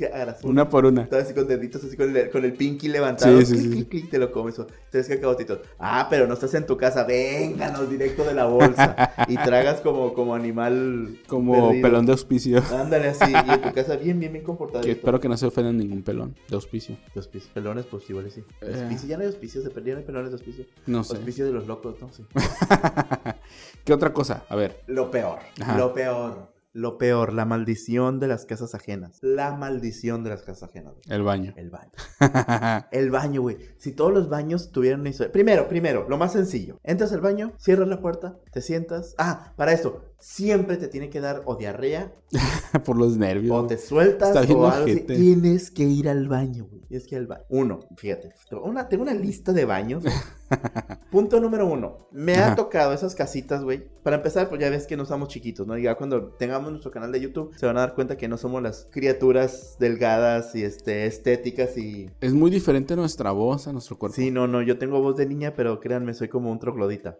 uno, 0.43 0.51
Una 0.51 0.69
por 0.69 0.85
una. 0.85 1.01
Estás 1.03 1.23
así 1.25 1.33
con 1.33 1.47
deditos 1.47 1.83
así 1.83 1.95
con 1.97 2.15
el, 2.15 2.29
con 2.29 2.43
el 2.45 2.53
pinky 2.53 2.87
levantado, 2.87 3.39
Sí, 3.41 3.45
sí, 3.45 3.53
clic, 3.53 3.63
sí. 3.63 3.69
clic, 3.75 3.89
clic, 3.89 4.09
te 4.09 4.17
lo 4.17 4.31
comes. 4.31 4.55
Tres 4.89 5.07
cacahuatitos. 5.07 5.59
Ah, 5.79 6.07
pero 6.09 6.25
no 6.27 6.33
estás 6.33 6.53
en 6.53 6.65
tu 6.65 6.77
casa, 6.77 7.03
vénganos 7.03 7.89
directo 7.89 8.23
de 8.23 8.33
la 8.33 8.45
bolsa. 8.45 8.95
y 9.27 9.35
tragas 9.35 9.81
como, 9.81 10.13
como 10.13 10.35
animal 10.35 11.17
Como 11.27 11.67
perdido. 11.69 11.81
pelón 11.81 12.05
de 12.05 12.11
auspicio. 12.13 12.63
Ándale 12.71 13.09
así, 13.09 13.31
y 13.31 13.51
en 13.51 13.61
tu 13.61 13.73
casa 13.73 13.95
bien, 13.97 14.19
bien, 14.19 14.31
bien 14.33 14.43
comportado. 14.45 14.83
Que 14.83 14.91
espero 14.91 15.19
que 15.19 15.27
no 15.29 15.37
se 15.37 15.45
ofendan 15.45 15.77
ningún 15.77 16.01
pelón 16.03 16.35
de 16.49 16.55
auspicio. 16.55 16.97
Los 17.15 17.27
pis- 17.27 17.49
pelones, 17.53 17.85
pues 17.85 18.09
igual 18.09 18.29
sí. 18.31 18.43
Eh. 18.61 18.73
Auspicio, 18.73 19.09
ya 19.09 19.17
no 19.17 19.21
hay 19.21 19.27
auspicios, 19.27 19.63
de 19.63 19.71
no 19.91 19.97
hay 19.97 20.03
pelones 20.05 20.29
de 20.31 20.35
auspicio. 20.35 20.65
No 20.93 21.03
sé. 21.03 21.15
Auspicio 21.17 21.45
de 21.45 21.51
los 21.51 21.67
locos, 21.67 21.95
no 22.01 22.11
sé. 22.13 22.23
¿Qué 23.85 23.93
otra 23.93 24.13
cosa? 24.13 24.45
A 24.49 24.55
ver. 24.55 24.83
Lo 24.87 25.11
peor, 25.11 25.39
Ajá. 25.61 25.77
lo 25.77 25.93
peor, 25.93 26.53
lo 26.71 26.97
peor, 26.97 27.33
la 27.33 27.45
maldición 27.45 28.19
de 28.19 28.27
las 28.27 28.45
casas 28.45 28.73
ajenas. 28.73 29.19
La 29.21 29.55
maldición 29.55 30.23
de 30.23 30.31
las 30.31 30.41
casas 30.41 30.69
ajenas. 30.69 30.93
güey. 30.93 31.03
El 31.15 31.23
baño. 31.23 31.53
El 31.55 31.69
baño. 31.69 31.91
El 32.91 33.11
baño, 33.11 33.41
güey. 33.41 33.57
Si 33.77 33.91
todos 33.91 34.11
los 34.13 34.29
baños 34.29 34.71
tuvieran 34.71 35.01
una 35.01 35.09
historia. 35.09 35.31
Primero, 35.31 35.67
primero, 35.67 36.07
lo 36.09 36.17
más 36.17 36.33
sencillo. 36.33 36.79
Entras 36.83 37.11
al 37.13 37.21
baño, 37.21 37.53
cierras 37.59 37.87
la 37.87 37.99
puerta, 38.01 38.37
te 38.51 38.61
sientas. 38.61 39.13
Ah, 39.17 39.53
para 39.55 39.73
esto, 39.73 40.12
siempre 40.23 40.77
te 40.77 40.87
tiene 40.87 41.09
que 41.09 41.19
dar 41.19 41.41
o 41.45 41.57
diarrea, 41.57 42.13
Por 42.85 42.97
los 42.97 43.17
nervios. 43.17 43.55
o 43.55 43.67
te 43.67 43.77
sueltas, 43.77 44.33
o 44.33 44.39
algo 44.39 44.67
así. 44.67 44.91
ojete. 44.91 45.17
Tienes 45.17 45.69
que 45.69 45.83
ir 45.83 46.07
al 46.07 46.29
baño, 46.29 46.65
güey. 46.65 46.81
Tienes 46.83 47.05
que 47.05 47.15
ir 47.15 47.19
al 47.21 47.27
baño. 47.27 47.43
Uno, 47.49 47.81
fíjate. 47.97 48.33
Una, 48.63 48.87
tengo 48.87 49.03
una 49.03 49.13
lista 49.13 49.51
de 49.51 49.65
baños. 49.65 50.03
Punto 51.11 51.41
número 51.41 51.67
uno. 51.67 52.07
Me 52.11 52.37
ha 52.37 52.55
tocado 52.55 52.93
esas 52.93 53.15
casitas, 53.15 53.63
güey. 53.63 53.85
Para 54.01 54.15
empezar, 54.15 54.47
pues 54.47 54.61
ya 54.61 54.69
ves 54.69 54.87
que 54.87 54.95
no 54.95 55.05
somos 55.05 55.27
chiquitos, 55.27 55.67
¿no? 55.67 55.77
Y 55.77 55.83
ya 55.83 55.95
cuando 55.95 56.29
tengamos 56.29 56.71
nuestro 56.71 56.89
canal 56.89 57.11
de 57.11 57.19
YouTube, 57.19 57.53
se 57.57 57.65
van 57.65 57.77
a 57.77 57.81
dar 57.81 57.93
cuenta 57.93 58.15
que 58.17 58.29
no 58.29 58.37
somos 58.37 58.63
las 58.63 58.87
criaturas 58.91 59.75
delgadas 59.79 60.55
y 60.55 60.63
este, 60.63 61.05
estéticas 61.05 61.77
y... 61.77 62.09
Es 62.21 62.33
muy 62.33 62.49
diferente 62.49 62.95
nuestra 62.95 63.31
voz 63.31 63.67
a 63.67 63.73
nuestro 63.73 63.99
cuerpo. 63.99 64.15
Sí, 64.15 64.31
no, 64.31 64.47
no, 64.47 64.61
yo 64.61 64.77
tengo 64.77 65.01
voz 65.01 65.17
de 65.17 65.25
niña, 65.25 65.53
pero 65.53 65.81
créanme, 65.81 66.13
soy 66.13 66.29
como 66.29 66.49
un 66.49 66.59
troglodita. 66.59 67.17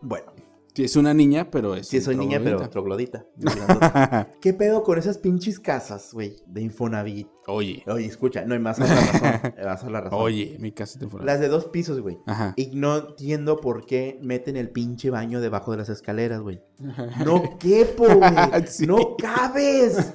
Bueno, 0.00 0.32
Sí, 0.76 0.84
es 0.84 0.94
una 0.96 1.14
niña, 1.14 1.50
pero 1.50 1.74
es. 1.74 1.88
sí 1.88 1.96
un 1.96 2.02
soy 2.02 2.16
niña, 2.16 2.38
pero 2.44 2.68
troglodita. 2.68 3.24
¿Qué 4.42 4.52
pedo 4.52 4.82
con 4.82 4.98
esas 4.98 5.16
pinches 5.18 5.58
casas, 5.58 6.10
güey? 6.12 6.36
De 6.46 6.60
Infonavit. 6.60 7.26
Oye. 7.48 7.82
Oye, 7.86 8.04
escucha, 8.06 8.44
no, 8.44 8.54
y 8.54 8.58
más 8.58 8.78
a 8.80 8.84
la 8.84 8.94
razón. 8.94 9.52
Vas 9.64 9.84
a 9.84 9.90
la 9.90 10.00
razón. 10.02 10.18
Oye, 10.20 10.56
mi 10.60 10.72
casa 10.72 10.98
te 10.98 11.06
fuera. 11.06 11.24
Las 11.24 11.40
de 11.40 11.48
dos 11.48 11.66
pisos, 11.66 12.00
güey. 12.00 12.18
Ajá. 12.26 12.52
Y 12.56 12.72
no 12.74 12.96
entiendo 12.96 13.56
por 13.60 13.86
qué 13.86 14.18
meten 14.20 14.56
el 14.56 14.68
pinche 14.70 15.08
baño 15.10 15.40
debajo 15.40 15.70
de 15.70 15.78
las 15.78 15.88
escaleras, 15.88 16.40
güey. 16.40 16.60
No 17.24 17.56
quepo, 17.58 18.04
güey. 18.14 18.66
Sí. 18.66 18.86
No 18.86 19.16
cabes. 19.16 20.12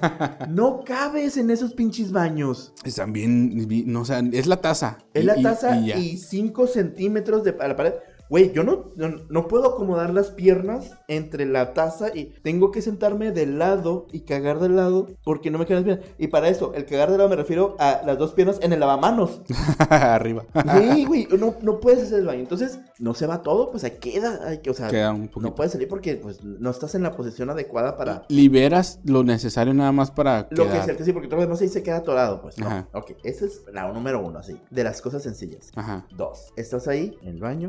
No 0.48 0.84
cabes 0.84 1.36
en 1.38 1.50
esos 1.50 1.74
pinches 1.74 2.12
baños. 2.12 2.72
Están 2.84 3.12
bien, 3.12 3.66
bien- 3.66 3.90
no, 3.92 4.02
o 4.02 4.04
sea, 4.04 4.22
es 4.32 4.46
la 4.46 4.60
taza. 4.60 4.98
Es 5.12 5.24
Y- 5.24 5.26
la 5.26 5.42
taza 5.42 5.76
y 5.78 6.18
5 6.18 6.66
centímetros 6.68 7.42
de 7.44 7.56
a 7.58 7.66
la 7.66 7.74
pared. 7.76 7.94
Güey, 8.32 8.50
yo 8.54 8.64
no, 8.64 8.92
no, 8.96 9.10
no 9.28 9.46
puedo 9.46 9.66
acomodar 9.74 10.14
las 10.14 10.30
piernas 10.30 10.92
entre 11.06 11.44
la 11.44 11.74
taza 11.74 12.16
y 12.16 12.32
tengo 12.42 12.70
que 12.70 12.80
sentarme 12.80 13.30
de 13.30 13.44
lado 13.44 14.06
y 14.10 14.20
cagar 14.20 14.58
de 14.58 14.70
lado 14.70 15.08
porque 15.22 15.50
no 15.50 15.58
me 15.58 15.66
quedan 15.66 15.84
las 15.84 15.98
piernas. 15.98 16.16
Y 16.16 16.28
para 16.28 16.48
eso, 16.48 16.72
el 16.72 16.86
cagar 16.86 17.10
de 17.10 17.18
lado 17.18 17.28
me 17.28 17.36
refiero 17.36 17.76
a 17.78 18.00
las 18.06 18.16
dos 18.16 18.32
piernas 18.32 18.58
en 18.62 18.72
el 18.72 18.80
lavamanos. 18.80 19.42
Arriba. 19.90 20.46
Sí, 20.78 21.04
güey, 21.04 21.28
no, 21.38 21.56
no 21.60 21.78
puedes 21.78 22.04
hacer 22.04 22.20
el 22.20 22.24
baño. 22.26 22.40
Entonces, 22.40 22.80
no 22.98 23.12
se 23.12 23.26
va 23.26 23.42
todo, 23.42 23.70
pues 23.70 23.84
ahí 23.84 23.98
queda. 24.00 24.62
que- 24.62 24.70
o 24.70 24.74
sea, 24.74 24.88
Queda 24.88 25.12
un 25.12 25.30
no 25.36 25.54
puedes 25.54 25.72
salir 25.72 25.86
porque 25.88 26.16
pues 26.16 26.42
no 26.42 26.70
estás 26.70 26.94
en 26.94 27.02
la 27.02 27.14
posición 27.14 27.50
adecuada 27.50 27.98
para... 27.98 28.24
Liberas 28.30 28.98
lo 29.04 29.24
necesario 29.24 29.74
nada 29.74 29.92
más 29.92 30.10
para 30.10 30.46
Lo 30.52 30.64
que 30.64 30.70
quedar. 30.70 30.96
que 30.96 31.04
sí, 31.04 31.12
porque 31.12 31.28
todo 31.28 31.36
lo 31.36 31.42
demás 31.42 31.60
ahí 31.60 31.68
se 31.68 31.82
queda 31.82 31.98
atorado, 31.98 32.40
pues. 32.40 32.56
No. 32.56 32.66
Ajá. 32.66 32.88
Ok, 32.94 33.10
esa 33.24 33.44
es 33.44 33.60
la 33.70 33.92
número 33.92 34.24
uno, 34.24 34.38
así. 34.38 34.58
De 34.70 34.84
las 34.84 35.02
cosas 35.02 35.22
sencillas. 35.22 35.70
Ajá. 35.74 36.06
Dos, 36.16 36.50
estás 36.56 36.88
ahí 36.88 37.14
en 37.20 37.28
el 37.28 37.38
baño, 37.40 37.68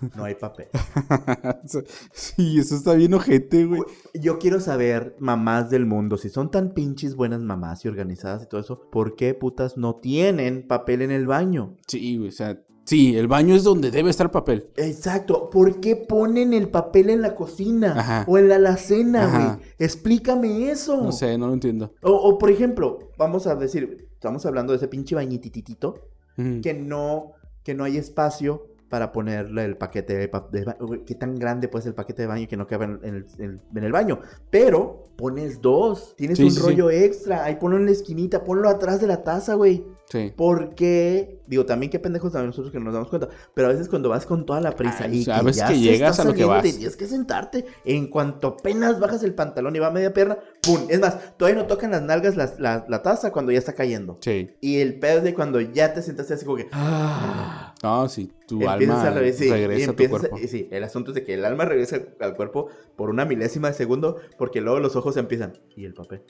no 0.16 0.24
hay 0.24 0.34
papel. 0.34 0.68
sí, 2.12 2.58
eso 2.58 2.76
está 2.76 2.94
bien 2.94 3.14
ojete, 3.14 3.64
güey. 3.66 3.82
Yo 4.14 4.38
quiero 4.38 4.60
saber, 4.60 5.16
mamás 5.18 5.70
del 5.70 5.86
mundo, 5.86 6.16
si 6.16 6.28
son 6.28 6.50
tan 6.50 6.74
pinches 6.74 7.14
buenas 7.14 7.40
mamás 7.40 7.84
y 7.84 7.88
organizadas 7.88 8.42
y 8.42 8.46
todo 8.46 8.60
eso, 8.60 8.90
¿por 8.90 9.16
qué 9.16 9.34
putas 9.34 9.76
no 9.76 9.96
tienen 9.96 10.66
papel 10.66 11.02
en 11.02 11.10
el 11.10 11.26
baño? 11.26 11.76
Sí, 11.86 12.16
güey, 12.16 12.28
o 12.28 12.32
sea, 12.32 12.60
sí, 12.84 13.16
el 13.16 13.28
baño 13.28 13.54
es 13.54 13.64
donde 13.64 13.90
debe 13.90 14.10
estar 14.10 14.30
papel. 14.30 14.70
Exacto, 14.76 15.50
¿por 15.50 15.80
qué 15.80 15.96
ponen 15.96 16.52
el 16.52 16.68
papel 16.68 17.10
en 17.10 17.22
la 17.22 17.34
cocina 17.34 17.94
Ajá. 17.98 18.24
o 18.28 18.38
en 18.38 18.48
la 18.48 18.56
alacena, 18.56 19.26
güey? 19.26 19.70
Explícame 19.78 20.70
eso. 20.70 21.00
No 21.02 21.12
sé, 21.12 21.36
no 21.38 21.48
lo 21.48 21.54
entiendo. 21.54 21.92
O, 22.02 22.12
o, 22.12 22.38
por 22.38 22.50
ejemplo, 22.50 23.10
vamos 23.18 23.46
a 23.46 23.54
decir, 23.54 24.08
estamos 24.14 24.46
hablando 24.46 24.72
de 24.72 24.78
ese 24.78 24.88
pinche 24.88 25.14
bañititito 25.14 25.94
Ujú. 26.38 26.60
que 26.62 26.74
no, 26.74 27.32
que 27.62 27.74
no 27.74 27.84
hay 27.84 27.96
espacio 27.98 28.66
para 28.92 29.10
ponerle 29.10 29.64
el 29.64 29.78
paquete 29.78 30.18
de, 30.18 30.26
baño. 30.26 31.02
¿Qué 31.06 31.14
tan 31.14 31.38
grande 31.38 31.66
puede 31.66 31.84
ser 31.84 31.90
el 31.92 31.94
paquete 31.94 32.20
de 32.20 32.28
baño 32.28 32.46
que 32.46 32.58
no 32.58 32.66
cabe 32.66 32.84
en 32.84 33.00
el, 33.02 33.26
en- 33.38 33.60
en 33.74 33.84
el 33.84 33.90
baño? 33.90 34.20
Pero 34.50 35.04
pones 35.16 35.62
dos, 35.62 36.14
tienes 36.14 36.36
Sí, 36.36 36.44
un 36.44 36.50
sí, 36.50 36.56
sí. 36.60 36.62
rollo 36.62 36.90
extra, 36.90 37.42
ahí 37.42 37.56
ponlo 37.56 37.78
en 37.78 37.86
la 37.86 37.92
esquinita, 37.92 38.44
ponlo 38.44 38.68
atrás 38.68 39.00
de 39.00 39.06
la 39.06 39.22
taza, 39.24 39.54
güey. 39.54 39.82
Sí. 40.12 40.30
Porque, 40.36 41.40
digo, 41.46 41.64
también 41.64 41.90
qué 41.90 41.98
pendejos 41.98 42.32
también 42.32 42.48
nosotros 42.48 42.70
que 42.70 42.78
no 42.78 42.84
nos 42.84 42.92
damos 42.92 43.08
cuenta, 43.08 43.30
pero 43.54 43.68
a 43.68 43.70
veces 43.70 43.88
cuando 43.88 44.10
vas 44.10 44.26
con 44.26 44.44
toda 44.44 44.60
la 44.60 44.72
prisa 44.76 45.04
Ah, 45.04 45.08
y 45.08 45.22
o 45.22 45.24
sea, 45.24 45.38
a 45.38 45.42
veces 45.42 45.60
ya 45.62 45.68
que 45.68 45.78
llegas 45.80 46.20
a 46.20 46.24
lo 46.24 46.34
que 46.34 46.44
vas. 46.44 46.62
Tienes 46.62 46.96
que 46.96 47.06
sentarte, 47.06 47.64
en 47.86 48.08
cuanto 48.08 48.48
apenas 48.48 49.00
bajas 49.00 49.22
el 49.22 49.34
pantalón 49.34 49.74
y 49.74 49.78
va 49.78 49.86
a 49.86 49.90
media 49.90 50.12
pierna, 50.12 50.36
¡pum! 50.60 50.80
Es 50.90 51.00
más, 51.00 51.34
todavía 51.38 51.62
no 51.62 51.66
tocan 51.66 51.92
las 51.92 52.02
nalgas 52.02 52.36
la, 52.36 52.52
la- 52.58 52.84
la 52.86 53.02
taza 53.02 53.32
cuando 53.32 53.52
ya 53.52 53.58
está 53.58 53.72
cayendo. 53.72 54.18
Sí. 54.20 54.50
Y 54.60 54.80
el 54.80 54.98
pedo 54.98 55.18
es 55.18 55.24
de 55.24 55.32
cuando 55.32 55.62
ya 55.62 55.94
te 55.94 56.02
sentaste 56.02 56.34
así 56.34 56.44
como 56.44 56.58
que... 56.58 56.68
¡Ah! 56.72 57.74
No, 57.82 58.06
sí, 58.08 58.30
tu 58.46 58.60
Empiezas 58.62 59.04
alma 59.06 59.20
sí, 59.32 59.46
y 59.46 59.50
regresa 59.50 59.90
a 59.92 59.96
tu 59.96 60.04
a- 60.04 60.08
cuerpo. 60.10 60.38
y 60.38 60.46
sí, 60.48 60.68
el 60.70 60.84
asunto 60.84 61.12
es 61.12 61.14
de 61.14 61.24
que 61.24 61.34
el 61.34 61.44
alma 61.46 61.64
regresa 61.64 61.96
al, 61.96 62.08
al 62.20 62.36
cuerpo 62.36 62.68
por 62.96 63.08
una 63.08 63.24
milésima 63.24 63.68
de 63.68 63.74
segundo, 63.74 64.18
porque 64.36 64.60
luego 64.60 64.78
los 64.78 64.94
ojos 64.94 65.16
empiezan. 65.16 65.54
¿Y 65.74 65.86
el 65.86 65.94
papel? 65.94 66.22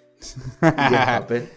¿Y 0.63 0.67
el 0.95 1.05
papel? 1.05 1.49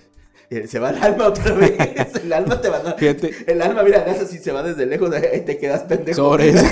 Se 0.67 0.79
va 0.79 0.91
el 0.91 1.03
alma 1.03 1.27
otra 1.27 1.53
vez. 1.53 1.73
El 2.25 2.33
alma 2.33 2.59
te 2.61 2.69
va 2.69 2.77
a... 2.77 2.93
Fíjate, 2.93 3.31
El 3.47 3.61
alma, 3.61 3.83
mira, 3.83 4.03
le 4.05 4.11
haces 4.11 4.23
así, 4.29 4.37
se 4.39 4.51
va 4.51 4.63
desde 4.63 4.85
lejos, 4.85 5.11
ahí 5.13 5.41
te 5.41 5.57
quedas 5.57 5.83
pendejo. 5.83 6.15
sobre 6.15 6.49
eso. 6.49 6.65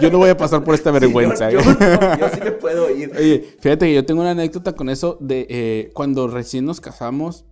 Yo 0.00 0.10
no 0.10 0.18
voy 0.18 0.30
a 0.30 0.36
pasar 0.36 0.62
por 0.64 0.74
esta 0.74 0.90
Sí, 0.94 0.98
vergüenza. 1.00 1.50
yo, 1.50 1.58
¿eh? 1.60 1.62
yo 1.64 1.72
no, 2.00 2.18
yo 2.18 2.28
sí 2.32 2.40
me 2.44 2.52
puedo 2.52 2.90
ir. 2.94 3.12
Oye, 3.16 3.56
fíjate 3.60 3.86
que 3.86 3.94
yo 3.94 4.04
tengo 4.06 4.20
una 4.20 4.30
anécdota 4.32 4.72
con 4.72 4.88
eso 4.88 5.16
de 5.20 5.46
eh, 5.50 5.90
cuando 5.94 6.28
recién 6.28 6.64
nos 6.64 6.80
casamos, 6.80 7.44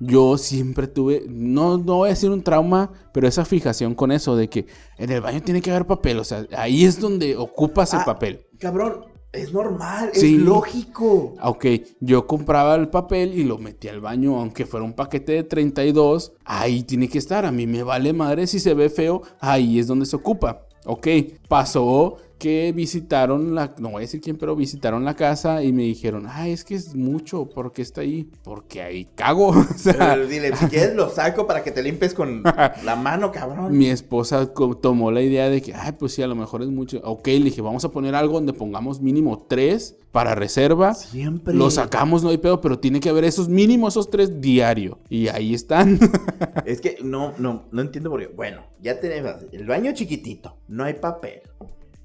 yo 0.00 0.36
siempre 0.38 0.86
tuve, 0.88 1.24
no, 1.28 1.78
no 1.78 1.96
voy 1.98 2.08
a 2.08 2.10
decir 2.12 2.30
un 2.30 2.42
trauma, 2.42 2.90
pero 3.12 3.28
esa 3.28 3.44
fijación 3.44 3.94
con 3.94 4.12
eso 4.12 4.36
de 4.36 4.48
que 4.48 4.66
en 4.98 5.10
el 5.10 5.20
baño 5.20 5.40
tiene 5.42 5.60
que 5.62 5.70
haber 5.70 5.86
papel, 5.86 6.18
o 6.18 6.24
sea, 6.24 6.46
ahí 6.56 6.84
es 6.84 7.00
donde 7.00 7.36
ocupas 7.36 7.92
el 7.94 8.00
Ah. 8.00 8.04
papel. 8.04 8.46
Cabrón, 8.58 9.04
es 9.32 9.52
normal, 9.52 10.10
Sí. 10.12 10.34
es 10.34 10.40
lógico. 10.42 11.34
Ok, 11.42 11.66
yo 12.00 12.26
compraba 12.26 12.74
el 12.74 12.88
papel 12.88 13.32
y 13.38 13.44
lo 13.44 13.58
metía 13.58 13.92
al 13.92 14.00
baño, 14.00 14.38
aunque 14.38 14.66
fuera 14.66 14.84
un 14.84 14.92
paquete 14.92 15.32
de 15.32 15.42
32, 15.44 16.32
ahí 16.44 16.82
tiene 16.82 17.08
que 17.08 17.18
estar. 17.18 17.46
A 17.46 17.52
mí 17.52 17.66
me 17.66 17.82
vale 17.82 18.12
madre 18.12 18.46
si 18.46 18.60
se 18.60 18.74
ve 18.74 18.90
feo, 18.90 19.22
ahí 19.40 19.78
es 19.78 19.86
donde 19.86 20.06
se 20.06 20.16
ocupa. 20.16 20.66
Ok, 20.84 21.06
pasó 21.48 22.16
que 22.42 22.72
visitaron 22.72 23.54
la, 23.54 23.72
no 23.78 23.90
voy 23.90 23.98
a 23.98 24.00
decir 24.00 24.20
quién, 24.20 24.36
pero 24.36 24.56
visitaron 24.56 25.04
la 25.04 25.14
casa 25.14 25.62
y 25.62 25.72
me 25.72 25.84
dijeron, 25.84 26.26
ay, 26.28 26.50
es 26.50 26.64
que 26.64 26.74
es 26.74 26.92
mucho, 26.92 27.48
¿por 27.48 27.72
qué 27.72 27.82
está 27.82 28.00
ahí? 28.00 28.28
Porque 28.42 28.82
ahí 28.82 29.06
cago. 29.14 29.50
O 29.72 29.78
sea, 29.78 30.16
dile, 30.16 30.54
si 30.56 30.66
quieres 30.66 30.96
lo 30.96 31.08
saco 31.08 31.46
para 31.46 31.62
que 31.62 31.70
te 31.70 31.84
limpies 31.84 32.14
con 32.14 32.42
la 32.84 32.96
mano, 32.96 33.30
cabrón. 33.30 33.76
mi 33.76 33.86
esposa 33.86 34.52
tomó 34.52 35.12
la 35.12 35.22
idea 35.22 35.48
de 35.48 35.62
que, 35.62 35.72
ay, 35.72 35.92
pues 35.92 36.14
sí, 36.14 36.22
a 36.22 36.26
lo 36.26 36.34
mejor 36.34 36.62
es 36.62 36.68
mucho. 36.68 37.00
Ok, 37.04 37.28
le 37.28 37.44
dije, 37.44 37.62
vamos 37.62 37.84
a 37.84 37.92
poner 37.92 38.16
algo 38.16 38.34
donde 38.34 38.52
pongamos 38.52 39.00
mínimo 39.00 39.46
tres 39.48 39.96
para 40.10 40.34
reserva. 40.34 40.94
Siempre. 40.94 41.54
Lo 41.54 41.70
sacamos, 41.70 42.24
no 42.24 42.30
hay 42.30 42.38
pedo, 42.38 42.60
pero 42.60 42.80
tiene 42.80 42.98
que 42.98 43.08
haber 43.08 43.24
esos 43.24 43.48
mínimos, 43.48 43.94
esos 43.94 44.10
tres 44.10 44.40
diario. 44.40 44.98
Y 45.08 45.28
ahí 45.28 45.54
están. 45.54 45.98
Es 46.66 46.80
que 46.80 46.98
no, 47.02 47.34
no, 47.38 47.66
no 47.70 47.82
entiendo 47.82 48.10
por 48.10 48.20
qué. 48.20 48.26
Bueno, 48.26 48.62
ya 48.80 48.98
tenemos 48.98 49.36
el 49.52 49.66
baño 49.66 49.92
chiquitito, 49.92 50.56
no 50.68 50.84
hay 50.84 50.94
papel. 50.94 51.42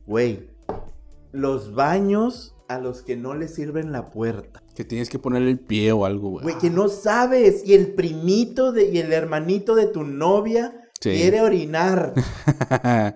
Güey, 0.08 0.50
los 1.32 1.76
baños 1.76 2.56
a 2.68 2.80
los 2.80 3.02
que 3.04 3.16
no 3.16 3.34
le 3.36 3.48
sirven 3.48 3.92
la 3.92 4.10
puerta. 4.10 4.62
que 4.76 4.84
tienes 4.86 5.10
que 5.10 5.20
ponerle 5.20 5.52
el 5.52 5.60
pie 5.60 5.92
o 5.92 6.06
algo, 6.06 6.30
güey. 6.32 6.44
Güey, 6.44 6.58
que 6.60 6.70
no 6.70 6.88
sabes. 6.90 7.64
Y 7.66 7.74
el 7.74 7.94
primito 7.94 8.72
de, 8.72 8.90
y 8.90 8.98
el 9.00 9.12
hermanito 9.14 9.76
de 9.76 9.88
tu 9.88 10.04
novia 10.04 10.82
Sí. 11.00 11.12
quiere 11.12 11.42
orinar. 11.42 12.14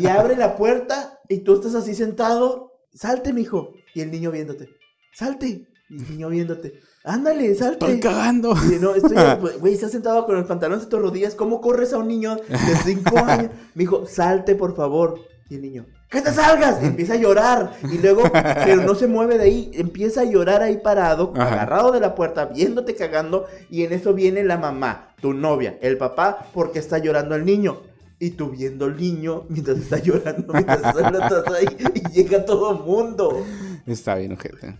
Y 0.00 0.06
abre 0.06 0.36
la 0.36 0.56
puerta 0.56 1.20
y 1.28 1.38
tú 1.38 1.54
estás 1.54 1.74
así 1.74 1.94
sentado. 1.94 2.72
Salte, 2.94 3.32
mijo. 3.32 3.70
Y 3.94 4.00
el 4.00 4.10
niño 4.10 4.30
viéndote. 4.30 4.68
Salte. 5.14 5.68
Y 5.90 5.96
el 6.02 6.10
niño 6.10 6.28
viéndote. 6.30 6.80
Ándale, 7.04 7.54
salte. 7.54 7.84
Estoy 7.86 8.00
cagando. 8.00 8.54
Y 8.70 8.78
no, 8.80 8.94
estoy, 8.94 9.14
güey, 9.60 9.74
estás 9.74 9.92
sentado 9.92 10.24
con 10.26 10.36
los 10.36 10.46
pantalones 10.46 10.84
de 10.84 10.90
tus 10.90 11.00
rodillas. 11.00 11.34
¿Cómo 11.34 11.60
corres 11.60 11.92
a 11.92 11.98
un 11.98 12.08
niño 12.08 12.36
de 12.36 12.76
5 12.84 13.16
años? 13.26 13.50
Me 13.74 13.80
dijo, 13.82 14.06
salte, 14.06 14.54
por 14.54 14.74
favor. 14.74 15.20
Y 15.48 15.56
el 15.56 15.62
niño, 15.62 15.86
¡que 16.08 16.20
te 16.20 16.32
salgas! 16.32 16.82
Y 16.82 16.86
empieza 16.86 17.14
a 17.14 17.16
llorar. 17.16 17.72
Y 17.90 17.98
luego, 17.98 18.22
pero 18.32 18.82
no 18.82 18.94
se 18.94 19.06
mueve 19.06 19.38
de 19.38 19.44
ahí. 19.44 19.70
Empieza 19.74 20.22
a 20.22 20.24
llorar 20.24 20.62
ahí 20.62 20.78
parado, 20.78 21.32
Ajá. 21.36 21.52
agarrado 21.52 21.92
de 21.92 22.00
la 22.00 22.14
puerta, 22.14 22.46
viéndote 22.46 22.94
cagando. 22.94 23.46
Y 23.70 23.84
en 23.84 23.92
eso 23.92 24.14
viene 24.14 24.44
la 24.44 24.56
mamá, 24.56 25.14
tu 25.20 25.32
novia, 25.34 25.78
el 25.82 25.98
papá, 25.98 26.46
porque 26.54 26.78
está 26.78 26.98
llorando 26.98 27.34
el 27.34 27.44
niño. 27.44 27.82
Y 28.18 28.30
tú 28.30 28.50
viendo 28.50 28.84
al 28.84 28.96
niño 28.96 29.44
mientras 29.48 29.78
está 29.78 29.98
llorando, 29.98 30.52
mientras 30.52 30.78
estás 30.96 31.44
ahí. 31.54 31.66
Y 31.94 32.08
llega 32.12 32.44
todo 32.44 32.72
el 32.72 32.84
mundo. 32.84 33.44
Está 33.86 34.14
bien, 34.14 34.32
ojete. 34.32 34.78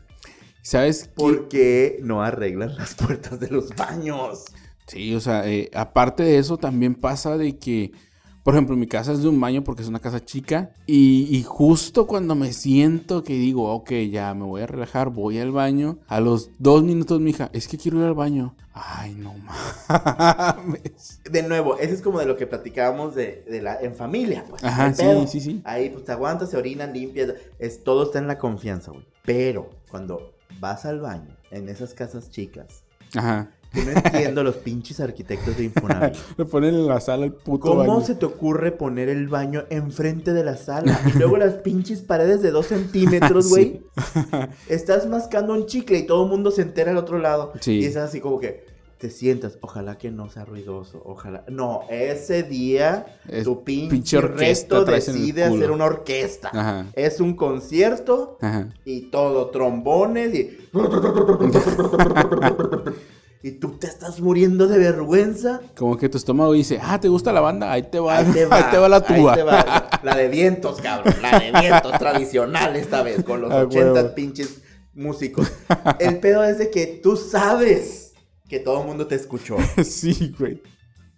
¿Sabes? 0.63 1.05
qué? 1.05 1.11
¿Por 1.17 1.49
qué 1.49 1.99
no 2.03 2.23
arreglan 2.23 2.77
las 2.77 2.95
puertas 2.95 3.41
de 3.41 3.49
los 3.49 3.75
baños? 3.75 4.45
Sí, 4.87 5.15
o 5.15 5.21
sea, 5.21 5.49
eh, 5.49 5.71
aparte 5.75 6.23
de 6.23 6.39
eso, 6.39 6.57
también 6.57 6.95
pasa 6.95 7.37
de 7.37 7.59
que, 7.59 7.93
por 8.43 8.55
ejemplo, 8.55 8.77
mi 8.77 8.87
casa 8.87 9.13
es 9.13 9.23
de 9.23 9.29
un 9.29 9.41
baño 9.41 9.63
porque 9.63 9.83
es 9.83 9.89
una 9.89 10.01
casa 10.01 10.25
chica. 10.25 10.73
Y, 10.87 11.29
y 11.31 11.43
justo 11.45 12.07
cuando 12.07 12.35
me 12.35 12.53
siento 12.53 13.23
que 13.23 13.35
digo, 13.35 13.73
ok, 13.73 13.93
ya 14.11 14.35
me 14.35 14.45
voy 14.45 14.63
a 14.63 14.67
relajar, 14.67 15.11
voy 15.11 15.39
al 15.39 15.53
baño. 15.53 15.99
A 16.09 16.21
los 16.21 16.51
dos 16.59 16.83
minutos, 16.83 17.21
mija, 17.21 17.51
es 17.53 17.69
que 17.69 17.79
quiero 17.79 17.99
ir 17.99 18.05
al 18.05 18.15
baño. 18.15 18.57
Ay, 18.75 19.15
no 19.15 19.35
mames. 19.89 21.21
De 21.31 21.43
nuevo, 21.43 21.79
ese 21.79 21.95
es 21.95 22.03
como 22.03 22.19
de 22.19 22.27
lo 22.27 22.37
que 22.37 22.47
platicábamos 22.47 23.15
de, 23.15 23.45
de 23.49 23.63
la, 23.63 23.81
en 23.81 23.95
familia, 23.95 24.45
pues. 24.49 24.65
Ajá, 24.65 24.93
sí, 24.95 25.05
sí, 25.29 25.41
sí. 25.41 25.63
Ahí 25.65 25.91
pues 25.91 26.05
te 26.05 26.13
aguantas, 26.13 26.51
se 26.51 26.57
orinan, 26.57 26.93
limpias, 26.93 27.35
es, 27.59 27.85
todo 27.85 28.05
está 28.05 28.19
en 28.19 28.27
la 28.27 28.39
confianza, 28.39 28.91
güey. 28.91 29.07
Pero 29.25 29.71
cuando 29.91 30.33
vas 30.59 30.85
al 30.85 31.01
baño, 31.01 31.37
en 31.51 31.69
esas 31.69 31.95
casas 31.95 32.31
chicas, 32.31 32.83
Ajá. 33.15 33.51
No 33.75 33.91
entiendo 33.91 34.45
los 34.45 34.57
pinches 34.57 35.01
arquitectos 35.01 35.57
de 35.57 35.65
Infonavit. 35.65 36.17
Le 36.37 36.45
ponen 36.45 36.75
en 36.75 36.87
la 36.87 37.01
sala 37.01 37.25
el 37.25 37.33
puto 37.33 37.71
¿Cómo 37.71 37.79
baño. 37.79 38.01
se 38.05 38.15
te 38.15 38.27
ocurre 38.27 38.73
poner 38.73 39.09
el 39.09 39.29
baño 39.29 39.65
enfrente 39.71 40.33
de 40.33 40.45
la 40.45 40.57
sala? 40.57 41.01
Y 41.15 41.19
luego 41.19 41.37
las 41.37 41.55
pinches 41.55 42.03
paredes 42.03 42.43
de 42.43 42.51
dos 42.51 42.67
centímetros, 42.67 43.49
güey. 43.51 43.83
Estás 44.69 45.07
mascando 45.07 45.55
un 45.55 45.67
chicle 45.67 45.99
y 45.99 46.07
todo 46.07 46.25
el 46.25 46.31
mundo 46.31 46.51
se 46.51 46.63
entera 46.63 46.91
al 46.91 46.99
otro 46.99 47.19
lado. 47.19 47.53
Sí. 47.61 47.81
Y 47.81 47.85
es 47.85 47.97
así 47.97 48.21
como 48.21 48.39
que 48.41 48.73
te 49.03 49.11
sientas, 49.11 49.59
ojalá 49.61 49.99
que 49.99 50.13
no 50.13 50.31
sea 50.31 50.45
ruidoso, 50.45 51.03
ojalá. 51.05 51.45
No, 51.49 51.81
ese 51.91 52.45
día 52.45 53.19
Es 53.29 53.43
tu 53.43 53.65
pinche, 53.65 53.91
pinche 53.91 54.17
orquesta 54.17 54.85
decide 54.85 55.43
hacer 55.43 55.73
una 55.73 55.87
orquesta. 55.87 56.51
Ajá. 56.53 56.87
Es 56.93 57.19
un 57.19 57.35
concierto 57.35 58.39
Ajá. 58.41 58.69
y 58.85 59.11
todo, 59.11 59.51
trombones 59.51 60.33
y... 60.33 60.57
y 63.43 63.53
tú 63.53 63.79
te 63.79 63.87
estás 63.89 64.21
muriendo 64.21 64.69
de 64.69 64.79
vergüenza. 64.79 65.61
Como 65.77 65.97
que 65.97 66.09
tu 66.09 66.17
estómago 66.19 66.53
dice, 66.53 66.79
ah, 66.83 67.01
¿te 67.01 67.09
gusta 67.09 67.33
la 67.33 67.41
banda? 67.41 67.73
Ahí 67.73 67.83
te 67.85 67.99
va, 67.99 68.19
Ahí 68.19 68.27
te 68.33 68.45
va, 68.79 68.89
la 68.89 68.97
ahí 68.97 69.03
tuba. 69.17 69.35
te 69.35 69.43
va. 69.43 69.91
La 70.03 70.17
de 70.17 70.29
vientos, 70.29 70.81
cabrón. 70.81 71.15
La 71.21 71.39
de 71.39 71.53
vientos 71.61 71.93
tradicional 71.99 72.77
esta 72.77 73.03
vez, 73.03 73.25
con 73.25 73.41
los 73.41 73.51
Ah, 73.53 73.63
80 73.65 73.93
huevo. 73.93 74.15
pinches 74.15 74.61
músicos. 74.95 75.51
El 75.99 76.19
pedo 76.21 76.45
es 76.45 76.59
de 76.59 76.71
que 76.71 76.87
tú 77.03 77.17
sabes 77.17 78.13
que 78.49 78.59
todo 78.61 78.83
el 78.83 78.87
mundo 78.87 79.07
te 79.07 79.15
escuchó. 79.15 79.57
sí, 79.85 80.35
güey. 80.39 80.63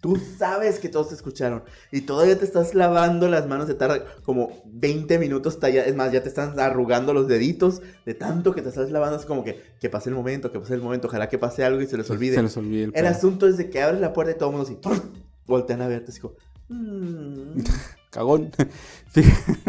Tú 0.05 0.19
sabes 0.37 0.77
que 0.77 0.87
todos 0.87 1.09
te 1.09 1.15
escucharon 1.15 1.63
y 1.91 2.01
todavía 2.01 2.37
te 2.37 2.45
estás 2.45 2.75
lavando 2.75 3.27
las 3.27 3.47
manos, 3.47 3.65
te 3.65 3.73
tarda 3.73 4.05
como 4.23 4.61
20 4.67 5.17
minutos, 5.17 5.59
talla- 5.59 5.83
es 5.83 5.95
más, 5.95 6.11
ya 6.11 6.21
te 6.21 6.29
están 6.29 6.59
arrugando 6.59 7.11
los 7.11 7.27
deditos 7.27 7.81
de 8.05 8.13
tanto 8.13 8.53
que 8.53 8.61
te 8.61 8.69
estás 8.69 8.91
lavando, 8.91 9.17
es 9.17 9.25
como 9.25 9.43
que, 9.43 9.59
que 9.79 9.89
pase 9.89 10.09
el 10.09 10.15
momento, 10.15 10.51
que 10.51 10.59
pase 10.59 10.75
el 10.75 10.81
momento, 10.83 11.07
ojalá 11.07 11.27
que 11.27 11.39
pase 11.39 11.63
algo 11.63 11.81
y 11.81 11.87
se 11.87 11.97
les 11.97 12.07
olvide. 12.11 12.35
Se 12.35 12.43
les 12.43 12.55
olvide 12.55 12.91
el 12.93 13.05
asunto 13.07 13.47
es 13.47 13.57
de 13.57 13.71
que 13.71 13.81
abres 13.81 13.99
la 13.99 14.13
puerta 14.13 14.33
y 14.33 14.37
todo 14.37 14.51
el 14.51 14.57
mundo 14.57 14.69
así, 14.69 15.01
voltean 15.47 15.81
a 15.81 15.87
verte, 15.87 16.11
así 16.11 16.19
como, 16.19 16.35
"Mm". 16.69 17.61
Cagón. 18.11 18.51
Sí. 19.11 19.23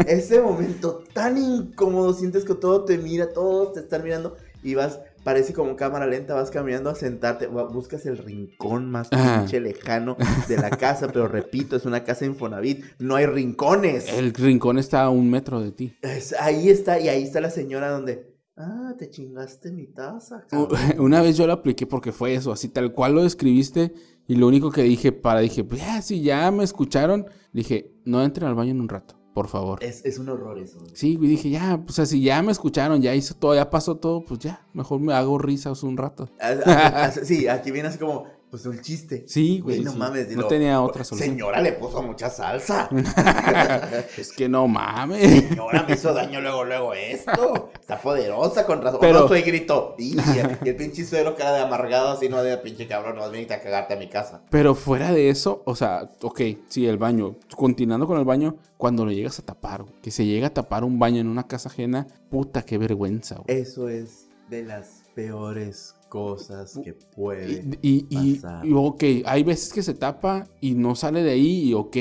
Ese 0.06 0.40
momento 0.42 1.02
tan 1.14 1.38
incómodo, 1.38 2.12
sientes 2.12 2.44
que 2.44 2.54
todo 2.54 2.84
te 2.84 2.98
mira, 2.98 3.32
todos 3.32 3.72
te 3.72 3.80
están 3.80 4.02
mirando 4.04 4.36
y 4.62 4.74
vas, 4.74 4.98
parece 5.26 5.52
como 5.52 5.74
cámara 5.74 6.06
lenta, 6.06 6.34
vas 6.34 6.52
caminando 6.52 6.88
a 6.88 6.94
sentarte, 6.94 7.50
bu- 7.50 7.68
buscas 7.72 8.06
el 8.06 8.16
rincón 8.16 8.88
más 8.92 9.08
Ajá. 9.10 9.40
pinche 9.40 9.58
lejano 9.58 10.16
de 10.46 10.56
la 10.56 10.70
casa, 10.70 11.08
pero 11.12 11.26
repito, 11.26 11.74
es 11.74 11.84
una 11.84 12.04
casa 12.04 12.24
Infonavit, 12.26 12.84
no 13.00 13.16
hay 13.16 13.26
rincones. 13.26 14.08
El 14.08 14.32
rincón 14.32 14.78
está 14.78 15.02
a 15.02 15.10
un 15.10 15.28
metro 15.28 15.60
de 15.60 15.72
ti. 15.72 15.96
Es- 16.00 16.32
ahí 16.38 16.68
está, 16.70 17.00
y 17.00 17.08
ahí 17.08 17.24
está 17.24 17.40
la 17.40 17.50
señora 17.50 17.90
donde, 17.90 18.36
ah, 18.56 18.94
te 18.96 19.10
chingaste 19.10 19.72
mi 19.72 19.88
taza. 19.88 20.44
U- 20.52 20.68
cabrón". 20.68 20.78
Una 21.00 21.20
vez 21.22 21.36
yo 21.36 21.46
lo 21.48 21.54
apliqué 21.54 21.86
porque 21.86 22.12
fue 22.12 22.34
eso, 22.34 22.52
así 22.52 22.68
tal 22.68 22.92
cual 22.92 23.14
lo 23.16 23.24
describiste. 23.24 23.92
Y 24.28 24.36
lo 24.36 24.46
único 24.46 24.70
que 24.70 24.82
dije 24.82 25.10
para, 25.10 25.40
dije, 25.40 25.64
pues 25.64 25.80
ya, 25.80 26.00
si 26.02 26.22
ya 26.22 26.50
me 26.52 26.62
escucharon, 26.64 27.26
dije, 27.52 27.92
no 28.04 28.22
entren 28.24 28.46
al 28.48 28.54
baño 28.54 28.70
en 28.72 28.80
un 28.80 28.88
rato, 28.88 29.16
por 29.36 29.48
favor. 29.48 29.84
Es, 29.84 30.02
es 30.06 30.18
un 30.18 30.30
horror 30.30 30.58
eso. 30.58 30.78
Sí, 30.94 31.16
güey, 31.16 31.28
dije, 31.28 31.50
ya, 31.50 31.78
pues 31.84 31.98
así 31.98 32.22
ya 32.22 32.40
me 32.40 32.52
escucharon, 32.52 33.02
ya 33.02 33.14
hizo 33.14 33.34
todo, 33.34 33.54
ya 33.54 33.68
pasó 33.68 33.98
todo, 33.98 34.24
pues 34.24 34.40
ya, 34.40 34.66
mejor 34.72 34.98
me 34.98 35.12
hago 35.12 35.36
risas 35.36 35.82
un 35.82 35.98
rato. 35.98 36.30
Ah, 36.40 36.54
ah, 36.64 36.92
ah, 36.94 37.10
Sí, 37.10 37.46
aquí 37.46 37.70
viene 37.70 37.90
así 37.90 37.98
como, 37.98 38.24
pues 38.50 38.64
un 38.64 38.80
chiste. 38.80 39.24
Sí, 39.26 39.60
güey. 39.60 39.80
no 39.80 39.92
sí. 39.92 39.98
mames. 39.98 40.24
No 40.24 40.28
dilo. 40.28 40.46
tenía 40.46 40.80
otra 40.80 41.04
solución. 41.04 41.30
Señora 41.30 41.60
le 41.60 41.72
puso 41.72 42.02
mucha 42.02 42.30
salsa. 42.30 42.88
Es 44.16 44.32
que 44.32 44.48
no 44.48 44.68
mames. 44.68 45.48
Señora, 45.48 45.84
me 45.86 45.94
hizo 45.94 46.14
daño 46.14 46.40
luego, 46.40 46.64
luego 46.64 46.94
esto. 46.94 47.70
Está 47.78 48.00
poderosa 48.00 48.64
con 48.64 48.82
razón. 48.82 49.00
Pero-. 49.00 49.22
No, 49.22 49.28
grito. 49.28 49.94
Y, 49.98 50.16
el 50.64 50.76
pinche 50.76 51.04
suero 51.04 51.34
cara 51.34 51.52
de 51.52 51.62
amargado 51.62 52.10
así, 52.10 52.28
no 52.28 52.42
de 52.42 52.56
pinche 52.58 52.86
cabrón, 52.86 53.16
no 53.16 53.22
vas 53.22 53.30
a 53.50 53.60
cagarte 53.60 53.94
a 53.94 53.96
mi 53.96 54.08
casa. 54.08 54.42
Pero 54.50 54.74
fuera 54.74 55.12
de 55.12 55.28
eso, 55.28 55.62
o 55.64 55.74
sea, 55.74 56.10
ok, 56.22 56.40
sí, 56.68 56.86
el 56.86 56.98
baño. 56.98 57.36
Continuando 57.56 58.06
con 58.06 58.18
el 58.18 58.24
baño, 58.24 58.56
cuando 58.76 59.04
lo 59.04 59.10
llegas 59.10 59.38
a 59.38 59.42
tapar, 59.42 59.84
que 60.02 60.10
se 60.10 60.24
llega 60.24 60.48
a 60.48 60.54
tapar 60.54 60.84
un 60.84 60.98
baño 60.98 61.20
en 61.20 61.28
una 61.28 61.46
casa 61.46 61.68
ajena, 61.68 62.06
puta, 62.30 62.62
qué 62.62 62.78
vergüenza, 62.78 63.36
güey. 63.36 63.58
Eso 63.58 63.88
es 63.88 64.28
de 64.48 64.62
las 64.62 65.02
peores 65.14 65.95
cosas 66.16 66.80
que 66.82 66.94
puede. 66.94 67.78
Y, 67.82 68.06
y, 68.08 68.34
pasar. 68.36 68.66
y, 68.66 68.72
ok, 68.72 69.04
hay 69.26 69.42
veces 69.42 69.72
que 69.72 69.82
se 69.82 69.92
tapa 69.92 70.46
y 70.60 70.74
no 70.74 70.94
sale 70.94 71.22
de 71.22 71.32
ahí 71.32 71.68
y 71.68 71.74
ok, 71.74 71.96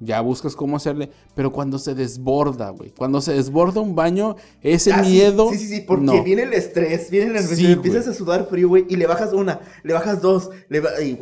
ya 0.00 0.20
buscas 0.20 0.54
cómo 0.54 0.76
hacerle, 0.76 1.10
pero 1.36 1.52
cuando 1.52 1.78
se 1.78 1.94
desborda, 1.94 2.70
güey, 2.70 2.90
cuando 2.90 3.20
se 3.20 3.34
desborda 3.34 3.80
un 3.80 3.94
baño, 3.94 4.34
ese 4.62 4.92
Ah, 4.92 5.02
miedo... 5.02 5.50
Sí, 5.52 5.58
sí, 5.58 5.68
sí, 5.68 5.80
porque 5.86 6.04
no. 6.06 6.24
viene 6.24 6.42
el 6.42 6.52
estrés, 6.54 7.10
viene 7.10 7.30
el 7.30 7.36
estrés, 7.36 7.58
Sí, 7.58 7.66
empiezas 7.72 8.08
a 8.08 8.14
sudar 8.14 8.48
frío, 8.50 8.68
güey, 8.68 8.86
y 8.88 8.96
le 8.96 9.06
bajas 9.06 9.32
una, 9.34 9.60
le 9.84 9.92
bajas 9.92 10.20
dos, 10.22 10.50
le 10.68 10.80
ba- 10.80 10.98
y 11.00 11.18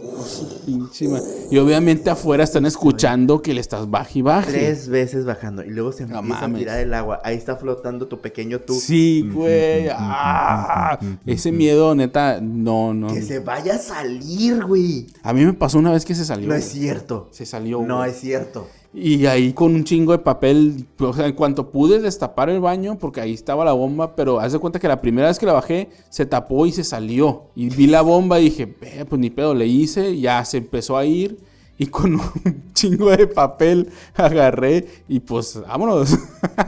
ma- 1.08 1.20
Y 1.50 1.58
obviamente 1.58 2.08
afuera 2.10 2.44
están 2.44 2.64
escuchando 2.64 3.42
que 3.42 3.52
le 3.52 3.60
estás 3.60 3.90
baje 3.90 4.20
y 4.20 4.22
baje. 4.22 4.50
tres 4.52 4.88
veces 4.88 5.24
bajando, 5.24 5.64
y 5.64 5.70
luego 5.70 5.92
se 5.92 6.06
No 6.06 6.20
empieza 6.20 6.44
a 6.46 6.52
tirar 6.54 6.78
el 6.80 6.94
agua, 6.94 7.20
ahí 7.24 7.36
está 7.36 7.56
flotando 7.56 8.06
tu 8.06 8.20
pequeño 8.20 8.60
tú. 8.60 8.74
Sí, 8.74 9.28
güey. 9.34 9.88
ah, 9.90 10.98
ese 11.26 11.50
miedo, 11.52 11.94
neta, 11.94 12.40
no, 12.40 12.94
no. 12.94 13.08
Que 13.12 13.20
se 13.22 13.40
vaya 13.40 13.74
a 13.74 13.78
salir, 13.78 14.64
güey. 14.64 15.06
A 15.22 15.32
mí 15.32 15.44
me 15.44 15.52
pasó 15.54 15.78
una 15.78 15.90
vez 15.92 16.04
que 16.04 16.14
se 16.14 16.24
salió. 16.24 16.48
No 16.48 16.54
es 16.54 16.64
cierto. 16.68 17.28
Se 17.32 17.46
salió. 17.46 17.82
No 17.82 17.98
güey. 17.98 18.10
es 18.10 18.20
cierto. 18.20 18.68
Y 18.96 19.26
ahí 19.26 19.52
con 19.52 19.74
un 19.74 19.82
chingo 19.82 20.12
de 20.12 20.18
papel, 20.18 20.86
o 21.00 21.12
sea, 21.12 21.26
en 21.26 21.34
cuanto 21.34 21.72
pude 21.72 21.98
destapar 21.98 22.48
el 22.48 22.60
baño, 22.60 22.96
porque 22.96 23.20
ahí 23.20 23.32
estaba 23.34 23.64
la 23.64 23.72
bomba, 23.72 24.14
pero 24.14 24.38
haz 24.38 24.52
de 24.52 24.60
cuenta 24.60 24.78
que 24.78 24.86
la 24.86 25.00
primera 25.00 25.26
vez 25.26 25.38
que 25.40 25.46
la 25.46 25.52
bajé, 25.52 25.90
se 26.10 26.26
tapó 26.26 26.64
y 26.64 26.70
se 26.70 26.84
salió. 26.84 27.46
Y 27.56 27.70
vi 27.70 27.88
la 27.88 28.02
bomba 28.02 28.38
y 28.38 28.44
dije, 28.44 28.76
"Eh, 28.82 29.04
pues 29.08 29.20
ni 29.20 29.30
pedo, 29.30 29.52
le 29.52 29.66
hice, 29.66 30.16
ya 30.20 30.44
se 30.44 30.58
empezó 30.58 30.96
a 30.96 31.04
ir. 31.04 31.38
Y 31.76 31.86
con 31.86 32.14
un 32.44 32.72
chingo 32.72 33.10
de 33.10 33.26
papel 33.26 33.88
agarré 34.14 34.86
y 35.08 35.18
pues 35.18 35.60
vámonos. 35.66 36.16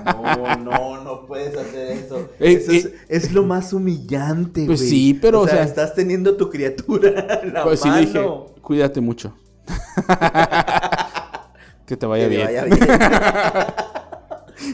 No, 0.04 0.56
no, 0.56 1.04
no 1.04 1.26
puedes 1.26 1.56
hacer 1.56 1.92
eso. 1.92 2.16
Eh, 2.40 2.54
eso 2.54 2.72
es, 2.72 2.86
eh. 2.86 2.94
es 3.08 3.32
lo 3.32 3.44
más 3.44 3.72
humillante. 3.72 4.66
Pues 4.66 4.80
sí, 4.80 5.14
pero, 5.14 5.42
o 5.42 5.46
sea- 5.48 5.62
estás 5.62 5.94
teniendo 5.94 6.36
tu 6.36 6.50
criatura 6.50 7.40
en 7.44 7.52
la 7.54 7.62
Pues 7.62 7.78
sí 7.78 7.88
mano. 7.88 8.00
le 8.00 8.06
dije, 8.06 8.26
cuídate 8.62 9.00
mucho. 9.00 9.32
que 11.86 11.96
te 11.96 12.06
vaya 12.06 12.28
Que 12.28 12.36
bien. 12.36 12.70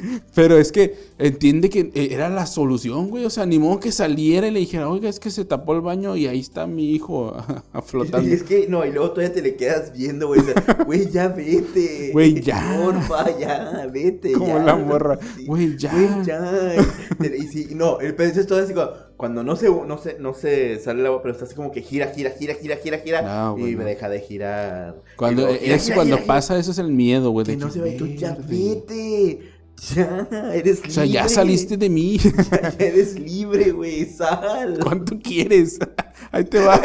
Pero 0.35 0.59
es 0.59 0.73
que 0.73 0.95
entiende 1.19 1.71
que 1.71 1.91
eh, 1.95 2.09
era 2.13 2.29
la 2.29 2.47
solución, 2.47 3.09
güey. 3.09 3.25
O 3.25 3.31
sea, 3.31 3.47
ni 3.47 3.59
modo 3.59 3.81
que 3.81 3.93
saliera 3.93 4.47
y 4.47 4.51
le 4.51 4.61
dijera, 4.61 4.89
oiga, 4.89 5.09
es 5.09 5.21
que 5.21 5.31
se 5.31 5.45
tapó 5.45 5.75
el 5.75 5.81
baño 5.81 6.17
y 6.17 6.27
ahí 6.27 6.41
está 6.41 6.67
mi 6.67 6.91
hijo 6.91 7.37
flotando. 7.85 8.29
Y 8.29 8.33
es 8.33 8.43
que, 8.43 8.67
no, 8.69 8.85
y 8.85 8.93
luego 8.93 9.11
todavía 9.11 9.33
te 9.35 9.43
le 9.43 9.57
quedas 9.57 9.93
viendo, 9.93 10.29
güey. 10.29 10.41
o 10.41 10.45
sea, 10.45 10.55
Güey, 10.87 11.11
ya 11.11 11.29
vete. 11.29 12.11
Güey, 12.13 12.41
ya. 12.41 12.81
Porfa, 12.83 13.39
ya, 13.39 13.89
vete. 13.93 14.33
Como 14.33 14.59
ya. 14.59 14.63
la 14.63 14.77
morra. 14.77 15.19
Sí, 15.37 15.47
Güey, 15.47 15.77
ya. 15.77 15.93
Güey, 15.93 16.25
ya. 16.25 17.37
Y 17.37 17.47
sí, 17.47 17.69
no, 17.75 18.01
el 18.01 18.15
pedo 18.15 18.41
es 18.41 18.47
todo 18.47 18.63
así 18.63 18.75
como, 18.75 18.91
cuando 19.23 19.45
no 19.45 19.55
se, 19.55 19.71
no 19.71 19.99
se, 19.99 20.19
no 20.19 20.35
se 20.35 20.81
sale 20.81 21.01
el 21.01 21.07
agua, 21.07 21.23
pero 21.23 21.33
está 21.33 21.45
así 21.45 21.55
como 21.55 21.71
que 21.71 21.81
gira, 21.83 22.09
gira, 22.09 22.31
gira, 22.31 22.55
gira, 22.55 22.77
gira, 22.77 22.99
gira. 22.99 23.23
No, 23.23 23.57
y 23.57 23.77
me 23.77 23.85
deja 23.85 24.09
de 24.09 24.21
girar. 24.21 24.97
Cuando, 25.17 25.43
luego, 25.43 25.59
gira, 25.59 25.77
es 25.77 25.85
gira, 25.85 25.95
cuando 25.95 26.17
gira, 26.17 26.27
pasa 26.27 26.59
eso 26.59 26.73
es 26.73 26.79
el 26.79 26.91
miedo, 26.91 27.31
güey. 27.31 27.47
Que 27.47 27.57
no 27.57 27.71
se 27.71 27.81
vaya, 27.81 27.97
tú 27.97 28.07
ya 28.07 28.37
vete. 28.49 29.52
Ya, 29.95 30.27
eres 30.55 30.77
libre. 30.77 30.89
O 30.89 30.93
sea, 30.93 31.05
ya 31.05 31.29
saliste 31.29 31.77
de 31.77 31.89
mí. 31.89 32.19
Ya, 32.51 32.71
ya 32.79 32.87
eres 32.87 33.19
libre, 33.19 33.73
güey, 33.73 34.07
sal. 34.07 34.79
¿Cuánto 34.83 35.19
quieres? 35.19 35.79
Ahí 36.33 36.45
te 36.45 36.61
va. 36.61 36.81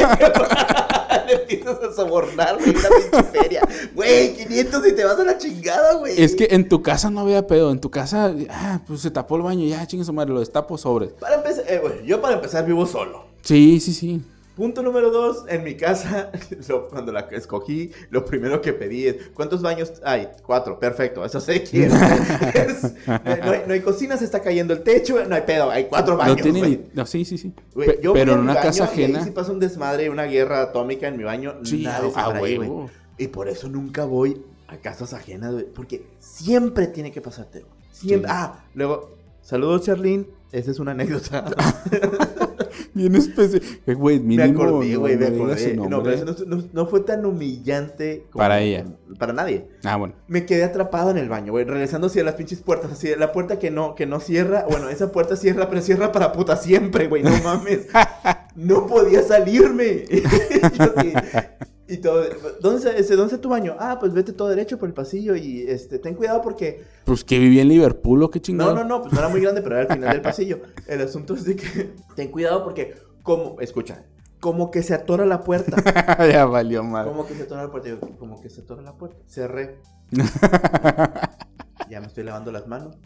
Le 1.26 1.34
empiezas 1.34 1.78
a 1.82 1.92
sobornar, 1.94 2.56
güey, 2.58 2.70
una 2.70 3.22
feria. 3.24 3.68
Güey, 3.94 4.34
500 4.34 4.86
y 4.86 4.92
te 4.92 5.04
vas 5.04 5.18
a 5.18 5.24
la 5.24 5.38
chingada, 5.38 5.94
güey. 5.94 6.20
Es 6.20 6.34
que 6.34 6.48
en 6.50 6.68
tu 6.68 6.82
casa 6.82 7.10
no 7.10 7.20
había 7.20 7.46
pedo. 7.46 7.70
En 7.70 7.80
tu 7.80 7.90
casa, 7.90 8.34
ah, 8.50 8.80
pues 8.86 9.00
se 9.00 9.10
tapó 9.10 9.36
el 9.36 9.42
baño. 9.42 9.66
Ya, 9.66 9.86
chingue 9.86 10.04
su 10.04 10.12
madre, 10.12 10.32
lo 10.32 10.40
destapo 10.40 10.78
sobre. 10.78 11.08
Para 11.08 11.36
empezar, 11.36 11.64
eh, 11.68 11.78
güey, 11.80 12.06
yo 12.06 12.20
para 12.20 12.34
empezar 12.34 12.66
vivo 12.66 12.86
solo. 12.86 13.26
Sí, 13.42 13.80
sí, 13.80 13.92
sí. 13.92 14.22
Punto 14.58 14.82
número 14.82 15.12
dos, 15.12 15.44
en 15.48 15.62
mi 15.62 15.76
casa, 15.76 16.32
lo- 16.68 16.88
cuando 16.88 17.12
la 17.12 17.20
escogí, 17.30 17.92
lo 18.10 18.24
primero 18.24 18.60
que 18.60 18.72
pedí 18.72 19.06
es, 19.06 19.28
¿cuántos 19.32 19.62
baños 19.62 19.92
hay? 20.04 20.28
Cuatro, 20.44 20.80
perfecto, 20.80 21.24
eso 21.24 21.40
sé 21.40 21.62
quién. 21.62 21.92
Es- 22.54 22.82
no, 23.06 23.52
hay, 23.52 23.62
no 23.68 23.72
hay 23.72 23.80
cocina, 23.80 24.16
se 24.16 24.24
está 24.24 24.40
cayendo 24.42 24.74
el 24.74 24.82
techo, 24.82 25.24
no 25.28 25.34
hay 25.36 25.42
pedo, 25.42 25.70
hay 25.70 25.84
cuatro 25.84 26.14
No 26.14 26.18
baños, 26.18 26.42
tiene 26.42 26.58
güey. 26.58 26.70
ni- 26.78 26.90
No, 26.92 27.06
sí, 27.06 27.24
sí, 27.24 27.38
sí. 27.38 27.54
Yo 28.02 28.12
pero 28.12 28.32
en 28.32 28.40
una 28.40 28.56
casa 28.60 28.82
ajena. 28.84 29.22
si 29.22 29.30
pasa 29.30 29.52
un 29.52 29.60
desmadre, 29.60 30.10
una 30.10 30.24
guerra 30.24 30.60
atómica 30.62 31.06
en 31.06 31.16
mi 31.18 31.22
baño, 31.22 31.54
Sí, 31.62 31.84
nadie 31.84 32.10
se 32.10 32.18
a 32.18 32.24
para 32.24 32.38
ahí. 32.40 32.58
Y 33.16 33.28
por 33.28 33.48
eso 33.48 33.68
nunca 33.68 34.06
voy 34.06 34.42
a 34.66 34.76
casas 34.78 35.14
ajenas, 35.14 35.52
güey. 35.52 35.66
Porque 35.72 36.04
siempre 36.18 36.88
tiene 36.88 37.12
que 37.12 37.20
pasarte. 37.20 37.64
Siempre. 37.92 38.28
Sí. 38.28 38.36
Ah, 38.36 38.64
luego, 38.74 39.10
saludos, 39.40 39.82
Charlene. 39.82 40.26
Esa 40.50 40.70
es 40.72 40.78
una 40.80 40.92
anécdota. 40.92 41.44
Bien 42.94 43.14
específico. 43.14 43.98
Güey, 43.98 44.20
me 44.20 44.42
acordé, 44.42 44.96
güey, 44.96 45.16
me 45.16 45.30
no 45.30 45.44
acordé. 45.44 45.76
No, 45.76 46.02
pero 46.02 46.14
eso 46.16 46.44
no, 46.72 46.86
fue 46.86 47.00
tan 47.00 47.24
humillante 47.24 48.26
como- 48.30 48.42
Para 48.42 48.60
ella. 48.60 48.84
Para 49.18 49.32
nadie. 49.32 49.68
Ah, 49.84 49.96
bueno. 49.96 50.14
Me 50.26 50.46
quedé 50.46 50.64
atrapado 50.64 51.10
en 51.10 51.18
el 51.18 51.28
baño, 51.28 51.52
güey, 51.52 51.64
regresando 51.64 52.08
hacia 52.08 52.24
las 52.24 52.34
pinches 52.34 52.60
puertas, 52.60 52.92
así, 52.92 53.08
la 53.16 53.32
puerta 53.32 53.58
que 53.58 53.70
no, 53.70 53.94
que 53.94 54.06
no 54.06 54.20
cierra, 54.20 54.64
bueno, 54.68 54.88
esa 54.88 55.12
puerta 55.12 55.36
cierra, 55.36 55.68
pero 55.68 55.80
cierra 55.82 56.12
para 56.12 56.32
puta 56.32 56.56
siempre, 56.56 57.08
güey, 57.08 57.22
no 57.22 57.30
mames. 57.42 57.86
No 58.56 58.88
podía 58.88 59.22
salirme. 59.22 60.02
Yo 60.10 60.92
así, 60.96 61.12
y 61.88 61.96
todo, 61.98 62.24
¿dónde, 62.60 62.78
está- 62.78 62.96
este, 62.96 63.16
¿Dónde 63.16 63.34
está 63.34 63.40
tu 63.40 63.48
baño? 63.48 63.74
Ah, 63.78 63.96
pues 63.98 64.12
vete 64.12 64.32
todo 64.32 64.48
derecho 64.48 64.78
por 64.78 64.88
el 64.88 64.94
pasillo 64.94 65.34
y 65.36 65.62
este, 65.68 65.98
ten 65.98 66.14
cuidado 66.14 66.42
porque... 66.42 66.84
Pues 67.04 67.24
que 67.24 67.38
vivía 67.38 67.62
en 67.62 67.68
Liverpool 67.68 68.22
o 68.22 68.30
qué 68.30 68.38
No, 68.38 68.42
chingado. 68.42 68.74
no, 68.74 68.84
no, 68.84 69.00
pues 69.02 69.12
no 69.12 69.18
era 69.18 69.28
muy 69.28 69.40
grande, 69.40 69.62
pero 69.62 69.76
era 69.78 69.88
al 69.90 69.96
final 69.96 70.12
del 70.12 70.22
pasillo. 70.22 70.60
El 70.86 71.00
asunto 71.00 71.34
es 71.34 71.44
de 71.44 71.56
que 71.56 71.94
ten 72.14 72.30
cuidado 72.30 72.62
porque, 72.64 72.94
como, 73.22 73.60
escucha, 73.60 74.04
como 74.40 74.70
que 74.70 74.82
se 74.82 74.94
atora 74.94 75.24
la 75.26 75.40
puerta. 75.40 75.76
ya 76.30 76.44
valió 76.44 76.84
mal. 76.84 77.06
Como 77.08 77.26
que 77.26 77.34
se 77.34 77.42
atora 77.42 77.64
la 77.64 77.70
puerta. 77.70 77.88
Yo, 77.88 77.98
como 78.18 78.40
que 78.40 78.48
se 78.50 78.60
atora 78.60 78.82
la 78.82 78.92
puerta. 78.94 79.16
Cerré. 79.26 79.78
Ya 81.90 82.00
me 82.02 82.06
estoy 82.08 82.22
lavando 82.24 82.52
las 82.52 82.66
manos. 82.66 82.98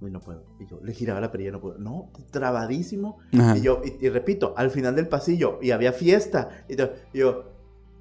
Y 0.00 0.06
no 0.06 0.20
puedo. 0.20 0.44
Y 0.58 0.66
yo 0.66 0.80
le 0.82 0.94
giraba 0.94 1.20
la 1.20 1.30
perilla, 1.30 1.50
no 1.52 1.60
puedo. 1.60 1.76
No, 1.76 2.10
trabadísimo. 2.30 3.18
Ajá. 3.38 3.58
Y 3.58 3.60
yo, 3.60 3.82
y, 3.84 4.06
y 4.06 4.08
repito, 4.08 4.54
al 4.56 4.70
final 4.70 4.96
del 4.96 5.06
pasillo. 5.06 5.58
Y 5.60 5.70
había 5.72 5.92
fiesta. 5.92 6.64
Y 6.66 6.76
yo, 6.76 6.90
y 7.12 7.18
yo 7.18 7.51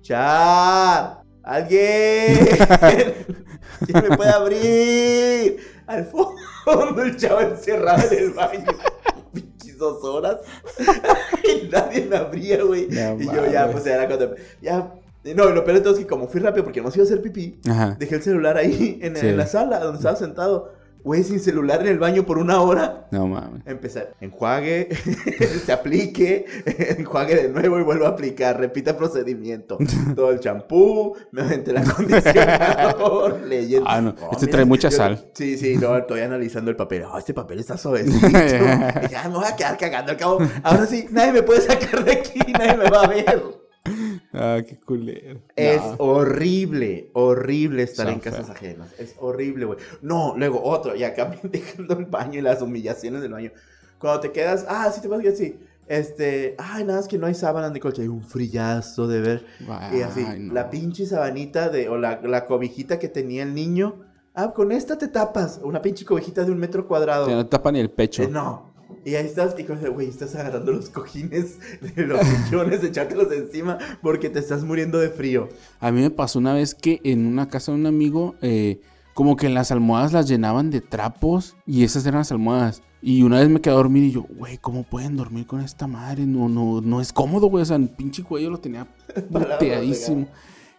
¡Char! 0.02 1.22
¡Alguien! 1.44 2.38
¿Quién 3.86 4.04
me 4.10 4.16
puede 4.18 4.30
abrir? 4.32 5.58
Al 5.88 6.06
fondo 6.06 7.02
el 7.04 7.16
chavo 7.18 7.42
encerrado 7.42 8.02
en 8.12 8.18
el 8.24 8.32
baño. 8.32 8.66
Pinches 9.34 9.78
dos 9.78 10.04
horas. 10.04 10.38
y 11.44 11.68
nadie 11.68 12.06
me 12.06 12.16
abría, 12.18 12.64
güey. 12.64 12.88
No 12.90 13.20
y 13.20 13.26
yo 13.26 13.52
ya, 13.52 13.70
pues 13.72 13.86
era 13.86 14.08
cuando. 14.08 14.36
Ya, 14.62 14.94
Y 15.24 15.34
No, 15.34 15.46
lo 15.50 15.64
peor 15.64 15.78
de 15.78 15.84
todo 15.84 15.94
es 15.94 16.00
que 16.00 16.08
como 16.08 16.28
fui 16.28 16.42
rápido 16.42 16.64
porque 16.64 16.82
no 16.82 16.92
se 16.92 17.00
iba 17.00 17.04
a 17.04 17.08
hacer 17.08 17.22
pipí, 17.22 17.60
Ajá. 17.70 17.96
dejé 18.00 18.16
el 18.16 18.24
celular 18.24 18.58
ahí 18.58 19.00
en, 19.02 19.16
Sí. 19.16 19.28
en 19.28 19.38
la 19.38 19.48
sala 19.48 19.80
donde 19.80 19.98
estaba 19.98 20.16
sentado. 20.16 20.74
Güey, 21.04 21.24
sin 21.24 21.40
celular 21.40 21.82
en 21.82 21.88
el 21.88 22.00
baño 22.00 22.24
por 22.26 22.38
una 22.38 22.62
hora. 22.62 23.08
No 23.12 23.28
mames. 23.28 23.64
Empezar, 23.66 24.14
enjuague, 24.22 24.88
se 25.66 25.72
aplique, 25.72 26.46
enjuague 27.00 27.36
de 27.36 27.50
nuevo 27.50 27.80
y 27.80 27.84
vuelvo 27.84 28.06
a 28.06 28.10
aplicar, 28.10 28.60
repita 28.60 28.96
procedimiento. 28.98 29.78
Todo 30.16 30.32
el 30.32 30.40
champú, 30.40 31.16
me 31.32 31.42
aventé 31.42 31.72
el 31.72 31.78
acondicionador, 31.78 33.42
leyendo. 33.48 33.90
Ah, 33.90 34.02
no, 34.02 34.16
Oh, 34.22 34.30
este 34.34 34.46
mira, 34.46 34.52
trae 34.52 34.66
mucha 34.66 34.90
yo- 34.90 34.98
sal. 34.98 35.30
Sí, 35.34 35.58
sí, 35.58 35.78
no, 35.78 35.98
estoy 35.98 36.22
analizando 36.22 36.70
el 36.70 36.78
papel. 36.78 37.04
Oh, 37.04 37.18
este 37.18 37.34
papel 37.34 37.60
está 37.60 37.78
suavecito. 37.78 38.28
Ya 39.10 39.24
me 39.28 39.36
voy 39.36 39.46
a 39.46 39.56
quedar 39.56 39.78
cagando 39.78 40.12
al 40.12 40.18
cabo. 40.18 40.40
Ahora 40.64 40.86
sí, 40.86 41.08
nadie 41.12 41.32
me 41.34 41.44
puede 41.44 41.62
sacar 41.62 42.04
de 42.04 42.12
aquí, 42.14 42.40
nadie 42.58 42.78
me 42.78 42.90
va 42.90 43.04
a 43.04 43.08
ver. 43.08 43.61
Ah, 44.34 44.60
qué 44.68 44.78
culero. 44.80 45.40
Es 45.56 45.82
No. 45.82 45.96
horrible, 46.00 47.10
horrible 47.14 47.84
estar 47.84 48.08
en 48.10 48.20
casas 48.20 48.50
ajenas. 48.50 48.90
Es 48.98 49.16
horrible, 49.20 49.66
güey. 49.66 49.80
No, 50.02 50.36
luego 50.38 50.64
otro, 50.64 50.96
y 50.96 51.04
acá 51.04 51.30
me 51.44 51.50
dejando 51.50 51.98
el 51.98 52.06
baño 52.06 52.40
y 52.40 52.42
las 52.42 52.62
humillaciones 52.62 53.22
del 53.22 53.32
baño. 53.34 53.52
Cuando 54.00 54.22
te 54.22 54.32
quedas, 54.32 54.66
ah, 54.70 54.90
sí 54.94 55.02
te 55.02 55.08
vas 55.08 55.24
a 55.26 55.30
así. 55.30 55.60
Este, 55.88 56.56
ay, 56.58 56.86
nada, 56.86 57.02
es 57.02 57.08
que 57.08 57.18
no 57.18 57.28
hay 57.28 57.34
sábanas 57.34 57.72
ni 57.74 57.80
colcha. 57.82 58.02
Hay 58.02 58.08
un 58.08 58.24
frillazo 58.24 59.08
de 59.08 59.20
ver. 59.20 59.46
y 59.94 60.02
así, 60.02 60.24
Ay, 60.26 60.40
no. 60.40 60.54
la 60.54 60.70
pinche 60.70 61.06
sabanita 61.06 61.70
de, 61.70 61.90
o 61.90 61.98
la, 61.98 62.22
la 62.24 62.46
cobijita 62.46 62.98
que 62.98 63.10
tenía 63.10 63.44
el 63.44 63.54
niño. 63.54 63.96
Ah, 64.34 64.54
con 64.54 64.72
esta 64.72 64.98
te 64.98 65.10
tapas. 65.10 65.60
Una 65.62 65.82
pinche 65.82 66.06
cobijita 66.06 66.46
de 66.46 66.52
un 66.52 66.58
metro 66.60 66.88
cuadrado. 66.88 67.28
No 67.30 67.46
tapa 67.48 67.72
ni 67.74 67.82
el 67.82 67.90
pecho. 67.92 68.24
Eh, 68.24 68.30
no. 68.30 68.71
Y 69.04 69.16
ahí 69.16 69.26
estás, 69.26 69.56
y 69.58 69.64
como, 69.64 69.80
güey, 69.92 70.08
estás 70.08 70.36
agarrando 70.36 70.72
los 70.72 70.90
cojines 70.90 71.58
de 71.96 72.06
los 72.06 72.20
sillones, 72.22 72.84
echártelos 72.84 73.32
encima 73.32 73.78
porque 74.02 74.30
te 74.30 74.40
estás 74.40 74.64
muriendo 74.64 75.00
de 75.00 75.10
frío. 75.10 75.50
A 75.80 75.92
mí 75.92 76.02
me 76.02 76.12
pasó 76.12 76.40
una 76.40 76.54
vez 76.54 76.76
que 76.76 77.00
en 77.04 77.26
una 77.26 77.48
casa 77.48 77.72
de 77.72 77.80
un 77.80 77.88
amigo, 77.88 78.36
eh, 78.42 78.80
como 79.14 79.36
que 79.36 79.50
las 79.50 79.72
almohadas 79.72 80.14
las 80.14 80.28
llenaban 80.28 80.70
de 80.70 80.82
trapos 80.82 81.56
y 81.66 81.84
esas 81.84 82.06
eran 82.06 82.20
las 82.20 82.32
almohadas. 82.32 82.84
Y 83.02 83.24
una 83.24 83.40
vez 83.40 83.50
me 83.50 83.60
quedé 83.60 83.74
a 83.74 83.78
dormir 83.78 84.04
y 84.04 84.12
yo, 84.12 84.22
güey, 84.38 84.60
¿cómo 84.60 84.84
pueden 84.84 85.18
dormir 85.18 85.48
con 85.48 85.62
esta 85.62 85.88
madre? 85.88 86.28
No, 86.28 86.48
no, 86.48 86.82
no 86.82 87.02
es 87.02 87.12
cómodo, 87.12 87.48
güey. 87.48 87.64
O 87.64 87.66
sea, 87.66 87.78
el 87.78 87.90
pinche 87.90 88.24
cuello 88.24 88.52
lo 88.52 88.60
tenía 88.60 88.88
puteadísimo. 89.32 90.28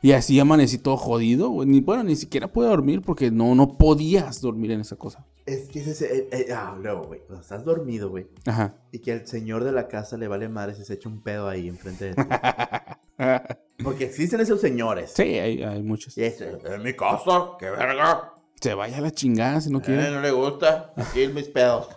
Y 0.03 0.12
así 0.12 0.38
amanecí 0.40 0.78
todo 0.78 0.96
jodido, 0.96 1.48
güey. 1.50 1.68
Ni, 1.68 1.80
bueno, 1.80 2.03
ni 2.03 2.16
siquiera 2.16 2.53
pude 2.53 2.66
dormir 2.66 3.03
porque 3.03 3.30
no, 3.30 3.55
no 3.55 3.78
podías 3.78 4.40
dormir 4.40 4.72
en 4.72 4.80
esa 4.80 4.96
cosa. 4.96 5.24
Es 5.46 5.68
que 5.68 5.78
es 5.80 5.86
ese. 5.86 6.16
eh, 6.18 6.28
eh, 6.32 6.46
ah, 6.53 6.76
luego, 6.80 7.05
güey. 7.05 7.20
Cuando 7.20 7.40
estás 7.42 7.64
dormido, 7.64 8.11
güey. 8.11 8.26
Ajá. 8.46 8.74
Y 8.90 8.98
que 8.98 9.12
al 9.12 9.26
señor 9.26 9.62
de 9.64 9.70
la 9.72 9.86
casa 9.88 10.16
le 10.16 10.26
vale 10.28 10.48
madre 10.48 10.74
si 10.74 10.84
se 10.84 10.94
echa 10.94 11.09
un 11.09 11.22
pedo 11.22 11.48
ahí 11.48 11.68
enfrente 11.68 12.07
de 12.07 12.14
ti. 12.16 12.22
Porque 13.84 14.05
existen 14.05 14.40
esos 14.40 14.61
señores. 14.61 15.12
Sí, 15.14 15.22
hay, 15.22 15.62
hay 15.62 15.82
muchos. 15.82 16.16
Y 16.18 16.24
es, 16.24 16.40
en 16.40 16.82
mi 16.82 16.94
casa, 16.94 17.50
qué 17.59 17.70
verga. 17.70 18.32
Se 18.61 18.74
vaya 18.74 18.98
a 18.98 19.00
la 19.00 19.11
chingada 19.11 19.61
si 19.61 19.70
no 19.70 19.78
Eh, 19.78 19.82
quiere. 19.82 20.11
no 20.11 20.20
le 20.20 20.30
gusta. 20.30 20.92
Aquí 20.96 21.26
mis 21.28 21.48
pedos. 21.48 21.88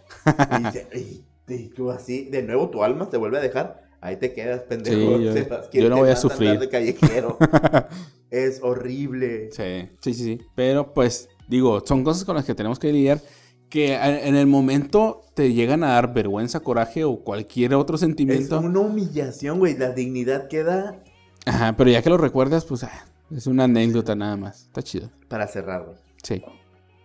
y, 0.94 0.98
y- 1.00 1.26
y 1.48 1.70
tú 1.70 1.92
así, 1.92 2.26
de 2.26 2.42
nuevo 2.42 2.72
tu 2.72 2.84
alma 2.84 3.08
te 3.08 3.18
vuelve 3.18 3.38
a 3.38 3.42
dejar. 3.42 3.85
Ahí 4.06 4.18
te 4.18 4.34
quedas, 4.34 4.62
pendejo. 4.62 5.18
Sí, 5.18 5.24
yo- 5.24 5.34
sepas 5.34 5.68
quién 5.70 5.84
yo 5.84 5.90
no 5.90 5.96
te 5.96 6.02
voy 6.02 6.12
a 6.12 6.16
sufrir. 6.16 6.60
de 6.60 6.70
callejero. 6.70 7.38
es 8.30 8.60
horrible. 8.62 9.50
Sí, 9.52 9.90
sí, 10.00 10.14
sí, 10.14 10.24
sí. 10.24 10.42
Pero 10.54 10.94
pues, 10.94 11.28
digo, 11.48 11.84
son 11.86 12.04
cosas 12.04 12.24
con 12.24 12.36
las 12.36 12.46
que 12.46 12.54
tenemos 12.54 12.78
que 12.78 12.92
lidiar 12.92 13.20
que 13.68 13.96
en 13.96 14.36
el 14.36 14.46
momento 14.46 15.24
te 15.34 15.52
llegan 15.52 15.84
a 15.84 15.94
dar 15.94 16.14
vergüenza, 16.14 16.60
coraje 16.60 17.04
o 17.04 17.18
cualquier 17.24 17.74
otro 17.74 17.96
Es 17.96 18.02
sentimiento. 18.02 18.60
una 18.60 18.80
humillación, 18.80 19.58
güey. 19.58 19.76
La 19.76 19.90
dignidad 19.92 20.48
queda 20.48 21.02
Ajá, 21.48 21.76
pero 21.76 21.90
ya 21.90 22.02
que 22.02 22.10
lo 22.10 22.18
recuerdas, 22.18 22.64
pues 22.66 22.84
ah, 22.84 23.06
es 23.32 23.48
una 23.48 23.64
anécdota 23.66 24.16
nada 24.16 24.38
más. 24.38 24.66
Está 24.66 24.82
chido. 24.84 25.10
para 25.28 25.48
cerrar, 25.48 25.84
güey. 25.86 25.98
Sí. 26.24 26.44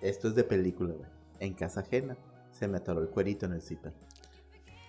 Esto 0.02 0.28
es 0.28 0.34
de 0.34 0.44
película, 0.44 0.92
güey. 0.94 1.08
En 1.40 1.54
casa 1.54 1.80
ajena 1.80 2.16
se 2.52 2.68
me 2.68 2.76
atoró 2.76 3.00
el 3.00 3.08
cuerito 3.08 3.46
en 3.46 3.54
el 3.54 3.62
zipper. 3.62 3.92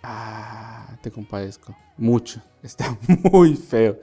Ah, 0.04 0.98
te 1.02 1.12
compadezco. 1.12 1.76
Mucho. 1.98 2.42
Está 2.64 2.98
muy 3.32 3.56
feo. 3.56 4.00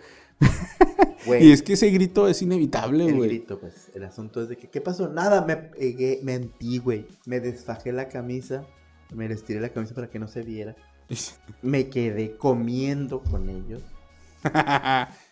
Güey, 1.26 1.44
Y 1.48 1.52
es 1.52 1.62
que 1.62 1.72
ese 1.74 1.90
grito 1.90 2.28
es 2.28 2.42
inevitable, 2.42 3.06
el 3.06 3.14
güey. 3.16 3.28
grito, 3.28 3.58
pues. 3.58 3.90
El 3.94 4.04
asunto 4.04 4.42
es 4.42 4.48
de 4.48 4.56
que, 4.56 4.68
¿qué 4.68 4.80
pasó? 4.80 5.08
Nada, 5.08 5.44
me 5.44 5.56
pegué, 5.56 6.20
mentí, 6.22 6.78
güey. 6.78 7.06
Me 7.26 7.40
desfajé 7.40 7.92
la 7.92 8.08
camisa, 8.08 8.64
me 9.14 9.28
les 9.28 9.44
tiré 9.44 9.60
la 9.60 9.70
camisa 9.70 9.94
para 9.94 10.08
que 10.08 10.18
no 10.18 10.28
se 10.28 10.42
viera. 10.42 10.76
Me 11.62 11.88
quedé 11.88 12.36
comiendo 12.36 13.22
con 13.22 13.48
ellos. 13.48 13.82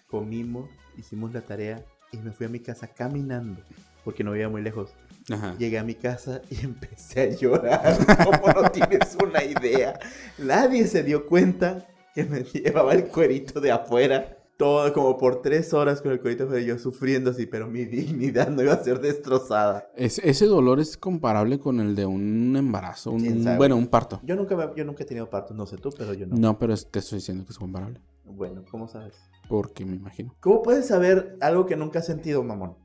Comimos, 0.09 0.71
hicimos 0.97 1.35
la 1.35 1.43
tarea 1.43 1.85
y 2.13 2.17
me 2.19 2.33
fui 2.33 2.47
a 2.47 2.49
mi 2.49 2.61
casa 2.61 2.87
caminando. 2.87 3.61
Porque 4.05 4.25
no 4.25 4.33
vivía 4.33 4.49
muy 4.49 4.63
lejos. 4.63 4.95
Ajá. 5.31 5.57
Llegué 5.59 5.79
a 5.79 5.85
mi 5.85 5.95
casa 5.95 6.41
y 6.51 6.65
empecé 6.65 7.21
a 7.23 7.31
llorar. 7.31 7.99
Como 8.25 8.53
no 8.63 8.71
tienes 8.71 9.17
una 9.23 9.43
idea. 9.45 9.99
Nadie 10.39 10.87
se 10.87 11.03
dio 11.03 11.27
cuenta 11.27 11.87
que 12.15 12.25
me 12.25 12.43
llevaba 12.45 12.93
el 12.95 13.07
cuerito 13.09 13.61
de 13.61 13.73
afuera. 13.73 14.33
Todo 14.57 14.91
como 14.95 15.19
por 15.19 15.43
tres 15.43 15.75
horas 15.75 16.01
con 16.01 16.13
el 16.13 16.21
cuerito 16.21 16.45
afuera. 16.45 16.63
Yo 16.65 16.79
sufriendo 16.79 17.31
así, 17.33 17.45
pero 17.45 17.67
mi 17.67 17.85
dignidad 17.85 18.49
no 18.49 18.63
iba 18.63 18.73
a 18.73 18.83
ser 18.83 19.01
destrozada. 19.01 19.87
Es- 19.95 20.19
ese 20.21 20.47
dolor 20.47 20.81
es 20.81 20.97
comparable 20.97 21.59
con 21.59 21.79
el 21.79 21.95
de 21.95 22.07
un 22.07 22.57
embarazo, 22.57 23.11
bueno, 23.59 23.77
un 23.77 23.87
parto. 23.89 24.19
Yo 24.23 24.35
nunca, 24.35 24.57
me- 24.57 24.69
yo 24.75 24.85
nunca 24.87 25.03
he 25.03 25.07
tenido 25.07 25.29
partos, 25.29 25.55
no 25.55 25.67
sé 25.67 25.77
tú, 25.77 25.91
pero 25.99 26.15
yo 26.15 26.27
no. 26.27 26.37
No, 26.37 26.59
pero 26.59 26.75
te 26.75 27.01
estoy 27.01 27.19
diciendo 27.19 27.45
que 27.45 27.53
es 27.53 27.59
comparable. 27.59 28.01
Bueno, 28.25 28.65
¿cómo 28.71 28.89
sabes? 28.89 29.15
Porque 29.49 29.85
me 29.85 29.97
imagino. 29.97 30.35
¿Cómo 30.41 30.63
puedes 30.63 30.87
saber 30.87 31.37
algo 31.43 31.67
que 31.67 31.77
nunca 31.77 31.99
has 31.99 32.07
sentido, 32.07 32.43
mamón? 32.43 32.77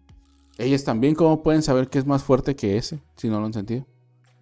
Ellas 0.61 0.83
también, 0.83 1.15
¿cómo 1.15 1.41
pueden 1.43 1.63
saber 1.63 1.89
que 1.89 1.99
es 1.99 2.05
más 2.05 2.23
fuerte 2.23 2.55
que 2.55 2.77
ese? 2.77 2.99
Si 3.17 3.29
no 3.29 3.39
lo 3.39 3.45
han 3.45 3.53
sentido. 3.53 3.85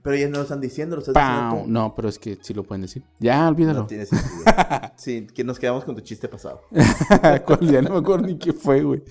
Pero 0.01 0.15
ellos 0.15 0.29
no 0.29 0.37
lo 0.37 0.43
están 0.43 0.61
diciendo, 0.61 0.95
lo 0.95 1.01
estás 1.01 1.13
diciendo 1.15 1.63
tú. 1.63 1.71
No, 1.71 1.93
pero 1.95 2.09
es 2.09 2.19
que 2.19 2.37
sí 2.41 2.53
lo 2.53 2.63
pueden 2.63 2.81
decir. 2.81 3.03
Ya, 3.19 3.47
olvídalo. 3.47 3.81
No 3.81 3.87
tiene 3.87 4.05
sentido. 4.05 4.29
Sí, 4.97 5.27
que 5.33 5.45
nos 5.45 5.57
quedamos 5.57 5.85
con 5.85 5.95
tu 5.95 6.01
chiste 6.01 6.27
pasado. 6.27 6.61
¿Cuál? 7.45 7.59
ya 7.61 7.81
no 7.81 7.91
me 7.91 7.97
acuerdo 7.99 8.27
ni 8.27 8.37
qué 8.37 8.51
fue, 8.51 8.83
güey. 8.83 9.01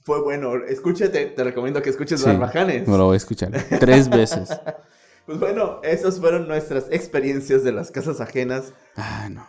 Fue 0.00 0.22
bueno, 0.22 0.54
escúchate, 0.66 1.26
te 1.26 1.44
recomiendo 1.44 1.82
que 1.82 1.90
escuches 1.90 2.20
Sí, 2.20 2.26
Barbajanes. 2.26 2.88
No 2.88 2.96
lo 2.96 3.06
voy 3.06 3.14
a 3.14 3.16
escuchar. 3.18 3.50
Tres 3.78 4.08
veces. 4.08 4.48
Pues 5.26 5.40
bueno, 5.40 5.80
esas 5.82 6.20
fueron 6.20 6.46
nuestras 6.46 6.84
experiencias 6.90 7.64
de 7.64 7.72
las 7.72 7.90
casas 7.90 8.20
ajenas. 8.20 8.74
Ah, 8.94 9.30
no. 9.30 9.46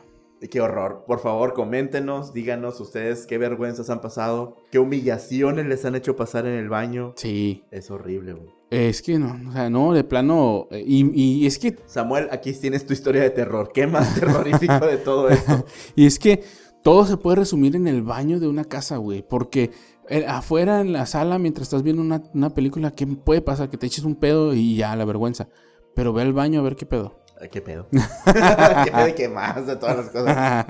Qué 0.49 0.61
horror. 0.61 1.03
Por 1.07 1.19
favor, 1.19 1.53
coméntenos, 1.53 2.33
díganos 2.33 2.79
ustedes 2.79 3.25
qué 3.25 3.37
vergüenzas 3.37 3.89
han 3.89 4.01
pasado, 4.01 4.57
qué 4.71 4.79
humillaciones 4.79 5.65
les 5.65 5.85
han 5.85 5.95
hecho 5.95 6.15
pasar 6.15 6.45
en 6.45 6.53
el 6.53 6.69
baño. 6.69 7.13
Sí. 7.15 7.63
Es 7.71 7.89
horrible, 7.91 8.33
güey. 8.33 8.49
Es 8.71 9.01
que 9.01 9.17
no, 9.19 9.37
o 9.49 9.51
sea, 9.53 9.69
no, 9.69 9.93
de 9.93 10.03
plano. 10.03 10.67
eh, 10.71 10.83
Y, 10.85 11.09
y 11.13 11.45
es 11.45 11.59
que, 11.59 11.77
Samuel, 11.85 12.27
aquí 12.31 12.51
tienes 12.53 12.85
tu 12.85 12.93
historia 12.93 13.21
de 13.21 13.29
terror. 13.29 13.71
¿Qué 13.73 13.87
más 13.87 14.15
terrorífico 14.15 14.85
de 14.85 14.97
todo 14.97 15.29
esto? 15.29 15.65
y 15.95 16.05
es 16.05 16.19
que 16.19 16.43
todo 16.83 17.05
se 17.05 17.17
puede 17.17 17.37
resumir 17.37 17.75
en 17.75 17.87
el 17.87 18.01
baño 18.03 18.39
de 18.39 18.47
una 18.47 18.65
casa, 18.65 18.97
güey. 18.97 19.23
Porque 19.27 19.71
eh, 20.09 20.25
afuera 20.27 20.81
en 20.81 20.93
la 20.93 21.05
sala, 21.05 21.39
mientras 21.39 21.67
estás 21.67 21.83
viendo 21.83 22.01
una, 22.01 22.21
una 22.33 22.49
película, 22.53 22.91
¿qué 22.91 23.07
puede 23.07 23.41
pasar? 23.41 23.69
Que 23.69 23.77
te 23.77 23.85
eches 23.87 24.03
un 24.03 24.15
pedo 24.15 24.53
y 24.53 24.75
ya, 24.75 24.95
la 24.95 25.05
vergüenza. 25.05 25.47
Pero 25.95 26.11
ve 26.13 26.23
al 26.23 26.33
baño 26.33 26.59
a 26.59 26.63
ver 26.63 26.75
qué 26.75 26.85
pedo. 26.85 27.21
¿Qué 27.51 27.61
pedo? 27.61 27.87
¿Qué 27.91 28.91
pedo 28.91 29.07
y 29.07 29.13
qué 29.13 29.29
más 29.29 29.67
de 29.67 29.75
todas 29.75 29.97
las 29.97 30.09
cosas? 30.09 30.65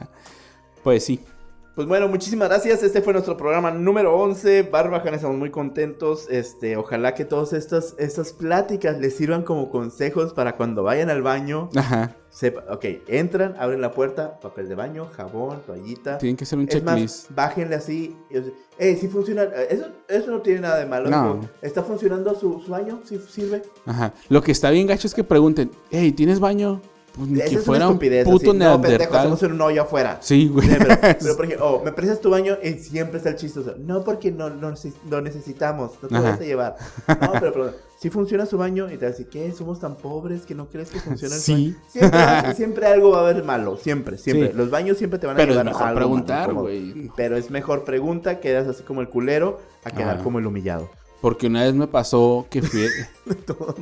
pues 0.84 1.06
sí. 1.06 1.24
Pues 1.76 1.90
bueno, 1.90 2.08
muchísimas 2.08 2.48
gracias. 2.48 2.84
Este 2.84 3.02
fue 3.02 3.12
nuestro 3.12 3.36
programa 3.36 3.70
número 3.70 4.16
11. 4.18 4.64
Barbajanes, 4.64 5.16
estamos 5.16 5.38
muy 5.38 5.52
contentos. 5.52 6.26
Este, 6.30 6.78
ojalá 6.78 7.14
que 7.14 7.26
todas 7.26 7.52
estas, 7.52 7.96
estas 7.98 8.32
pláticas 8.32 8.98
les 8.98 9.18
sirvan 9.18 9.44
como 9.44 9.70
consejos 9.70 10.32
para 10.34 10.56
cuando 10.56 10.84
vayan 10.84 11.10
al 11.10 11.22
baño. 11.22 11.70
Ajá. 11.76 12.16
Sepa, 12.30 12.64
ok, 12.74 12.86
entran, 13.08 13.56
abren 13.60 13.82
la 13.82 13.92
puerta, 13.92 14.40
papel 14.40 14.70
de 14.70 14.76
baño, 14.76 15.10
jabón, 15.18 15.64
toallita. 15.66 16.18
Tienen 16.18 16.38
que 16.38 16.46
hacer 16.46 16.60
un 16.60 16.68
Es 16.70 16.82
más, 16.82 16.96
checklist. 16.96 17.32
bájenle 17.32 17.76
así. 17.76 18.16
Eh, 18.80 18.98
sí 19.00 19.10
funciona. 19.10 19.44
Eso, 19.44 19.88
eso 20.08 20.32
no 20.32 20.40
tiene 20.42 20.62
nada 20.62 20.78
de 20.78 20.86
malo. 20.86 21.10
No. 21.10 21.42
¿Está 21.62 21.84
funcionando 21.84 22.34
su, 22.36 22.62
su 22.62 22.72
baño? 22.72 23.02
¿Sí 23.04 23.20
sirve? 23.30 23.64
Ajá. 23.86 24.14
Lo 24.30 24.42
que 24.42 24.54
está 24.54 24.70
bien 24.70 24.88
gacho 24.88 25.08
es 25.08 25.14
que 25.14 25.26
pregunten, 25.26 25.70
hey, 25.92 26.14
¿tienes 26.14 26.40
baño? 26.40 26.82
Pues 27.16 27.30
ni 27.30 27.40
que 27.40 27.46
es 27.46 27.54
una 27.54 27.62
fuera 27.64 27.86
un 27.88 27.92
estupidez. 27.94 28.26
puto 28.26 28.50
así, 28.52 28.60
no, 28.60 28.82
pendejo, 28.82 29.16
hacemos 29.16 29.44
en 29.44 29.52
un 29.54 29.62
hoyo 29.62 29.82
afuera. 29.84 30.18
Sí, 30.22 30.48
güey. 30.50 30.68
Sí, 30.68 30.76
Pero, 30.78 30.96
pero, 31.20 31.36
por 31.38 31.46
ejemplo, 31.46 31.68
oh, 31.68 31.84
me 31.84 31.92
prestas 31.94 32.20
tu 32.20 32.30
baño 32.30 32.58
y 32.62 32.74
siempre 32.74 33.18
está 33.18 33.30
el 33.30 33.36
chistoso. 33.38 33.76
No, 33.80 34.04
porque 34.04 34.32
no, 34.32 34.50
no, 34.50 34.74
lo 35.10 35.22
necesitamos. 35.22 35.92
No 36.02 36.08
te 36.10 36.16
Ajá. 36.16 36.32
vas 36.32 36.40
a 36.42 36.44
llevar. 36.44 36.76
No, 37.08 37.32
pero, 37.34 37.54
pero 37.54 37.74
si 38.00 38.10
funciona 38.10 38.46
su 38.46 38.58
baño 38.58 38.92
y 38.92 38.98
te 38.98 39.08
dice, 39.08 39.28
¿qué? 39.28 39.52
¿Somos 39.54 39.80
tan 39.80 39.96
pobres 39.96 40.46
que 40.46 40.56
no 40.56 40.68
crees 40.68 40.90
que 40.90 41.00
funciona 41.00 41.36
el 41.36 41.42
Sí. 41.42 41.54
baño? 41.54 41.76
Siempre, 41.90 42.54
siempre 42.56 42.88
algo 42.88 43.12
va 43.12 43.20
a 43.20 43.30
haber 43.30 43.44
malo. 43.44 43.78
Siempre, 43.78 44.18
siempre. 44.18 44.50
Sí. 44.52 44.54
Los 44.58 44.70
baños 44.70 44.98
siempre 44.98 45.18
te 45.18 45.28
van 45.28 45.36
a 45.36 45.38
Pero 45.38 45.52
es 45.54 45.58
llevar 45.58 45.68
a 45.68 45.72
mejor 45.72 45.88
algo 45.88 46.00
preguntar, 46.00 46.54
güey. 46.54 47.12
Pero 47.16 47.38
es 47.38 47.50
mejor 47.50 47.86
pregunta, 47.86 48.40
quedas 48.42 48.68
así 48.68 48.84
como 48.84 49.00
el 49.02 49.08
culero, 49.10 49.62
a 49.86 49.92
quedar 49.92 50.16
Ajá. 50.16 50.24
como 50.24 50.40
el 50.40 50.48
humillado. 50.48 50.90
Porque 51.26 51.48
una 51.48 51.64
vez 51.64 51.74
me 51.74 51.88
pasó 51.88 52.46
que 52.52 52.62
fui, 52.62 52.86
pasa. 53.48 53.74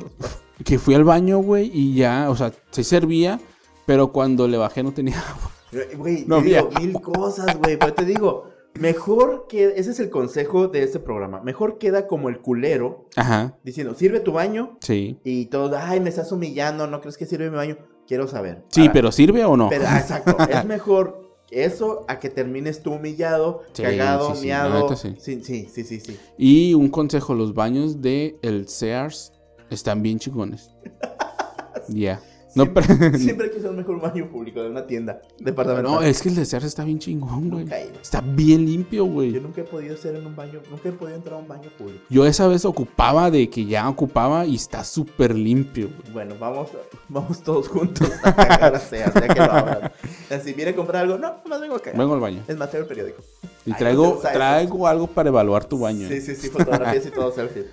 que 0.64 0.78
fui 0.78 0.94
al 0.94 1.04
baño, 1.04 1.40
güey, 1.40 1.70
y 1.74 1.94
ya, 1.94 2.30
o 2.30 2.36
sea, 2.36 2.54
se 2.70 2.82
servía, 2.82 3.38
pero 3.84 4.12
cuando 4.12 4.48
le 4.48 4.56
bajé 4.56 4.82
no 4.82 4.94
tenía 4.94 5.20
agua. 5.28 5.50
Güey, 5.98 6.24
No 6.26 6.38
te 6.38 6.44
digo 6.44 6.70
mil 6.80 6.92
cosas, 7.02 7.58
güey. 7.58 7.76
Pero 7.78 7.92
te 7.92 8.06
digo, 8.06 8.44
Mejor 8.80 9.44
que, 9.46 9.74
ese 9.76 9.90
es 9.90 10.00
el 10.00 10.08
consejo 10.08 10.68
de 10.68 10.82
este 10.84 11.00
programa. 11.00 11.42
Mejor 11.42 11.76
queda 11.76 12.06
como 12.06 12.30
el 12.30 12.40
culero 12.40 13.08
Ajá, 13.14 13.58
diciendo, 13.62 13.94
sirve 13.94 14.20
tu 14.20 14.32
baño 14.32 14.78
sí. 14.80 15.20
y 15.22 15.46
todos, 15.46 15.72
ay, 15.78 16.00
me 16.00 16.08
estás 16.08 16.32
humillando, 16.32 16.86
¿no 16.86 17.00
crees 17.02 17.18
que 17.18 17.26
sirve 17.26 17.50
mi 17.50 17.56
baño? 17.56 17.76
Quiero 18.08 18.26
saber. 18.26 18.64
Sí, 18.70 18.80
Para- 18.82 18.92
pero 18.94 19.12
¿sirve 19.12 19.44
o 19.44 19.56
no? 19.56 19.68
Pero, 19.68 19.84
ah, 19.86 19.98
exacto, 20.00 20.38
es 20.48 20.64
mejor 20.66 21.23
eso 21.54 22.04
a 22.08 22.18
que 22.18 22.28
termines 22.30 22.82
tú 22.82 22.92
humillado, 22.92 23.62
Sí, 23.72 23.82
cagado, 23.82 24.34
sí, 24.34 24.42
miado. 24.42 24.96
sí. 24.96 25.14
sí, 25.18 25.42
sí, 25.42 26.00
sí. 26.00 26.18
Y 26.36 26.74
un 26.74 26.88
consejo, 26.88 27.34
los 27.34 27.54
baños 27.54 28.00
de 28.02 28.36
el 28.42 28.68
Sears 28.68 29.32
están 29.70 30.02
bien 30.02 30.18
chingones. 30.18 30.70
Ya. 31.88 32.18
No, 32.54 32.64
Siempre, 32.64 32.84
pero- 32.88 33.18
siempre 33.18 33.46
hay 33.46 33.52
que 33.52 33.58
usar 33.58 33.72
mejor 33.72 33.96
un 33.96 34.00
baño 34.02 34.28
público 34.30 34.62
de 34.62 34.70
una 34.70 34.86
tienda 34.86 35.20
departamental. 35.38 35.92
no, 35.92 36.02
es 36.02 36.22
que 36.22 36.28
el 36.28 36.36
de 36.36 36.44
Sears 36.44 36.64
está 36.64 36.84
bien 36.84 36.98
chingón, 36.98 37.50
güey. 37.50 37.66
Está 38.00 38.20
bien 38.20 38.64
limpio, 38.64 39.06
Yo 39.06 39.12
güey. 39.12 39.32
nunca 39.32 39.60
he 39.62 39.64
podido 39.64 39.96
ser 39.96 40.16
en 40.16 40.26
un 40.26 40.36
baño, 40.36 40.60
nunca 40.70 40.88
he 40.88 40.92
podido 40.92 41.16
entrar 41.16 41.34
a 41.34 41.38
un 41.38 41.48
baño 41.48 41.68
público. 41.76 42.00
Yo 42.08 42.24
esa 42.26 42.46
vez 42.46 42.64
ocupaba 42.64 43.30
de 43.30 43.50
que 43.50 43.64
ya 43.64 43.88
ocupaba 43.88 44.46
y 44.46 44.54
está 44.54 44.84
súper 44.84 45.34
limpio, 45.34 45.88
güey. 46.02 46.12
Bueno, 46.12 46.34
vamos, 46.38 46.68
vamos 47.08 47.42
todos 47.42 47.68
juntos 47.68 48.08
a 48.22 48.34
cagar 48.34 48.74
a 48.74 48.78
Sears, 48.78 49.14
ya 49.14 49.28
que 49.28 49.40
lo. 49.40 50.40
Si 50.44 50.52
viene 50.52 50.70
a 50.72 50.76
comprar 50.76 51.02
algo, 51.04 51.18
no, 51.18 51.34
nomás 51.44 51.60
vengo 51.60 51.74
a 51.76 51.80
cagar. 51.80 51.98
Vengo 51.98 52.14
al 52.14 52.20
baño. 52.20 52.42
Es 52.46 52.56
más, 52.56 52.70
traigo 52.70 52.84
el 52.84 52.88
periódico. 52.88 53.22
Y 53.66 53.72
Ay, 53.72 53.78
traigo, 53.78 54.20
no 54.22 54.30
traigo 54.30 54.86
algo 54.86 55.06
para 55.06 55.30
evaluar 55.30 55.64
tu 55.64 55.78
baño. 55.78 56.06
Sí, 56.08 56.20
sí, 56.20 56.34
sí, 56.36 56.48
fotografías 56.50 57.06
y 57.06 57.10
todo 57.10 57.32
selfie. 57.32 57.66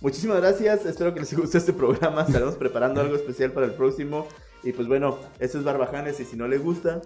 Muchísimas 0.00 0.36
gracias, 0.38 0.86
espero 0.86 1.12
que 1.12 1.20
les 1.20 1.34
guste 1.36 1.58
este 1.58 1.72
programa. 1.72 2.22
Estaremos 2.22 2.54
preparando 2.56 3.00
algo 3.00 3.16
especial 3.16 3.52
para 3.52 3.66
el 3.66 3.72
próximo. 3.72 4.26
Y 4.62 4.72
pues 4.72 4.86
bueno, 4.88 5.18
esto 5.38 5.58
es 5.58 5.64
Barbajanes 5.64 6.18
y 6.20 6.24
si 6.24 6.36
no 6.36 6.46
les 6.48 6.62
gusta, 6.62 7.00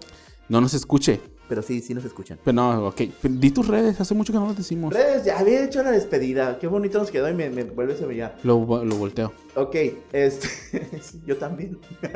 No 0.49 0.59
nos 0.61 0.73
escuche. 0.73 1.19
pero 1.47 1.61
sí, 1.61 1.81
sí 1.81 1.93
nos 1.93 2.03
escuchan. 2.05 2.39
Pero 2.43 2.53
no, 2.55 2.87
ok. 2.87 3.01
Pero 3.21 3.33
Di 3.35 3.51
tus 3.51 3.67
redes, 3.67 3.99
hace 4.01 4.13
mucho 4.15 4.33
que 4.33 4.39
no 4.39 4.47
las 4.47 4.57
decimos. 4.57 4.93
Redes, 4.93 5.23
ya 5.25 5.39
había 5.39 5.63
hecho 5.63 5.81
la 5.83 5.91
despedida. 5.91 6.57
Qué 6.59 6.67
bonito 6.67 6.97
nos 6.99 7.09
quedó 7.11 7.29
y 7.29 7.33
me, 7.33 7.49
me 7.49 7.63
vuelve 7.63 7.93
a 7.93 8.05
brillar. 8.05 8.35
Lo, 8.43 8.57
lo 8.83 8.95
volteo. 8.95 9.31
Ok, 9.55 9.75
este. 10.11 10.49
yo 11.25 11.37
también. 11.37 11.77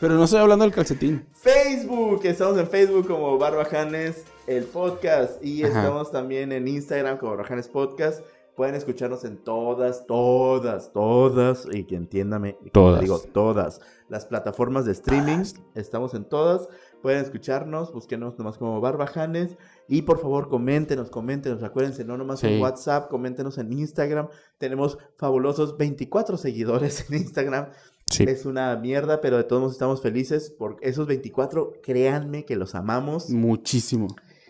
Pero 0.00 0.14
no 0.14 0.24
estoy 0.24 0.40
hablando 0.40 0.64
del 0.64 0.72
calcetín. 0.72 1.26
Facebook, 1.34 2.22
estamos 2.24 2.58
en 2.58 2.66
Facebook 2.68 3.06
como 3.06 3.36
Barbajanes, 3.36 4.24
el 4.46 4.64
podcast. 4.64 5.44
Y 5.44 5.62
Ajá. 5.64 5.80
estamos 5.80 6.10
también 6.10 6.52
en 6.52 6.66
Instagram 6.68 7.18
como 7.18 7.32
Barbajanes 7.32 7.68
Podcast. 7.68 8.20
Pueden 8.60 8.74
escucharnos 8.74 9.24
en 9.24 9.38
todas, 9.38 10.06
todas, 10.06 10.92
todas, 10.92 11.66
y 11.72 11.84
que 11.84 11.96
entiéndame, 11.96 12.58
Todas. 12.74 13.00
digo 13.00 13.18
todas, 13.18 13.80
las 14.10 14.26
plataformas 14.26 14.84
de 14.84 14.92
streaming. 14.92 15.44
Estamos 15.74 16.12
en 16.12 16.26
todas. 16.26 16.68
Pueden 17.00 17.22
escucharnos, 17.24 17.90
búsquenos 17.90 18.36
nomás 18.38 18.58
como 18.58 18.78
Barbajanes. 18.82 19.56
Y 19.88 20.02
por 20.02 20.18
favor, 20.18 20.50
coméntenos, 20.50 21.08
coméntenos. 21.08 21.62
Acuérdense, 21.62 22.04
no 22.04 22.18
nomás 22.18 22.40
Sí. 22.40 22.48
en 22.48 22.60
WhatsApp, 22.60 23.08
coméntenos 23.08 23.56
en 23.56 23.72
Instagram. 23.72 24.28
Tenemos 24.58 24.98
fabulosos 25.16 25.78
24 25.78 26.36
seguidores 26.36 27.08
en 27.10 27.16
Instagram. 27.16 27.70
Sí. 28.10 28.24
Es 28.24 28.44
una 28.44 28.76
mierda, 28.76 29.22
pero 29.22 29.38
de 29.38 29.44
todos 29.44 29.60
modos 29.62 29.72
estamos 29.72 30.02
felices 30.02 30.50
por 30.50 30.76
esos 30.82 31.06
24. 31.06 31.72
Créanme 31.82 32.44
que 32.44 32.56
los 32.56 32.74
amamos 32.74 33.30
Muchísimo. 33.30 34.08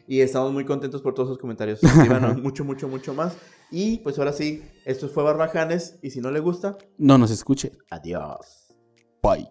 y 0.09 0.21
estamos 0.23 0.53
muy 0.53 0.65
contentos 0.65 1.01
por 1.01 1.15
todos 1.15 1.29
sus 1.29 1.39
comentarios. 1.39 1.79
Escríbanos 1.85 2.43
mucho, 2.43 2.65
mucho, 2.65 2.89
mucho 2.89 3.15
más. 3.15 3.37
Y 3.71 3.99
pues 3.99 4.19
ahora 4.19 4.33
sí, 4.33 4.63
esto 4.85 5.09
fue 5.09 5.23
Barbajanes. 5.23 5.99
Y 6.03 6.11
si 6.11 6.21
no 6.21 6.31
le 6.31 6.41
gusta, 6.41 6.77
No 6.99 7.19
nos 7.19 7.31
escuche. 7.31 7.73
adiós. 7.91 8.75
Bye. 9.23 9.49